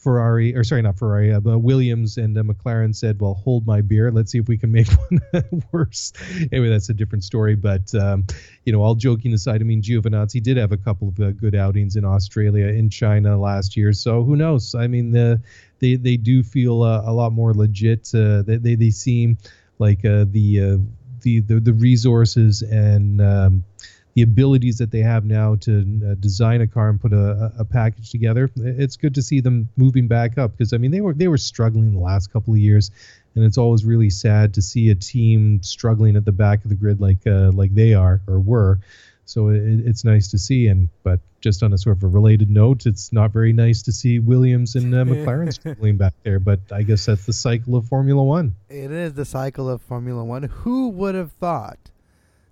Ferrari, 0.01 0.55
or 0.55 0.63
sorry, 0.63 0.81
not 0.81 0.97
Ferrari, 0.97 1.31
uh, 1.31 1.39
but 1.39 1.59
Williams 1.59 2.17
and 2.17 2.35
uh, 2.35 2.41
McLaren 2.41 2.95
said, 2.95 3.21
"Well, 3.21 3.35
hold 3.35 3.67
my 3.67 3.81
beer. 3.81 4.11
Let's 4.11 4.31
see 4.31 4.39
if 4.39 4.47
we 4.47 4.57
can 4.57 4.71
make 4.71 4.87
one 5.09 5.63
worse." 5.71 6.11
Anyway, 6.51 6.69
that's 6.69 6.89
a 6.89 6.93
different 6.93 7.23
story. 7.23 7.55
But 7.55 7.93
um, 7.93 8.25
you 8.65 8.73
know, 8.73 8.81
all 8.81 8.95
joking 8.95 9.33
aside, 9.33 9.61
I 9.61 9.63
mean, 9.63 9.81
Giovinazzi 9.81 10.41
did 10.41 10.57
have 10.57 10.71
a 10.71 10.77
couple 10.77 11.09
of 11.09 11.19
uh, 11.19 11.31
good 11.31 11.53
outings 11.53 11.95
in 11.95 12.03
Australia, 12.03 12.67
in 12.67 12.89
China 12.89 13.39
last 13.39 13.77
year. 13.77 13.93
So 13.93 14.23
who 14.23 14.35
knows? 14.35 14.73
I 14.73 14.87
mean, 14.87 15.11
the, 15.11 15.39
they 15.79 15.95
they 15.95 16.17
do 16.17 16.41
feel 16.41 16.81
uh, 16.81 17.03
a 17.05 17.13
lot 17.13 17.31
more 17.31 17.53
legit. 17.53 18.09
Uh, 18.13 18.41
they, 18.41 18.57
they 18.57 18.75
they 18.75 18.89
seem 18.89 19.37
like 19.77 20.03
uh, 20.03 20.25
the, 20.27 20.79
the 21.21 21.41
the 21.41 21.59
the 21.59 21.73
resources 21.73 22.63
and 22.63 23.21
um, 23.21 23.63
the 24.13 24.21
abilities 24.21 24.77
that 24.77 24.91
they 24.91 24.99
have 24.99 25.25
now 25.25 25.55
to 25.55 25.79
uh, 26.05 26.15
design 26.15 26.61
a 26.61 26.67
car 26.67 26.89
and 26.89 26.99
put 26.99 27.13
a, 27.13 27.51
a 27.57 27.65
package 27.65 28.11
together. 28.11 28.49
It's 28.57 28.97
good 28.97 29.15
to 29.15 29.21
see 29.21 29.39
them 29.39 29.69
moving 29.77 30.07
back 30.07 30.37
up 30.37 30.51
because 30.51 30.73
I 30.73 30.77
mean 30.77 30.91
they 30.91 31.01
were 31.01 31.13
they 31.13 31.27
were 31.27 31.37
struggling 31.37 31.93
the 31.93 31.99
last 31.99 32.31
couple 32.31 32.53
of 32.53 32.59
years, 32.59 32.91
and 33.35 33.43
it's 33.45 33.57
always 33.57 33.85
really 33.85 34.09
sad 34.09 34.53
to 34.55 34.61
see 34.61 34.89
a 34.89 34.95
team 34.95 35.63
struggling 35.63 36.15
at 36.15 36.25
the 36.25 36.31
back 36.31 36.63
of 36.63 36.69
the 36.69 36.75
grid 36.75 36.99
like 36.99 37.25
uh, 37.25 37.51
like 37.53 37.73
they 37.73 37.93
are 37.93 38.21
or 38.27 38.39
were. 38.39 38.79
So 39.25 39.47
it, 39.49 39.61
it's 39.61 40.03
nice 40.03 40.29
to 40.31 40.37
see, 40.37 40.67
and 40.67 40.89
but 41.03 41.21
just 41.39 41.63
on 41.63 41.71
a 41.71 41.77
sort 41.77 41.97
of 41.97 42.03
a 42.03 42.07
related 42.07 42.49
note, 42.49 42.85
it's 42.85 43.13
not 43.13 43.31
very 43.31 43.53
nice 43.53 43.83
to 43.83 43.93
see 43.93 44.19
Williams 44.19 44.75
and 44.75 44.93
uh, 44.93 44.97
McLaren 45.05 45.53
struggling 45.53 45.95
back 45.95 46.13
there. 46.23 46.39
But 46.39 46.59
I 46.71 46.83
guess 46.83 47.05
that's 47.05 47.25
the 47.25 47.33
cycle 47.33 47.77
of 47.77 47.87
Formula 47.87 48.21
One. 48.21 48.55
It 48.69 48.91
is 48.91 49.13
the 49.13 49.23
cycle 49.23 49.69
of 49.69 49.81
Formula 49.81 50.23
One. 50.23 50.43
Who 50.43 50.89
would 50.89 51.15
have 51.15 51.31
thought 51.31 51.90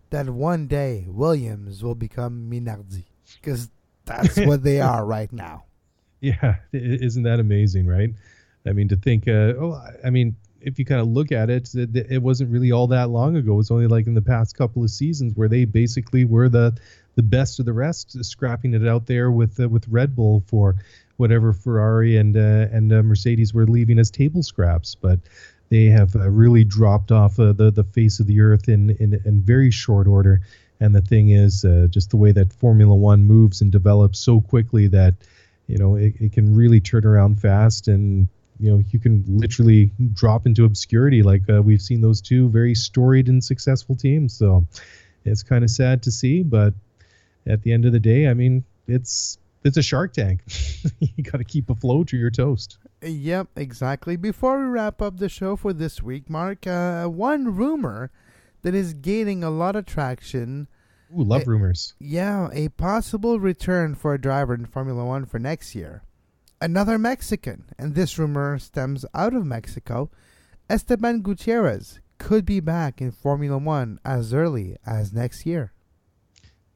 that 0.09 0.29
one 0.29 0.67
day 0.67 1.05
Williams 1.07 1.83
will 1.83 1.95
become 1.95 2.49
Minardi 2.49 3.03
because 3.35 3.69
that's 4.05 4.37
what 4.37 4.63
they 4.63 4.81
are 4.81 5.05
right 5.17 5.31
now. 5.31 5.65
Yeah, 6.21 6.55
isn't 6.73 7.23
that 7.23 7.39
amazing, 7.39 7.87
right? 7.87 8.09
I 8.65 8.73
mean, 8.73 8.89
to 8.89 8.97
think, 8.97 9.27
uh, 9.27 9.53
oh, 9.57 9.81
I 10.03 10.09
mean, 10.09 10.35
if 10.61 10.77
you 10.77 10.85
kind 10.85 10.99
of 10.99 11.07
look 11.07 11.31
at 11.31 11.49
it, 11.49 11.73
it, 11.73 11.95
it, 11.95 12.21
wasn't 12.21 12.49
really 12.49 12.71
all 12.71 12.87
that 12.87 13.09
long 13.09 13.37
ago. 13.37 13.53
It 13.53 13.57
was 13.57 13.71
only 13.71 13.87
like 13.87 14.07
in 14.07 14.13
the 14.13 14.21
past 14.21 14.57
couple 14.57 14.83
of 14.83 14.89
seasons 14.89 15.33
where 15.35 15.47
they 15.47 15.65
basically 15.65 16.25
were 16.25 16.49
the 16.49 16.77
the 17.15 17.23
best 17.23 17.59
of 17.59 17.65
the 17.65 17.73
rest, 17.73 18.23
scrapping 18.23 18.73
it 18.73 18.87
out 18.87 19.05
there 19.05 19.31
with 19.31 19.59
uh, 19.59 19.69
with 19.69 19.87
Red 19.87 20.15
Bull 20.15 20.43
for 20.47 20.75
whatever 21.17 21.53
Ferrari 21.53 22.17
and 22.17 22.35
uh, 22.35 22.67
and 22.71 22.91
uh, 22.91 23.01
Mercedes 23.03 23.53
were 23.53 23.67
leaving 23.67 23.99
as 23.99 24.11
table 24.11 24.43
scraps. 24.43 24.95
But 24.95 25.19
they 25.69 25.85
have 25.85 26.15
uh, 26.15 26.29
really 26.29 26.63
dropped 26.63 27.11
off 27.11 27.39
uh, 27.39 27.53
the 27.53 27.71
the 27.71 27.83
face 27.83 28.19
of 28.19 28.27
the 28.27 28.41
earth 28.41 28.67
in, 28.67 28.91
in 28.99 29.21
in 29.25 29.41
very 29.41 29.71
short 29.71 30.07
order. 30.07 30.41
And 30.81 30.95
the 30.95 31.01
thing 31.01 31.29
is, 31.29 31.65
uh, 31.65 31.87
just 31.89 32.09
the 32.09 32.17
way 32.17 32.31
that 32.31 32.53
Formula 32.53 32.95
One 32.95 33.25
moves 33.25 33.61
and 33.61 33.71
develops 33.71 34.19
so 34.19 34.41
quickly 34.41 34.87
that 34.87 35.15
you 35.67 35.77
know 35.77 35.95
it, 35.95 36.13
it 36.19 36.33
can 36.33 36.55
really 36.55 36.79
turn 36.79 37.05
around 37.05 37.41
fast. 37.41 37.87
And 37.87 38.27
you 38.59 38.69
know 38.69 38.83
you 38.91 38.99
can 38.99 39.23
literally 39.27 39.91
drop 40.13 40.45
into 40.45 40.65
obscurity 40.65 41.23
like 41.23 41.49
uh, 41.49 41.61
we've 41.61 41.81
seen 41.81 42.01
those 42.01 42.21
two 42.21 42.49
very 42.49 42.75
storied 42.75 43.29
and 43.29 43.43
successful 43.43 43.95
teams 43.95 44.37
so 44.37 44.67
it's 45.25 45.43
kind 45.43 45.63
of 45.63 45.69
sad 45.69 46.03
to 46.03 46.11
see 46.11 46.43
but 46.43 46.73
at 47.47 47.61
the 47.63 47.71
end 47.71 47.85
of 47.85 47.93
the 47.93 47.99
day 47.99 48.27
i 48.27 48.33
mean 48.33 48.63
it's 48.87 49.37
it's 49.63 49.77
a 49.77 49.81
shark 49.81 50.13
tank 50.13 50.41
you 50.99 51.23
got 51.23 51.37
to 51.39 51.43
keep 51.43 51.69
afloat 51.69 52.13
or 52.13 52.17
you're 52.17 52.29
toast 52.31 52.77
Yep, 53.01 53.47
exactly. 53.55 54.17
Before 54.17 54.59
we 54.59 54.65
wrap 54.65 55.01
up 55.01 55.19
the 55.19 55.29
show 55.29 55.55
for 55.55 55.71
this 55.71 56.03
week, 56.03 56.29
Mark, 56.29 56.67
uh, 56.67 57.05
one 57.05 57.55
rumor 57.55 58.11
that 58.61 58.75
is 58.75 58.93
gaining 58.93 59.41
a 59.41 59.49
lot 59.49 59.77
of 59.77 59.85
traction. 59.85 60.67
Ooh, 61.17 61.23
love 61.23 61.43
Uh, 61.43 61.51
rumors. 61.51 61.93
Yeah, 61.97 62.49
a 62.51 62.67
possible 62.67 63.39
return 63.39 63.95
for 63.95 64.13
a 64.13 64.19
driver 64.19 64.53
in 64.53 64.65
Formula 64.65 65.05
One 65.05 65.25
for 65.25 65.39
next 65.39 65.75
year. 65.75 66.03
Another 66.59 66.97
Mexican, 66.97 67.63
and 67.77 67.95
this 67.95 68.19
rumor 68.19 68.59
stems 68.59 69.05
out 69.13 69.33
of 69.33 69.45
Mexico. 69.45 70.11
Esteban 70.69 71.21
Gutierrez 71.21 72.01
could 72.17 72.43
be 72.45 72.59
back 72.59 73.01
in 73.01 73.11
Formula 73.11 73.57
One 73.57 73.97
as 74.03 74.33
early 74.33 74.75
as 74.85 75.13
next 75.13 75.45
year. 75.45 75.71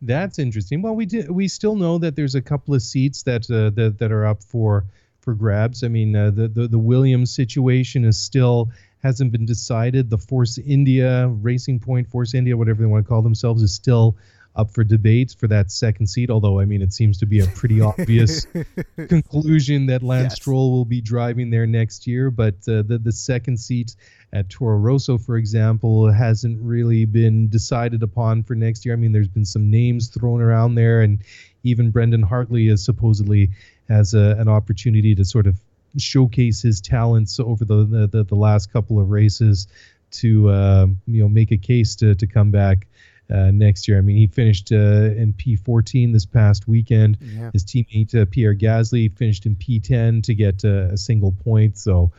That's 0.06 0.38
interesting. 0.38 0.82
Well, 0.82 0.95
we 0.95 1.06
did. 1.06 1.32
We 1.32 1.47
still 1.47 1.76
know 1.76 1.97
that 1.97 2.16
there's 2.16 2.36
a 2.36 2.41
couple 2.41 2.76
of 2.76 2.82
seats 2.82 3.24
that 3.24 3.49
uh, 3.49 3.70
that 3.76 3.97
that 3.99 4.12
are 4.12 4.26
up 4.26 4.43
for 4.43 4.86
for 5.22 5.34
grabs. 5.34 5.84
I 5.84 5.88
mean, 5.88 6.16
uh, 6.16 6.32
the, 6.32 6.47
the 6.47 6.68
the 6.68 6.78
Williams 6.78 7.34
situation 7.34 8.04
is 8.04 8.20
still 8.20 8.70
hasn't 9.01 9.32
been 9.32 9.45
decided. 9.45 10.10
The 10.10 10.18
Force 10.18 10.58
India 10.58 11.28
Racing 11.28 11.80
Point, 11.80 12.10
Force 12.10 12.34
India, 12.34 12.56
whatever 12.58 12.82
they 12.82 12.88
want 12.88 13.06
to 13.06 13.10
call 13.10 13.22
themselves, 13.22 13.64
is 13.64 13.74
still 13.74 14.18
up 14.56 14.70
for 14.72 14.84
debates 14.84 15.34
for 15.34 15.47
that 15.47 15.72
second 15.72 16.08
seat. 16.08 16.30
Although, 16.30 16.60
I 16.60 16.66
mean, 16.66 16.82
it 16.82 16.93
seems 16.93 17.18
to 17.20 17.26
be 17.26 17.39
a 17.39 17.47
pretty 17.47 17.82
obvious 17.91 18.45
conclusion 19.08 19.86
that 19.88 20.04
Lance 20.04 20.34
Yes. 20.34 20.36
Stroll 20.36 20.72
will 20.72 20.86
be 20.86 21.01
driving 21.01 21.49
there 21.49 21.66
next 21.66 22.06
year. 22.08 22.30
But 22.30 22.56
uh, 22.68 22.84
the 22.84 22.99
the 23.01 23.12
second 23.12 23.58
seat 23.58 23.95
at 24.34 24.49
Toro 24.49 24.77
Rosso, 24.77 25.19
for 25.19 25.38
example, 25.38 26.11
hasn't 26.11 26.59
really 26.59 27.05
been 27.05 27.47
decided 27.49 28.01
upon 28.01 28.41
for 28.43 28.55
next 28.55 28.84
year. 28.84 28.95
I 28.95 28.97
mean, 28.97 29.11
there's 29.11 29.27
been 29.27 29.45
some 29.45 29.69
names 29.69 30.07
thrown 30.07 30.41
around 30.41 30.75
there, 30.75 31.01
and 31.01 31.19
even 31.63 31.91
Brendan 31.91 32.23
Hartley 32.23 32.67
is 32.67 32.84
supposedly 32.84 33.51
has 33.88 34.15
a, 34.15 34.36
an 34.39 34.47
opportunity 34.47 35.13
to 35.15 35.23
sort 35.23 35.45
of 35.45 35.55
showcase 35.97 36.63
his 36.63 36.81
talents 36.81 37.39
over 37.39 37.63
the 37.63 37.86
the, 37.86 38.07
the, 38.07 38.23
the 38.23 38.36
last 38.36 38.73
couple 38.73 38.99
of 38.99 39.11
races 39.11 39.67
to 40.09 40.49
uh, 40.49 40.88
you 41.05 41.21
know 41.21 41.29
make 41.29 41.51
a 41.51 41.57
case 41.57 41.95
to 41.97 42.15
to 42.15 42.27
come 42.27 42.51
back. 42.51 42.88
Uh, 43.34 43.51
next 43.51 43.88
year, 43.88 43.97
I 43.97 44.01
mean, 44.01 44.17
he 44.17 44.27
finished 44.27 44.71
uh, 44.71 44.75
in 44.75 45.34
P14 45.34 46.11
this 46.11 46.25
past 46.25 46.67
weekend. 46.67 47.17
Yeah. 47.21 47.51
His 47.53 47.63
teammate 47.63 48.13
uh, 48.13 48.25
Pierre 48.29 48.53
Gasly 48.53 49.15
finished 49.17 49.45
in 49.45 49.55
P10 49.55 50.23
to 50.23 50.36
get 50.36 50.65
uh, 50.65 50.89
a 50.91 50.97
single 50.97 51.31
point. 51.31 51.77
So, 51.77 52.11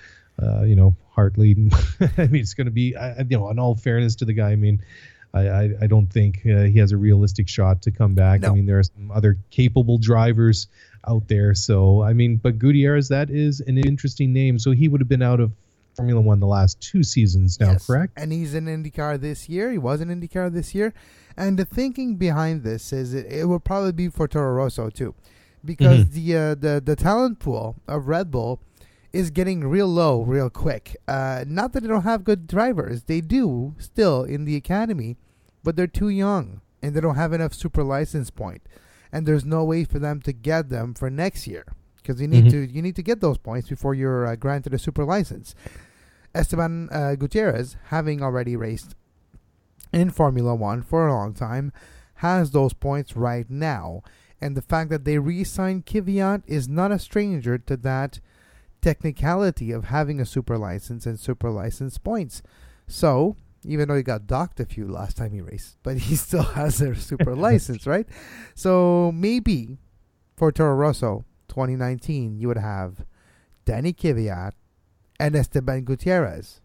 uh, 0.42 0.62
you 0.62 0.76
know, 0.76 0.94
Hartley. 1.10 1.52
I 2.18 2.26
mean, 2.26 2.40
it's 2.42 2.54
going 2.54 2.66
to 2.66 2.70
be, 2.72 2.96
I, 2.96 3.18
you 3.20 3.38
know, 3.38 3.50
in 3.50 3.58
all 3.58 3.74
fairness 3.74 4.16
to 4.16 4.24
the 4.24 4.32
guy, 4.32 4.50
I 4.50 4.56
mean, 4.56 4.82
I, 5.32 5.48
I, 5.48 5.70
I 5.82 5.86
don't 5.86 6.06
think 6.12 6.42
uh, 6.46 6.62
he 6.64 6.78
has 6.78 6.92
a 6.92 6.96
realistic 6.96 7.48
shot 7.48 7.82
to 7.82 7.90
come 7.90 8.14
back. 8.14 8.44
I 8.44 8.50
mean, 8.50 8.66
there 8.66 8.78
are 8.78 8.82
some 8.84 9.10
other 9.10 9.36
capable 9.50 9.98
drivers 9.98 10.68
out 11.08 11.26
there. 11.28 11.54
So, 11.54 12.02
I 12.02 12.12
mean, 12.12 12.36
but 12.36 12.58
Gutierrez, 12.58 13.08
that 13.08 13.30
is 13.30 13.60
an 13.60 13.78
interesting 13.78 14.32
name. 14.32 14.58
So 14.58 14.70
he 14.70 14.88
would 14.88 15.00
have 15.00 15.08
been 15.08 15.22
out 15.22 15.40
of 15.40 15.52
Formula 15.96 16.20
One 16.20 16.40
the 16.40 16.46
last 16.46 16.80
two 16.80 17.02
seasons 17.04 17.58
now, 17.60 17.72
Yes. 17.72 17.86
correct? 17.86 18.12
And 18.16 18.32
he's 18.32 18.54
in 18.54 18.66
IndyCar 18.66 19.20
this 19.20 19.48
year. 19.48 19.70
He 19.70 19.78
was 19.78 20.00
in 20.00 20.08
IndyCar 20.08 20.52
this 20.52 20.74
year. 20.74 20.92
And 21.36 21.58
the 21.58 21.64
thinking 21.64 22.16
behind 22.16 22.62
this 22.62 22.92
is 22.92 23.12
it, 23.14 23.26
it 23.30 23.44
will 23.46 23.60
probably 23.60 23.92
be 23.92 24.08
for 24.08 24.26
Toro 24.28 24.52
Rosso 24.54 24.88
too, 24.90 25.14
because 25.64 26.10
the 26.10 26.36
uh, 26.36 26.54
the 26.54 26.80
the 26.84 26.94
talent 26.94 27.40
pool 27.40 27.74
of 27.88 28.06
Red 28.06 28.30
Bull 28.30 28.60
is 29.14 29.30
getting 29.30 29.60
real 29.66 29.86
low 29.86 30.22
real 30.22 30.50
quick. 30.50 30.96
Uh, 31.06 31.44
not 31.46 31.72
that 31.72 31.80
they 31.82 31.88
don't 31.88 32.02
have 32.02 32.24
good 32.24 32.46
drivers, 32.46 33.04
they 33.04 33.20
do 33.20 33.74
still 33.78 34.24
in 34.24 34.44
the 34.44 34.56
academy, 34.56 35.16
but 35.62 35.76
they're 35.76 35.86
too 35.86 36.08
young 36.08 36.60
and 36.82 36.94
they 36.94 37.00
don't 37.00 37.14
have 37.14 37.32
enough 37.32 37.54
super 37.54 37.82
license 37.84 38.28
point, 38.30 38.62
and 39.12 39.24
there's 39.26 39.44
no 39.44 39.64
way 39.64 39.84
for 39.84 39.98
them 39.98 40.20
to 40.20 40.32
get 40.32 40.68
them 40.68 40.92
for 40.94 41.08
next 41.08 41.46
year 41.46 41.64
because 41.96 42.20
you 42.20 42.28
need 42.28 42.46
Mhm. 42.46 42.50
to 42.50 42.58
you 42.74 42.82
need 42.82 42.96
to 42.96 43.02
get 43.02 43.20
those 43.20 43.38
points 43.38 43.68
before 43.68 43.94
you're 43.94 44.26
uh, 44.26 44.36
granted 44.36 44.74
a 44.74 44.78
super 44.78 45.04
license. 45.04 45.54
Esteban 46.34 46.88
uh, 46.90 47.14
Gutierrez, 47.14 47.76
having 47.90 48.20
already 48.20 48.56
raced 48.56 48.94
in 49.92 50.10
Formula 50.10 50.54
One 50.54 50.82
for 50.82 51.06
a 51.06 51.12
long 51.14 51.32
time, 51.32 51.72
has 52.16 52.50
those 52.50 52.72
points 52.74 53.16
right 53.16 53.48
now. 53.48 54.02
And 54.40 54.56
the 54.56 54.62
fact 54.62 54.90
that 54.90 55.04
they 55.04 55.18
re 55.18 55.44
signed 55.44 55.86
Kvyat 55.86 56.42
is 56.46 56.68
not 56.68 56.90
a 56.92 56.98
stranger 56.98 57.56
to 57.58 57.76
that 57.78 58.20
technicality 58.84 59.72
of 59.72 59.84
having 59.84 60.20
a 60.20 60.26
super 60.26 60.58
license 60.58 61.06
and 61.06 61.18
super 61.18 61.50
license 61.50 61.96
points. 61.96 62.42
So, 62.86 63.34
even 63.64 63.88
though 63.88 63.96
he 63.96 64.02
got 64.02 64.26
docked 64.26 64.60
a 64.60 64.66
few 64.66 64.86
last 64.86 65.16
time 65.16 65.32
he 65.32 65.40
raced, 65.40 65.78
but 65.82 65.96
he 65.96 66.16
still 66.16 66.42
has 66.42 66.80
a 66.82 66.94
super 66.94 67.34
license, 67.48 67.86
right? 67.86 68.06
So, 68.54 69.10
maybe 69.12 69.78
for 70.36 70.52
Toro 70.52 70.74
Rosso 70.74 71.24
2019, 71.48 72.38
you 72.38 72.46
would 72.48 72.58
have 72.58 73.06
Danny 73.64 73.94
Kvyat 73.94 74.52
and 75.18 75.34
Esteban 75.34 75.84
Gutierrez. 75.84 76.60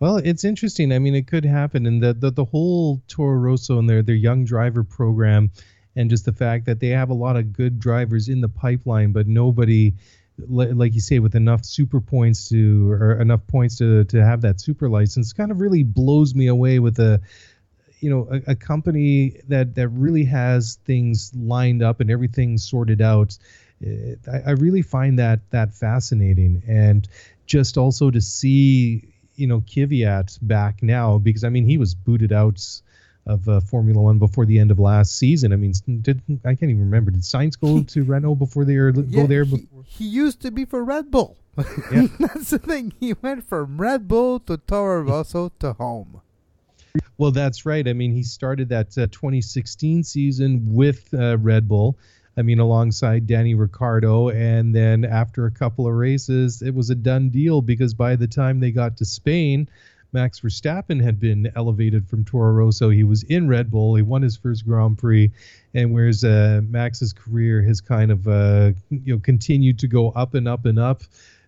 Well, 0.00 0.16
it's 0.16 0.44
interesting. 0.44 0.92
I 0.92 0.98
mean, 0.98 1.14
it 1.14 1.26
could 1.26 1.44
happen, 1.44 1.86
and 1.86 2.02
the 2.02 2.14
the, 2.14 2.30
the 2.30 2.44
whole 2.44 3.02
Toro 3.08 3.36
Rosso 3.36 3.78
and 3.78 3.88
their 3.88 4.02
their 4.02 4.14
young 4.14 4.44
driver 4.44 4.84
program, 4.84 5.50
and 5.98 6.08
just 6.08 6.24
the 6.24 6.32
fact 6.32 6.64
that 6.66 6.78
they 6.78 6.90
have 6.90 7.10
a 7.10 7.14
lot 7.14 7.36
of 7.36 7.52
good 7.52 7.80
drivers 7.80 8.28
in 8.28 8.40
the 8.40 8.48
pipeline, 8.48 9.10
but 9.10 9.26
nobody, 9.26 9.94
like 10.38 10.94
you 10.94 11.00
say, 11.00 11.18
with 11.18 11.34
enough 11.34 11.64
super 11.64 12.00
points 12.00 12.48
to 12.50 12.92
or 12.92 13.20
enough 13.20 13.44
points 13.48 13.78
to 13.78 14.04
to 14.04 14.24
have 14.24 14.40
that 14.42 14.60
super 14.60 14.88
license, 14.88 15.32
kind 15.32 15.50
of 15.50 15.60
really 15.60 15.82
blows 15.82 16.34
me 16.34 16.46
away 16.46 16.78
with 16.78 16.98
a. 17.00 17.20
You 18.00 18.10
know, 18.10 18.28
a, 18.30 18.52
a 18.52 18.54
company 18.54 19.40
that 19.48 19.74
that 19.74 19.88
really 19.88 20.22
has 20.26 20.78
things 20.84 21.32
lined 21.34 21.82
up 21.82 21.98
and 22.00 22.12
everything 22.12 22.56
sorted 22.56 23.02
out. 23.02 23.36
It, 23.80 24.20
I, 24.32 24.38
I 24.46 24.50
really 24.52 24.82
find 24.82 25.18
that 25.18 25.40
that 25.50 25.74
fascinating, 25.74 26.62
and 26.68 27.08
just 27.46 27.76
also 27.76 28.12
to 28.12 28.20
see 28.20 29.12
you 29.34 29.48
know 29.48 29.62
Kvyat 29.62 30.38
back 30.42 30.80
now 30.80 31.18
because 31.18 31.42
I 31.42 31.48
mean 31.48 31.64
he 31.64 31.76
was 31.76 31.96
booted 31.96 32.32
out 32.32 32.62
of 33.28 33.48
uh, 33.48 33.60
Formula 33.60 34.00
One 34.00 34.18
before 34.18 34.46
the 34.46 34.58
end 34.58 34.70
of 34.70 34.78
last 34.78 35.18
season. 35.18 35.52
I 35.52 35.56
mean, 35.56 35.72
did 36.00 36.22
I 36.44 36.54
can't 36.54 36.70
even 36.70 36.80
remember 36.80 37.10
did 37.10 37.20
Sainz 37.20 37.58
go 37.60 37.82
to 37.82 38.04
Renault 38.04 38.36
before 38.36 38.64
they 38.64 38.76
were 38.76 38.90
go 38.90 39.26
there 39.26 39.44
he, 39.44 39.56
before? 39.56 39.84
he 39.86 40.04
used 40.04 40.40
to 40.42 40.50
be 40.50 40.64
for 40.64 40.82
Red 40.82 41.10
Bull. 41.10 41.36
Yeah. 41.92 42.06
That's 42.20 42.50
the 42.50 42.58
thing. 42.58 42.92
He 43.00 43.14
went 43.20 43.48
from 43.48 43.80
Red 43.80 44.06
Bull 44.06 44.38
to 44.40 44.56
Toro 44.56 45.02
Rosso 45.02 45.50
to 45.58 45.72
home. 45.72 46.22
Well, 47.16 47.32
that's 47.32 47.66
right. 47.66 47.86
I 47.86 47.92
mean, 47.92 48.12
he 48.12 48.22
started 48.22 48.68
that 48.68 48.96
uh, 48.96 49.06
2016 49.08 50.04
season 50.04 50.62
with 50.66 51.12
uh, 51.12 51.36
Red 51.38 51.68
Bull. 51.68 51.98
I 52.36 52.42
mean, 52.42 52.60
alongside 52.60 53.26
Danny 53.26 53.56
Ricciardo, 53.56 54.28
and 54.28 54.72
then 54.72 55.04
after 55.04 55.46
a 55.46 55.50
couple 55.50 55.88
of 55.88 55.94
races, 55.94 56.62
it 56.62 56.72
was 56.72 56.90
a 56.90 56.94
done 56.94 57.30
deal 57.30 57.60
because 57.60 57.94
by 57.94 58.14
the 58.14 58.28
time 58.28 58.60
they 58.60 58.70
got 58.70 58.96
to 58.98 59.04
Spain, 59.04 59.68
Max 60.12 60.40
Verstappen 60.40 61.02
had 61.02 61.20
been 61.20 61.50
elevated 61.54 62.08
from 62.08 62.24
Toro 62.24 62.52
Rosso. 62.52 62.88
He 62.88 63.04
was 63.04 63.22
in 63.24 63.48
Red 63.48 63.70
Bull. 63.70 63.94
He 63.94 64.02
won 64.02 64.22
his 64.22 64.36
first 64.36 64.64
Grand 64.64 64.98
Prix, 64.98 65.30
and 65.74 65.92
whereas 65.92 66.24
uh, 66.24 66.62
Max's 66.64 67.12
career 67.12 67.62
has 67.62 67.80
kind 67.80 68.10
of 68.10 68.26
uh, 68.26 68.72
you 68.90 69.14
know 69.14 69.18
continued 69.18 69.78
to 69.80 69.88
go 69.88 70.10
up 70.10 70.34
and 70.34 70.48
up 70.48 70.64
and 70.64 70.78
up, 70.78 71.02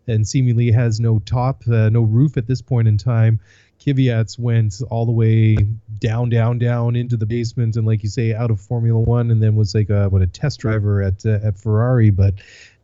and 0.06 0.28
seemingly 0.28 0.70
has 0.70 1.00
no 1.00 1.20
top, 1.20 1.62
uh, 1.68 1.88
no 1.88 2.02
roof 2.02 2.36
at 2.36 2.46
this 2.46 2.60
point 2.60 2.88
in 2.88 2.98
time. 2.98 3.40
Kvyat's 3.80 4.38
went 4.38 4.74
all 4.90 5.06
the 5.06 5.12
way 5.12 5.56
down, 5.98 6.28
down, 6.28 6.58
down 6.58 6.96
into 6.96 7.16
the 7.16 7.24
basement, 7.24 7.76
and 7.76 7.86
like 7.86 8.02
you 8.02 8.10
say, 8.10 8.34
out 8.34 8.50
of 8.50 8.60
Formula 8.60 9.00
One, 9.00 9.30
and 9.30 9.42
then 9.42 9.56
was 9.56 9.74
like 9.74 9.88
a 9.88 10.08
what 10.10 10.20
a 10.20 10.26
test 10.26 10.60
driver 10.60 11.02
at 11.02 11.24
uh, 11.24 11.38
at 11.42 11.58
Ferrari. 11.58 12.10
But 12.10 12.34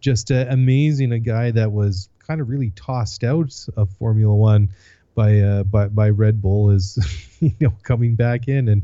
just 0.01 0.31
uh, 0.31 0.47
amazing, 0.49 1.12
a 1.12 1.18
guy 1.18 1.51
that 1.51 1.70
was 1.70 2.09
kind 2.27 2.41
of 2.41 2.49
really 2.49 2.70
tossed 2.70 3.24
out 3.24 3.55
of 3.77 3.91
Formula 3.99 4.35
One 4.35 4.70
by 5.17 5.41
uh, 5.41 5.64
by 5.64 5.89
by 5.89 6.11
Red 6.11 6.41
Bull 6.41 6.71
is 6.71 6.97
you 7.41 7.53
know 7.61 7.73
coming 7.83 8.14
back 8.14 8.47
in, 8.47 8.69
and 8.69 8.83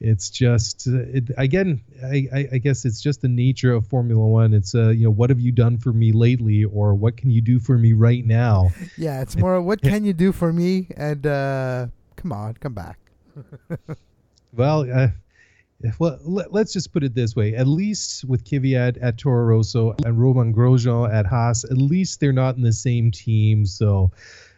it's 0.00 0.30
just 0.30 0.88
uh, 0.88 1.00
it, 1.12 1.30
again, 1.36 1.82
I, 2.02 2.26
I 2.34 2.48
I 2.52 2.58
guess 2.58 2.86
it's 2.86 3.02
just 3.02 3.20
the 3.20 3.28
nature 3.28 3.74
of 3.74 3.86
Formula 3.86 4.26
One. 4.26 4.54
It's 4.54 4.74
uh 4.74 4.88
you 4.88 5.04
know 5.04 5.10
what 5.10 5.28
have 5.28 5.40
you 5.40 5.52
done 5.52 5.76
for 5.76 5.92
me 5.92 6.12
lately, 6.12 6.64
or 6.64 6.94
what 6.94 7.18
can 7.18 7.30
you 7.30 7.42
do 7.42 7.58
for 7.60 7.76
me 7.76 7.92
right 7.92 8.24
now? 8.24 8.70
Yeah, 8.96 9.20
it's 9.20 9.36
more 9.36 9.60
what 9.60 9.82
can 9.82 10.04
you 10.04 10.12
do 10.14 10.32
for 10.32 10.52
me? 10.52 10.88
And 10.96 11.26
uh, 11.26 11.86
come 12.16 12.32
on, 12.32 12.54
come 12.54 12.74
back. 12.74 12.98
Well, 14.54 14.86
uh, 14.92 15.08
well, 15.98 16.18
let, 16.24 16.54
us 16.54 16.74
just 16.74 16.92
put 16.92 17.02
it 17.02 17.14
this 17.14 17.34
way: 17.34 17.54
at 17.54 17.66
least 17.66 18.24
with 18.24 18.44
Kvyat 18.44 18.98
at 19.00 19.16
Toro 19.16 19.44
Rosso 19.44 19.94
and 20.04 20.20
Romain 20.20 20.54
Grosjean 20.54 21.12
at 21.12 21.24
Haas, 21.26 21.64
at 21.64 21.78
least 21.78 22.20
they're 22.20 22.32
not 22.32 22.56
in 22.56 22.62
the 22.62 22.72
same 22.72 23.10
team. 23.10 23.64
So, 23.64 24.12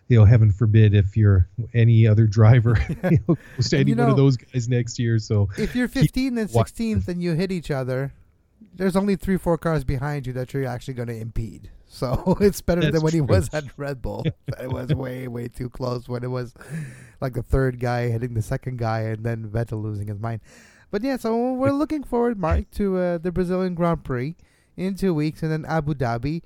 you 0.09 0.19
know, 0.19 0.25
heaven 0.25 0.51
forbid 0.53 0.95
if 0.95 1.17
you're 1.17 1.49
any 1.73 2.07
other 2.07 2.27
driver 2.27 2.77
you 3.11 3.19
know, 3.29 3.37
goes 3.57 3.71
to 3.71 3.77
And 3.77 3.83
any 3.83 3.91
you 3.93 3.97
one 3.97 4.11
of 4.11 4.17
those 4.17 4.37
guys 4.37 4.69
next 4.69 4.99
year. 4.99 5.19
So, 5.19 5.49
If 5.57 5.75
you're 5.75 5.89
Keep 5.89 6.03
15 6.15 6.39
and 6.39 6.51
watching. 6.53 6.97
16th 6.99 7.09
and 7.09 7.23
you 7.23 7.35
hit 7.35 7.51
each 7.51 7.71
other, 7.71 8.13
there's 8.75 8.97
only 8.97 9.17
three, 9.17 9.37
four 9.37 9.57
cars 9.57 9.85
behind 9.85 10.27
you 10.27 10.33
that 10.35 10.53
you're 10.53 10.67
actually 10.67 10.95
going 10.95 11.09
to 11.09 11.19
impede. 11.19 11.71
So 11.95 12.37
it's 12.41 12.61
better 12.61 12.81
That's 12.81 12.95
than 12.95 13.03
when 13.03 13.13
he 13.13 13.21
was 13.21 13.55
at 13.55 13.67
Red 13.77 14.03
Bull. 14.03 14.25
it 14.61 14.69
was 14.69 14.89
way, 14.93 15.29
way 15.29 15.47
too 15.47 15.71
close 15.71 16.09
when 16.09 16.25
it 16.25 16.27
was 16.29 16.53
like 17.21 17.35
the 17.35 17.43
third 17.43 17.79
guy 17.79 18.09
hitting 18.09 18.35
the 18.35 18.43
second 18.43 18.79
guy 18.79 19.03
and 19.03 19.23
then 19.23 19.49
Vettel 19.49 19.81
losing 19.81 20.09
his 20.09 20.19
mind. 20.19 20.41
But 20.91 21.05
yeah, 21.05 21.17
so 21.19 21.53
we're 21.53 21.71
looking 21.71 22.03
forward, 22.03 22.37
Mark, 22.37 22.69
to 22.73 22.97
uh, 22.99 23.19
the 23.19 23.31
Brazilian 23.31 23.77
Grand 23.77 24.03
Prix 24.03 24.35
in 24.77 24.97
two 24.97 25.15
weeks 25.15 25.45
and 25.45 25.53
then 25.53 25.65
Abu 25.67 25.95
Dhabi. 25.95 26.43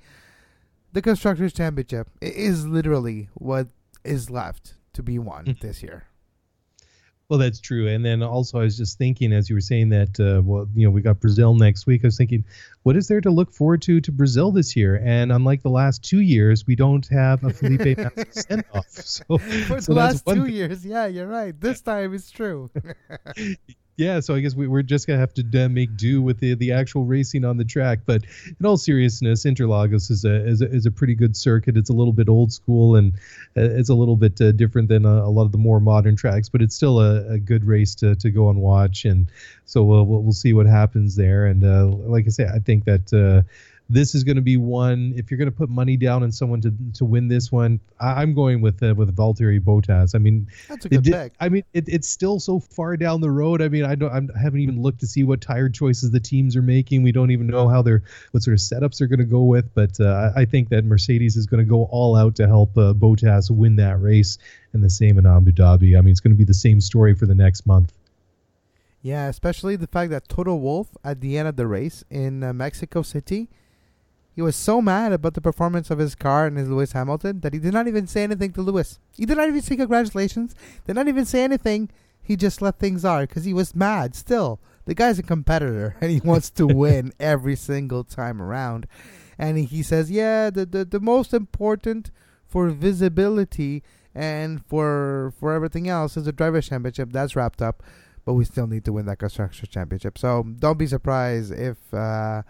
The 0.93 1.01
Constructors' 1.01 1.53
Championship 1.53 2.09
is 2.21 2.65
literally 2.65 3.29
what 3.35 3.67
is 4.03 4.29
left 4.29 4.73
to 4.93 5.03
be 5.03 5.19
won 5.19 5.45
Mm. 5.45 5.59
this 5.61 5.83
year. 5.83 6.05
Well, 7.29 7.37
that's 7.37 7.59
true. 7.59 7.87
And 7.87 8.03
then 8.03 8.23
also, 8.23 8.57
I 8.57 8.63
was 8.63 8.75
just 8.75 8.97
thinking 8.97 9.31
as 9.31 9.51
you 9.51 9.55
were 9.55 9.61
saying 9.61 9.89
that, 9.89 10.19
uh, 10.19 10.41
well, 10.43 10.67
you 10.73 10.83
know, 10.87 10.89
we 10.89 11.01
got 11.03 11.19
Brazil 11.19 11.53
next 11.53 11.85
week. 11.85 12.03
I 12.03 12.07
was 12.07 12.17
thinking, 12.17 12.43
what 12.81 12.95
is 12.95 13.07
there 13.07 13.21
to 13.21 13.29
look 13.29 13.51
forward 13.53 13.83
to 13.83 14.01
to 14.01 14.11
Brazil 14.11 14.51
this 14.51 14.75
year? 14.75 14.99
And 15.05 15.31
unlike 15.31 15.61
the 15.61 15.69
last 15.69 16.01
two 16.03 16.21
years, 16.21 16.65
we 16.65 16.75
don't 16.75 17.07
have 17.09 17.43
a 17.43 17.51
Felipe 17.53 17.97
Massa 17.99 18.25
send 18.31 18.63
off. 18.73 18.87
So, 18.89 19.23
For 19.37 19.37
the 19.37 19.75
that's 19.75 19.89
last 19.89 20.25
two 20.25 20.45
thing. 20.45 20.55
years, 20.55 20.83
yeah, 20.83 21.05
you're 21.05 21.27
right. 21.27 21.53
This 21.61 21.81
time 21.81 22.15
it's 22.15 22.31
true. 22.31 22.71
Yeah, 23.99 24.21
so 24.21 24.33
I 24.33 24.39
guess 24.39 24.55
we, 24.55 24.65
we're 24.65 24.81
just 24.81 25.07
gonna 25.07 25.19
have 25.19 25.33
to 25.33 25.65
uh, 25.65 25.67
make 25.67 25.97
do 25.97 26.21
with 26.21 26.39
the 26.39 26.55
the 26.55 26.71
actual 26.71 27.03
racing 27.03 27.43
on 27.43 27.57
the 27.57 27.65
track. 27.65 27.99
But 28.05 28.23
in 28.57 28.65
all 28.65 28.77
seriousness, 28.77 29.43
Interlagos 29.43 30.09
is 30.09 30.23
a 30.23 30.47
is 30.47 30.61
a, 30.61 30.71
is 30.71 30.85
a 30.85 30.91
pretty 30.91 31.15
good 31.15 31.35
circuit. 31.35 31.75
It's 31.75 31.89
a 31.89 31.93
little 31.93 32.13
bit 32.13 32.29
old 32.29 32.53
school 32.53 32.95
and 32.95 33.13
uh, 33.57 33.75
it's 33.77 33.89
a 33.89 33.93
little 33.93 34.15
bit 34.15 34.39
uh, 34.39 34.53
different 34.53 34.87
than 34.87 35.05
a, 35.05 35.23
a 35.25 35.29
lot 35.29 35.43
of 35.43 35.51
the 35.51 35.57
more 35.57 35.81
modern 35.81 36.15
tracks, 36.15 36.47
but 36.47 36.61
it's 36.61 36.75
still 36.77 37.01
a, 37.01 37.33
a 37.33 37.39
good 37.39 37.65
race 37.65 37.93
to, 37.95 38.15
to 38.15 38.31
go 38.31 38.49
and 38.49 38.61
watch. 38.61 39.03
And 39.03 39.29
so 39.65 39.83
we'll 39.83 40.05
we'll, 40.05 40.23
we'll 40.23 40.31
see 40.31 40.53
what 40.53 40.65
happens 40.65 41.17
there. 41.17 41.47
And 41.47 41.65
uh, 41.65 41.87
like 41.87 42.25
I 42.25 42.29
say, 42.29 42.47
I 42.47 42.59
think 42.59 42.85
that. 42.85 43.43
This 43.91 44.13
is 44.13 44.23
going 44.23 44.35
to 44.35 44.41
be 44.43 44.55
one. 44.55 45.13
If 45.15 45.31
you're 45.31 45.39
going 45.39 45.49
to 45.49 45.55
put 45.55 45.67
money 45.67 45.97
down 45.97 46.21
on 46.21 46.31
someone 46.31 46.61
to 46.61 46.71
to 46.93 47.05
win 47.05 47.27
this 47.27 47.51
one, 47.51 47.79
I, 47.99 48.21
I'm 48.21 48.35
going 48.35 48.61
with 48.61 48.83
uh, 48.83 48.93
with 48.95 49.15
Valtteri 49.15 49.59
Bottas. 49.59 50.13
I 50.13 50.19
mean, 50.19 50.47
That's 50.67 50.85
a 50.85 50.89
good 50.89 51.03
did- 51.03 51.13
pick. 51.13 51.33
I 51.39 51.49
mean, 51.49 51.63
it, 51.73 51.85
it's 51.87 52.07
still 52.07 52.39
so 52.39 52.59
far 52.59 52.97
down 52.97 53.21
the 53.21 53.31
road. 53.31 53.63
I 53.63 53.67
mean, 53.67 53.85
I 53.85 53.95
don't, 53.95 54.13
I'm, 54.13 54.29
I 54.35 54.39
haven't 54.39 54.59
even 54.59 54.79
looked 54.81 54.99
to 54.99 55.07
see 55.07 55.23
what 55.23 55.41
tire 55.41 55.69
choices 55.69 56.11
the 56.11 56.19
teams 56.19 56.55
are 56.55 56.61
making. 56.61 57.01
We 57.01 57.11
don't 57.11 57.31
even 57.31 57.47
know 57.47 57.67
how 57.67 57.81
they're, 57.81 58.03
what 58.31 58.43
sort 58.43 58.53
of 58.53 58.59
setups 58.59 58.99
they're 58.99 59.07
going 59.07 59.19
to 59.19 59.25
go 59.25 59.43
with. 59.43 59.73
But 59.73 59.99
uh, 59.99 60.31
I 60.35 60.41
I 60.41 60.45
think 60.45 60.69
that 60.69 60.85
Mercedes 60.85 61.35
is 61.35 61.47
going 61.47 61.63
to 61.65 61.69
go 61.69 61.85
all 61.85 62.15
out 62.15 62.35
to 62.35 62.47
help 62.47 62.77
uh, 62.77 62.93
Bottas 62.93 63.49
win 63.49 63.75
that 63.77 63.99
race, 63.99 64.37
and 64.73 64.83
the 64.83 64.89
same 64.91 65.17
in 65.17 65.25
Abu 65.25 65.51
Dhabi. 65.51 65.97
I 65.97 66.01
mean, 66.01 66.11
it's 66.11 66.19
going 66.19 66.33
to 66.33 66.37
be 66.37 66.43
the 66.45 66.53
same 66.53 66.79
story 66.79 67.15
for 67.15 67.25
the 67.25 67.35
next 67.35 67.65
month. 67.65 67.91
Yeah, 69.01 69.27
especially 69.29 69.77
the 69.77 69.87
fact 69.87 70.11
that 70.11 70.27
Toto 70.27 70.53
Wolff 70.55 70.89
at 71.03 71.21
the 71.21 71.37
end 71.37 71.47
of 71.47 71.55
the 71.55 71.65
race 71.65 72.03
in 72.11 72.43
uh, 72.43 72.51
Mexico 72.53 73.01
City, 73.01 73.47
he 74.39 74.41
was 74.41 74.55
so 74.55 74.81
mad 74.81 75.11
about 75.11 75.33
the 75.33 75.41
performance 75.41 75.91
of 75.91 75.99
his 75.99 76.15
car 76.15 76.47
and 76.47 76.57
his 76.57 76.69
Lewis 76.69 76.93
Hamilton 76.93 77.41
that 77.41 77.53
he 77.53 77.59
did 77.59 77.73
not 77.73 77.89
even 77.89 78.07
say 78.07 78.23
anything 78.23 78.53
to 78.53 78.61
Lewis. 78.61 78.97
He 79.11 79.25
did 79.25 79.35
not 79.35 79.49
even 79.49 79.61
say 79.61 79.75
congratulations. 79.75 80.55
Did 80.87 80.95
not 80.95 81.09
even 81.09 81.25
say 81.25 81.43
anything. 81.43 81.89
He 82.21 82.37
just 82.37 82.61
let 82.61 82.79
things 82.79 83.03
are 83.03 83.27
because 83.27 83.43
he 83.43 83.53
was 83.53 83.75
mad. 83.75 84.15
Still, 84.15 84.61
the 84.85 84.95
guy's 84.95 85.19
a 85.19 85.23
competitor 85.23 85.97
and 86.01 86.09
he 86.09 86.21
wants 86.21 86.49
to 86.51 86.65
win 86.65 87.11
every 87.19 87.57
single 87.57 88.05
time 88.05 88.41
around. 88.41 88.87
And 89.37 89.57
he, 89.57 89.83
says, 89.83 90.09
yeah, 90.09 90.49
the, 90.49 90.65
the 90.65 90.85
the 90.85 91.01
most 91.01 91.33
important 91.33 92.09
for 92.47 92.69
visibility 92.69 93.83
and 94.15 94.65
for 94.65 95.33
for 95.37 95.51
everything 95.51 95.89
else 95.89 96.15
is 96.15 96.23
the 96.23 96.31
drivers' 96.31 96.69
championship. 96.69 97.11
That's 97.11 97.35
wrapped 97.35 97.61
up 97.61 97.83
but 98.23 98.35
we 98.35 98.45
still 98.45 98.67
need 98.67 98.85
to 98.85 98.93
win 98.93 99.05
that 99.07 99.17
construction 99.17 99.67
championship. 99.71 100.17
So 100.17 100.43
don't 100.59 100.77
be 100.77 100.85
surprised 100.85 101.51
if 101.51 101.77
uh, 101.93 102.43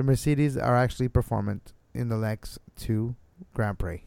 the 0.00 0.04
Mercedes 0.04 0.56
are 0.56 0.78
actually 0.78 1.08
performant 1.08 1.74
in 1.92 2.08
the 2.08 2.16
next 2.16 2.58
two 2.74 3.14
Grand 3.52 3.78
Prix. 3.78 4.02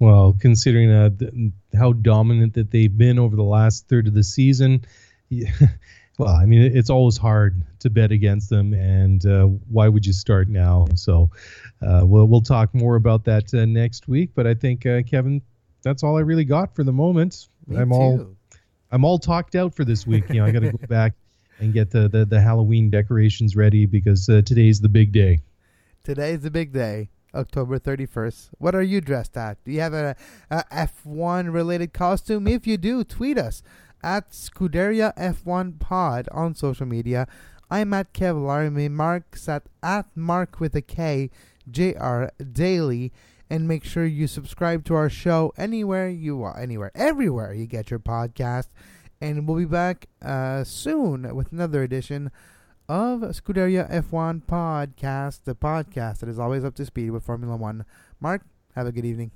Well, 0.00 0.36
considering 0.40 0.90
uh, 0.90 1.10
th- 1.10 1.32
how 1.72 1.92
dominant 1.92 2.54
that 2.54 2.72
they've 2.72 2.98
been 2.98 3.16
over 3.16 3.36
the 3.36 3.44
last 3.44 3.86
third 3.86 4.08
of 4.08 4.14
the 4.14 4.24
season, 4.24 4.84
yeah, 5.28 5.52
well, 6.18 6.30
I 6.30 6.46
mean, 6.46 6.62
it's 6.62 6.90
always 6.90 7.16
hard 7.16 7.62
to 7.78 7.90
bet 7.90 8.10
against 8.10 8.50
them, 8.50 8.74
and 8.74 9.24
uh, 9.24 9.44
why 9.70 9.86
would 9.86 10.04
you 10.04 10.12
start 10.12 10.48
now? 10.48 10.88
So, 10.96 11.30
uh, 11.80 12.00
we'll 12.02 12.26
we'll 12.26 12.40
talk 12.40 12.74
more 12.74 12.96
about 12.96 13.22
that 13.26 13.54
uh, 13.54 13.64
next 13.64 14.08
week. 14.08 14.30
But 14.34 14.48
I 14.48 14.54
think 14.54 14.84
uh, 14.84 15.02
Kevin, 15.02 15.42
that's 15.84 16.02
all 16.02 16.16
I 16.16 16.22
really 16.22 16.44
got 16.44 16.74
for 16.74 16.82
the 16.82 16.92
moment. 16.92 17.46
Me 17.68 17.76
I'm 17.76 17.92
all. 17.92 18.34
I'm 18.90 19.04
all 19.04 19.20
talked 19.20 19.54
out 19.54 19.76
for 19.76 19.84
this 19.84 20.08
week. 20.08 20.28
You 20.28 20.40
know, 20.40 20.44
I 20.44 20.50
got 20.50 20.62
to 20.62 20.72
go 20.72 20.86
back 20.88 21.14
and 21.58 21.72
get 21.72 21.90
the, 21.90 22.08
the 22.08 22.24
the 22.24 22.40
Halloween 22.40 22.90
decorations 22.90 23.56
ready 23.56 23.86
because 23.86 24.28
uh, 24.28 24.42
today's 24.44 24.80
the 24.80 24.88
big 24.88 25.12
day. 25.12 25.40
Today's 26.04 26.40
the 26.40 26.50
big 26.50 26.72
day, 26.72 27.10
October 27.34 27.78
31st. 27.78 28.50
What 28.58 28.74
are 28.74 28.82
you 28.82 29.00
dressed 29.00 29.36
at? 29.36 29.62
Do 29.64 29.70
you 29.70 29.80
have 29.80 29.94
a, 29.94 30.16
a 30.50 30.64
F1 30.72 31.52
related 31.52 31.92
costume? 31.92 32.48
If 32.48 32.66
you 32.66 32.76
do, 32.76 33.04
tweet 33.04 33.38
us 33.38 33.62
at 34.02 34.32
Scuderia 34.32 35.14
F1 35.16 35.78
Pod 35.78 36.28
on 36.32 36.54
social 36.54 36.86
media. 36.86 37.28
I'm 37.70 37.94
at 37.94 38.12
Kev 38.12 38.44
Larmy. 38.44 38.88
Mark's 38.88 39.48
at, 39.48 39.62
at 39.82 40.06
Mark 40.16 40.60
with 40.60 40.74
a 40.74 40.82
K, 40.82 41.30
JR 41.70 42.24
Daily. 42.52 43.12
And 43.48 43.68
make 43.68 43.84
sure 43.84 44.04
you 44.04 44.26
subscribe 44.26 44.84
to 44.86 44.94
our 44.94 45.10
show 45.10 45.52
anywhere 45.56 46.08
you 46.08 46.42
are, 46.42 46.58
anywhere, 46.58 46.90
everywhere 46.94 47.52
you 47.52 47.66
get 47.66 47.90
your 47.90 48.00
podcast. 48.00 48.68
And 49.22 49.46
we'll 49.46 49.56
be 49.56 49.66
back 49.66 50.08
uh, 50.20 50.64
soon 50.64 51.32
with 51.36 51.52
another 51.52 51.84
edition 51.84 52.32
of 52.88 53.20
Scuderia 53.20 53.88
F1 53.88 54.42
Podcast, 54.42 55.44
the 55.44 55.54
podcast 55.54 56.18
that 56.18 56.28
is 56.28 56.40
always 56.40 56.64
up 56.64 56.74
to 56.74 56.84
speed 56.84 57.12
with 57.12 57.22
Formula 57.22 57.54
One. 57.56 57.84
Mark, 58.18 58.42
have 58.74 58.88
a 58.88 58.90
good 58.90 59.04
evening. 59.04 59.30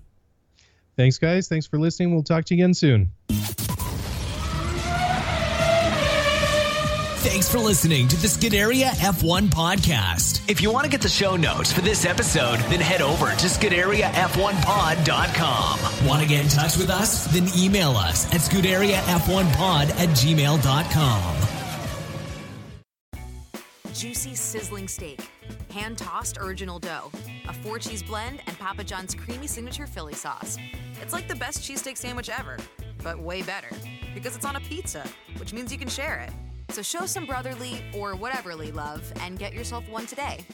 Thanks, 0.97 1.19
guys. 1.19 1.47
Thanks 1.47 1.69
for 1.69 1.79
listening. 1.79 2.13
We'll 2.13 2.25
talk 2.25 2.47
to 2.47 2.57
you 2.57 2.65
again 2.65 2.75
soon. 2.75 3.13
Thanks 7.37 7.53
for 7.53 7.59
listening 7.59 8.09
to 8.09 8.17
the 8.17 8.29
Scuderia 8.29 8.93
F1 8.93 9.49
podcast. 9.49 10.41
If 10.49 10.63
you 10.63 10.73
want 10.73 10.85
to 10.85 10.91
get 10.91 11.03
the 11.03 11.09
show 11.11 11.37
notes 11.37 11.71
for 11.71 11.83
this 11.83 12.07
episode, 12.07 12.61
then 12.71 12.81
head 12.81 13.03
over 13.03 13.27
to 13.27 13.47
ScuderiaF1pod.com. 13.47 16.09
Want 16.09 16.23
to 16.23 16.29
get 16.29 16.45
in 16.45 16.49
touch 16.49 16.79
with 16.79 16.89
us? 16.89 17.27
Then 17.27 17.47
email 17.55 17.91
us 17.91 18.25
at 18.33 18.41
ScuderiaF1pod 18.41 19.91
at 19.91 20.09
gmail.com. 20.17 21.37
Juicy 23.93 24.35
sizzling 24.35 24.89
steak, 24.89 25.21
hand 25.71 25.99
tossed 25.99 26.39
original 26.39 26.79
dough, 26.79 27.13
a 27.49 27.53
four 27.53 27.79
cheese 27.79 28.03
blend, 28.03 28.41
and 28.47 28.59
Papa 28.59 28.83
John's 28.83 29.15
creamy 29.15 29.47
signature 29.47 29.87
Philly 29.87 30.15
sauce. 30.15 30.57
It's 31.03 31.13
like 31.13 31.29
the 31.29 31.37
best 31.37 31.59
cheesesteak 31.59 31.99
sandwich 31.99 32.31
ever, 32.31 32.57
but 33.05 33.19
way 33.19 33.43
better 33.43 33.69
because 34.15 34.37
it's 34.37 34.47
on 34.47 34.57
a 34.57 34.61
pizza, 34.61 35.07
which 35.37 35.53
means 35.53 35.71
you 35.71 35.77
can 35.77 35.89
share 35.89 36.21
it. 36.21 36.31
So 36.71 36.83
show 36.83 37.07
some 37.07 37.27
brotherly 37.27 37.83
or 37.95 38.15
whateverly 38.15 38.73
love 38.73 39.11
and 39.21 39.39
get 39.39 39.55
yourself 39.55 39.89
one 39.89 40.07
today. 40.07 40.45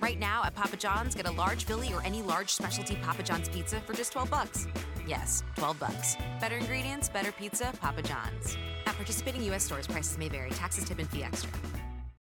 Right 0.00 0.18
now 0.18 0.44
at 0.44 0.54
Papa 0.54 0.76
John's, 0.76 1.14
get 1.14 1.26
a 1.26 1.30
large 1.30 1.64
Philly 1.64 1.92
or 1.92 2.02
any 2.04 2.22
large 2.22 2.52
specialty 2.52 2.96
Papa 2.96 3.22
John's 3.22 3.48
pizza 3.48 3.80
for 3.80 3.92
just 3.92 4.12
12 4.12 4.30
bucks. 4.30 4.66
Yes, 5.06 5.42
12 5.56 5.78
bucks. 5.78 6.16
Better 6.40 6.56
ingredients, 6.56 7.08
better 7.08 7.32
pizza, 7.32 7.72
Papa 7.80 8.02
John's. 8.02 8.56
At 8.86 8.94
participating 8.94 9.42
U.S. 9.44 9.64
stores, 9.64 9.86
prices 9.86 10.18
may 10.18 10.28
vary. 10.28 10.50
Taxes, 10.50 10.84
tip, 10.84 10.98
and 10.98 11.08
fee 11.08 11.24
extra. 11.24 11.50